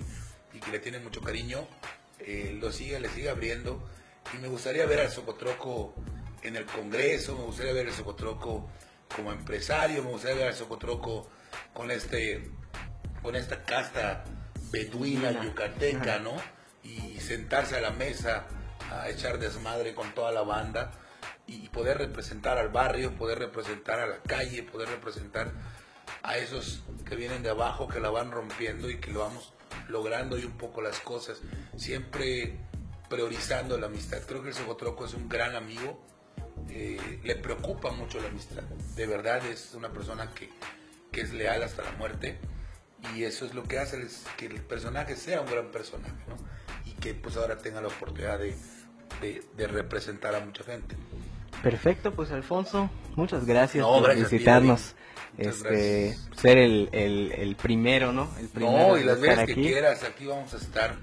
y 0.52 0.60
que 0.60 0.70
le 0.70 0.78
tiene 0.78 0.98
mucho 0.98 1.22
cariño, 1.22 1.66
eh, 2.18 2.54
lo 2.60 2.70
siga, 2.70 2.98
le 3.00 3.08
siga 3.08 3.30
abriendo. 3.30 3.82
Y 4.34 4.38
me 4.42 4.48
gustaría 4.48 4.84
ver 4.84 5.00
al 5.00 5.10
Socotroco 5.10 5.94
en 6.42 6.56
el 6.56 6.66
Congreso, 6.66 7.34
me 7.38 7.44
gustaría 7.44 7.72
ver 7.72 7.86
al 7.86 7.94
Socotroco 7.94 8.68
como 9.16 9.32
empresario, 9.32 10.02
me 10.02 10.10
gustaría 10.10 10.36
ver 10.36 10.48
al 10.48 10.54
Socotroco 10.54 11.30
con 11.72 11.90
este 11.90 12.50
con 13.22 13.34
esta 13.36 13.64
casta 13.64 14.22
beduina 14.70 15.30
yucateca. 15.42 16.18
¿no? 16.18 16.36
Y 16.82 17.20
sentarse 17.20 17.76
a 17.76 17.80
la 17.80 17.90
mesa 17.90 18.44
a 18.90 19.08
echar 19.08 19.38
desmadre 19.38 19.94
con 19.94 20.14
toda 20.14 20.30
la 20.30 20.42
banda 20.42 20.90
y 21.46 21.68
poder 21.70 21.96
representar 21.96 22.58
al 22.58 22.68
barrio, 22.68 23.14
poder 23.16 23.38
representar 23.38 23.98
a 23.98 24.06
la 24.06 24.18
calle, 24.18 24.62
poder 24.62 24.88
representar 24.90 25.52
a 26.22 26.36
esos 26.36 26.82
que 27.04 27.16
vienen 27.16 27.42
de 27.42 27.50
abajo, 27.50 27.88
que 27.88 28.00
la 28.00 28.10
van 28.10 28.30
rompiendo 28.30 28.90
y 28.90 28.98
que 28.98 29.10
lo 29.12 29.20
vamos 29.20 29.52
logrando 29.88 30.38
y 30.38 30.44
un 30.44 30.52
poco 30.52 30.82
las 30.82 31.00
cosas, 31.00 31.40
siempre 31.76 32.56
priorizando 33.08 33.78
la 33.78 33.86
amistad. 33.86 34.18
Creo 34.26 34.42
que 34.42 34.48
el 34.48 34.54
Socotroco 34.54 35.04
es 35.04 35.14
un 35.14 35.28
gran 35.28 35.56
amigo, 35.56 36.00
eh, 36.68 37.20
le 37.24 37.36
preocupa 37.36 37.90
mucho 37.90 38.20
la 38.20 38.28
amistad, 38.28 38.62
de 38.62 39.06
verdad 39.06 39.44
es 39.46 39.74
una 39.74 39.92
persona 39.92 40.30
que, 40.34 40.50
que 41.10 41.22
es 41.22 41.32
leal 41.32 41.62
hasta 41.62 41.82
la 41.82 41.92
muerte 41.92 42.38
y 43.14 43.24
eso 43.24 43.46
es 43.46 43.54
lo 43.54 43.64
que 43.64 43.78
hace 43.78 44.02
es 44.02 44.24
que 44.36 44.46
el 44.46 44.60
personaje 44.60 45.16
sea 45.16 45.40
un 45.40 45.50
gran 45.50 45.70
personaje, 45.70 46.14
¿no? 46.28 46.36
Y 46.84 46.92
que 46.94 47.14
pues 47.14 47.36
ahora 47.36 47.58
tenga 47.58 47.80
la 47.80 47.88
oportunidad 47.88 48.38
de, 48.38 48.54
de, 49.20 49.42
de 49.56 49.66
representar 49.66 50.34
a 50.34 50.40
mucha 50.40 50.64
gente. 50.64 50.96
Perfecto, 51.62 52.12
pues 52.12 52.30
Alfonso, 52.30 52.90
muchas 53.16 53.44
gracias 53.46 53.82
No, 53.82 53.94
por 53.94 54.04
gracias 54.04 54.30
visitarnos. 54.30 54.94
Muchas 55.36 55.56
Este, 55.56 56.06
gracias. 56.18 56.40
ser 56.40 56.58
el, 56.58 56.88
el, 56.92 57.32
el 57.32 57.56
primero, 57.56 58.12
¿no? 58.12 58.30
El 58.38 58.48
primero 58.48 58.88
No, 58.88 58.98
y 58.98 59.04
las 59.04 59.20
veces 59.20 59.46
que 59.46 59.52
aquí. 59.52 59.62
quieras, 59.62 60.02
aquí 60.04 60.26
vamos 60.26 60.52
a 60.54 60.56
estar. 60.56 60.96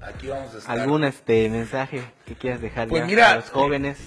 Aquí 0.00 0.26
vamos 0.28 0.54
a 0.54 0.58
estar. 0.58 0.78
¿Algún 0.78 1.04
este 1.04 1.48
mensaje 1.48 2.02
que 2.26 2.34
quieras 2.34 2.60
dejar 2.60 2.88
Pues 2.88 3.02
ya 3.02 3.06
mira, 3.06 3.30
a 3.32 3.36
los 3.36 3.50
jóvenes? 3.50 3.98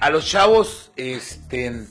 A 0.00 0.10
los 0.10 0.26
chavos, 0.26 0.92
este. 0.96 1.86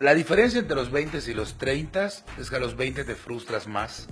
La 0.00 0.14
diferencia 0.14 0.60
entre 0.60 0.76
los 0.76 0.90
20 0.90 1.18
y 1.30 1.34
los 1.34 1.56
30 1.56 2.06
es 2.06 2.50
que 2.50 2.56
a 2.56 2.58
los 2.60 2.76
20 2.76 3.04
te 3.04 3.14
frustras 3.14 3.66
más. 3.66 4.08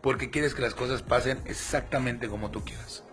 Porque 0.00 0.30
quieres 0.30 0.54
que 0.54 0.62
las 0.62 0.74
cosas 0.74 1.02
pasen 1.02 1.40
exactamente 1.44 2.28
como 2.28 2.50
tú 2.50 2.64
quieras. 2.64 3.04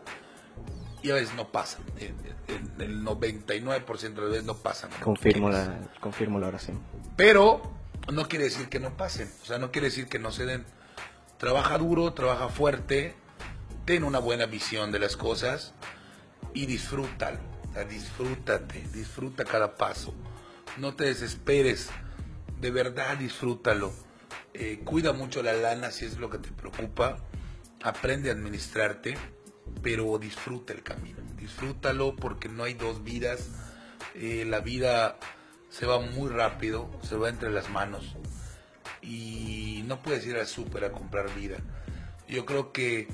Y 1.03 1.11
a 1.11 1.13
veces 1.15 1.35
no 1.35 1.51
pasan. 1.51 1.83
En, 1.99 2.15
en- 2.47 2.81
el 2.81 3.03
99% 3.03 3.99
de 4.13 4.21
las 4.21 4.29
veces 4.29 4.45
no 4.45 4.55
pasan. 4.57 4.89
Confirmo 5.03 5.49
la, 5.49 5.79
confirmo 5.99 6.39
la 6.39 6.47
oración. 6.47 6.79
Pero 7.15 7.61
no 8.11 8.27
quiere 8.27 8.45
decir 8.45 8.69
que 8.69 8.79
no 8.79 8.95
pasen. 8.97 9.29
O 9.41 9.45
sea, 9.45 9.57
no 9.59 9.71
quiere 9.71 9.87
decir 9.87 10.07
que 10.07 10.19
no 10.19 10.31
se 10.31 10.45
den. 10.45 10.65
Trabaja 11.37 11.77
duro, 11.77 12.13
trabaja 12.13 12.49
fuerte, 12.49 13.15
ten 13.85 14.03
una 14.03 14.19
buena 14.19 14.45
visión 14.47 14.91
de 14.91 14.99
las 14.99 15.17
cosas 15.17 15.73
y 16.53 16.65
disfrútalo. 16.65 17.39
O 17.69 17.73
sea, 17.73 17.83
disfrútate, 17.83 18.81
disfruta 18.93 19.43
cada 19.45 19.75
paso. 19.75 20.13
No 20.77 20.95
te 20.95 21.05
desesperes. 21.05 21.89
De 22.59 22.71
verdad, 22.71 23.17
disfrútalo. 23.17 23.91
Eh, 24.53 24.81
cuida 24.83 25.13
mucho 25.13 25.43
la 25.43 25.53
lana 25.53 25.91
si 25.91 26.05
es 26.05 26.17
lo 26.17 26.29
que 26.31 26.39
te 26.39 26.49
preocupa. 26.51 27.17
Aprende 27.83 28.29
a 28.29 28.33
administrarte, 28.33 29.15
pero 29.82 30.18
disfruta 30.18 30.74
el 30.74 30.84
camino. 30.84 31.20
Disfrútalo 31.38 32.15
porque 32.15 32.49
no 32.49 32.63
hay 32.63 32.74
dos 32.74 33.03
vidas. 33.03 33.49
Eh, 34.15 34.45
la 34.47 34.59
vida 34.59 35.18
se 35.70 35.86
va 35.86 35.99
muy 35.99 36.30
rápido, 36.30 36.89
se 37.03 37.15
va 37.15 37.30
entre 37.30 37.51
las 37.51 37.70
manos 37.70 38.15
y 39.01 39.84
no 39.86 40.01
puedes 40.01 40.26
ir 40.26 40.38
al 40.38 40.47
súper 40.47 40.86
a 40.86 40.91
comprar 40.91 41.34
vida. 41.36 41.57
Yo 42.28 42.45
creo 42.45 42.72
que 42.72 43.07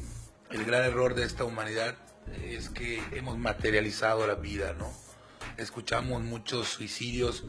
el 0.50 0.66
gran 0.66 0.84
error 0.84 1.14
de 1.14 1.24
esta 1.24 1.44
humanidad 1.44 1.96
es 2.44 2.70
que 2.70 3.02
hemos 3.12 3.38
materializado 3.38 4.26
la 4.26 4.36
vida, 4.36 4.74
¿no? 4.74 4.92
Escuchamos 5.58 6.24
muchos 6.24 6.68
suicidios 6.68 7.44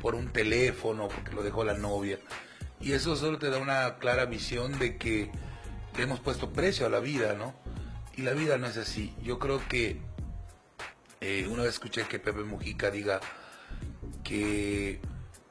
por 0.00 0.14
un 0.14 0.32
teléfono, 0.32 1.08
porque 1.08 1.32
lo 1.32 1.42
dejó 1.42 1.64
la 1.64 1.74
novia. 1.74 2.18
Y 2.80 2.92
eso 2.92 3.16
solo 3.16 3.38
te 3.38 3.50
da 3.50 3.58
una 3.58 3.98
clara 3.98 4.26
visión 4.26 4.78
de 4.78 4.96
que 4.96 5.30
le 5.96 6.02
hemos 6.02 6.20
puesto 6.20 6.52
precio 6.52 6.86
a 6.86 6.90
la 6.90 7.00
vida, 7.00 7.34
¿no? 7.34 7.54
Y 8.18 8.22
la 8.22 8.32
vida 8.32 8.58
no 8.58 8.66
es 8.66 8.76
así. 8.76 9.14
Yo 9.22 9.38
creo 9.38 9.62
que 9.68 9.96
eh, 11.20 11.46
una 11.48 11.62
vez 11.62 11.74
escuché 11.74 12.02
que 12.08 12.18
Pepe 12.18 12.42
Mujica 12.42 12.90
diga 12.90 13.20
que 14.24 15.00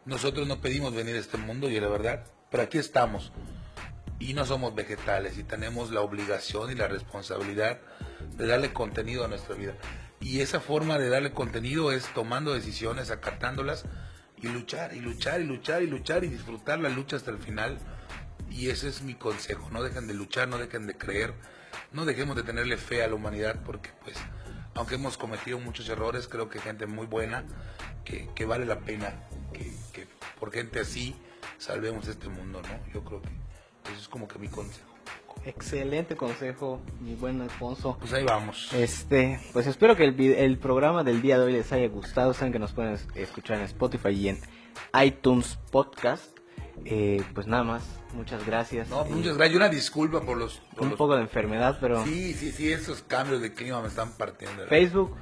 nosotros 0.03 0.49
no 0.49 0.59
pedimos 0.59 0.93
venir 0.93 1.15
a 1.15 1.19
este 1.19 1.37
mundo 1.37 1.69
y 1.69 1.79
la 1.79 1.87
verdad, 1.87 2.25
pero 2.51 2.63
aquí 2.63 2.77
estamos 2.77 3.31
y 4.19 4.33
no 4.33 4.45
somos 4.45 4.75
vegetales 4.75 5.37
y 5.37 5.45
tenemos 5.45 5.91
la 5.91 6.01
obligación 6.01 6.69
y 6.69 6.75
la 6.75 6.89
responsabilidad 6.89 7.79
de 8.35 8.47
darle 8.47 8.73
contenido 8.73 9.23
a 9.23 9.29
nuestra 9.29 9.55
vida. 9.55 9.77
Y 10.19 10.41
esa 10.41 10.59
forma 10.59 10.99
de 10.99 11.07
darle 11.07 11.31
contenido 11.31 11.93
es 11.93 12.13
tomando 12.13 12.53
decisiones, 12.53 13.11
acatándolas 13.11 13.85
y 14.41 14.49
luchar 14.49 14.93
y 14.93 14.99
luchar 14.99 15.39
y 15.39 15.45
luchar 15.45 15.83
y 15.83 15.87
luchar 15.87 16.25
y 16.25 16.27
disfrutar 16.27 16.79
la 16.79 16.89
lucha 16.89 17.15
hasta 17.15 17.31
el 17.31 17.37
final. 17.37 17.77
Y 18.51 18.71
ese 18.71 18.89
es 18.89 19.03
mi 19.03 19.13
consejo, 19.13 19.69
no 19.71 19.83
dejen 19.83 20.07
de 20.07 20.13
luchar, 20.13 20.49
no 20.49 20.57
dejen 20.57 20.85
de 20.85 20.97
creer, 20.97 21.33
no 21.91 22.05
dejemos 22.05 22.35
de 22.35 22.43
tenerle 22.43 22.77
fe 22.77 23.03
a 23.03 23.07
la 23.07 23.15
humanidad 23.15 23.61
porque 23.65 23.89
pues 24.03 24.17
aunque 24.75 24.95
hemos 24.95 25.17
cometido 25.17 25.59
muchos 25.59 25.89
errores, 25.89 26.27
creo 26.27 26.49
que 26.49 26.59
gente 26.59 26.85
muy 26.85 27.07
buena, 27.07 27.43
que, 28.05 28.29
que 28.35 28.45
vale 28.45 28.65
la 28.65 28.79
pena 28.79 29.23
que, 29.51 29.71
que 29.93 30.07
por 30.39 30.51
gente 30.51 30.79
así 30.79 31.15
salvemos 31.57 32.07
este 32.07 32.29
mundo, 32.29 32.61
¿no? 32.61 32.93
Yo 32.93 33.03
creo 33.03 33.21
que 33.21 33.29
eso 33.91 33.99
es 34.01 34.07
como 34.07 34.27
que 34.27 34.37
mi 34.37 34.47
consejo. 34.49 34.85
Excelente 35.45 36.15
consejo, 36.15 36.81
mi 36.99 37.15
buen 37.15 37.41
Alfonso. 37.41 37.95
Pues 37.99 38.11
ahí 38.13 38.23
vamos. 38.25 38.71
Este, 38.73 39.39
pues 39.53 39.65
espero 39.65 39.95
que 39.95 40.03
el, 40.03 40.19
el 40.19 40.57
programa 40.57 41.03
del 41.03 41.21
día 41.21 41.39
de 41.39 41.45
hoy 41.45 41.53
les 41.53 41.71
haya 41.71 41.87
gustado. 41.87 42.33
Saben 42.33 42.51
que 42.51 42.59
nos 42.59 42.73
pueden 42.73 42.93
es- 42.93 43.07
escuchar 43.15 43.57
en 43.57 43.63
Spotify 43.63 44.09
y 44.09 44.29
en 44.29 44.39
iTunes 45.01 45.57
Podcast. 45.71 46.37
Eh, 46.85 47.23
pues 47.33 47.47
nada 47.47 47.63
más, 47.63 47.83
muchas 48.13 48.45
gracias. 48.45 48.87
No, 48.89 49.05
muchas 49.05 49.37
gracias. 49.37 49.55
Una 49.57 49.69
disculpa 49.69 50.21
por 50.21 50.37
los... 50.37 50.55
por 50.75 50.83
Un 50.83 50.89
los- 50.89 50.97
poco 50.97 51.15
de 51.15 51.21
enfermedad, 51.21 51.77
pero 51.79 52.03
Sí, 52.05 52.33
sí, 52.33 52.51
sí, 52.51 52.71
esos 52.71 53.01
cambios 53.03 53.41
de 53.41 53.53
clima 53.53 53.81
me 53.81 53.87
están 53.87 54.11
partiendo. 54.13 54.65
Facebook. 54.67 55.15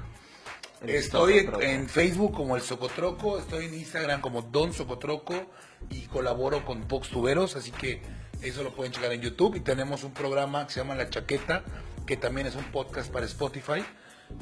Estoy 0.86 1.40
Socotroco. 1.40 1.62
en 1.64 1.88
Facebook 1.88 2.32
como 2.34 2.54
el 2.56 2.62
Socotroco, 2.62 3.38
estoy 3.38 3.64
en 3.64 3.74
Instagram 3.74 4.20
como 4.20 4.42
Don 4.42 4.72
Socotroco 4.74 5.34
y 5.90 6.02
colaboro 6.02 6.64
con 6.66 6.82
Pox 6.86 7.08
Tuberos, 7.08 7.56
así 7.56 7.70
que 7.70 8.02
eso 8.42 8.62
lo 8.62 8.74
pueden 8.74 8.92
checar 8.92 9.10
en 9.12 9.22
YouTube. 9.22 9.56
Y 9.56 9.60
tenemos 9.60 10.04
un 10.04 10.12
programa 10.12 10.66
que 10.66 10.74
se 10.74 10.80
llama 10.80 10.94
La 10.94 11.08
Chaqueta, 11.08 11.64
que 12.06 12.16
también 12.18 12.46
es 12.46 12.54
un 12.56 12.64
podcast 12.64 13.10
para 13.10 13.24
Spotify. 13.24 13.82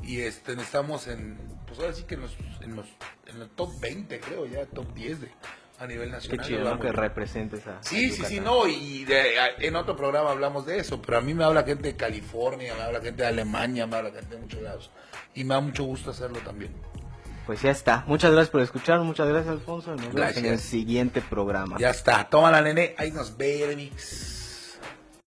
Y 0.03 0.20
este, 0.22 0.55
estamos 0.55 1.07
en, 1.07 1.38
pues 1.66 1.78
ahora 1.78 1.92
sí 1.92 2.03
que 2.03 2.14
en 2.16 2.22
los, 2.22 2.36
en 2.62 2.74
los, 2.74 2.86
en 3.26 3.40
el 3.40 3.49
top 3.51 3.70
20, 3.80 4.18
creo 4.20 4.47
ya, 4.47 4.66
top 4.66 4.92
10 4.95 5.20
de, 5.20 5.30
a 5.78 5.86
nivel 5.86 6.06
Qué 6.08 6.12
nacional. 6.12 6.46
chido, 6.46 6.60
¿no? 6.64 6.70
va 6.70 6.80
Que 6.80 6.92
representes 6.92 7.66
a. 7.66 7.82
Sí, 7.82 8.06
a 8.10 8.14
sí, 8.14 8.22
sí, 8.24 8.40
no, 8.40 8.66
y 8.66 9.04
de- 9.04 9.34
en 9.58 9.76
otro 9.76 9.96
programa 9.96 10.30
hablamos 10.30 10.66
de 10.66 10.78
eso, 10.78 11.00
pero 11.02 11.18
a 11.18 11.20
mí 11.20 11.34
me 11.34 11.44
habla 11.44 11.62
gente 11.64 11.88
de 11.88 11.96
California, 11.96 12.74
me 12.76 12.82
habla 12.82 13.00
gente 13.00 13.22
de 13.22 13.28
Alemania, 13.28 13.86
me 13.86 13.96
habla 13.96 14.10
gente 14.12 14.34
de 14.36 14.40
muchos 14.40 14.62
lados. 14.62 14.90
Y 15.34 15.44
me 15.44 15.54
da 15.54 15.60
mucho 15.60 15.84
gusto 15.84 16.10
hacerlo 16.12 16.38
también. 16.40 16.72
Pues 17.46 17.60
ya 17.60 17.70
está. 17.72 18.04
Muchas 18.06 18.30
gracias 18.32 18.50
por 18.50 18.62
escuchar. 18.62 19.00
Muchas 19.00 19.28
gracias, 19.28 19.52
Alfonso. 19.52 19.90
Nos 19.90 20.00
vemos 20.00 20.14
en 20.14 20.16
Gracias. 20.22 20.44
el 20.46 20.58
siguiente 20.60 21.20
programa. 21.20 21.76
Ya 21.78 21.90
está, 21.90 22.24
toma 22.30 22.50
la 22.50 22.62
nene, 22.62 22.94
ahí 22.96 23.10
nos 23.10 23.36
vemos. 23.36 23.90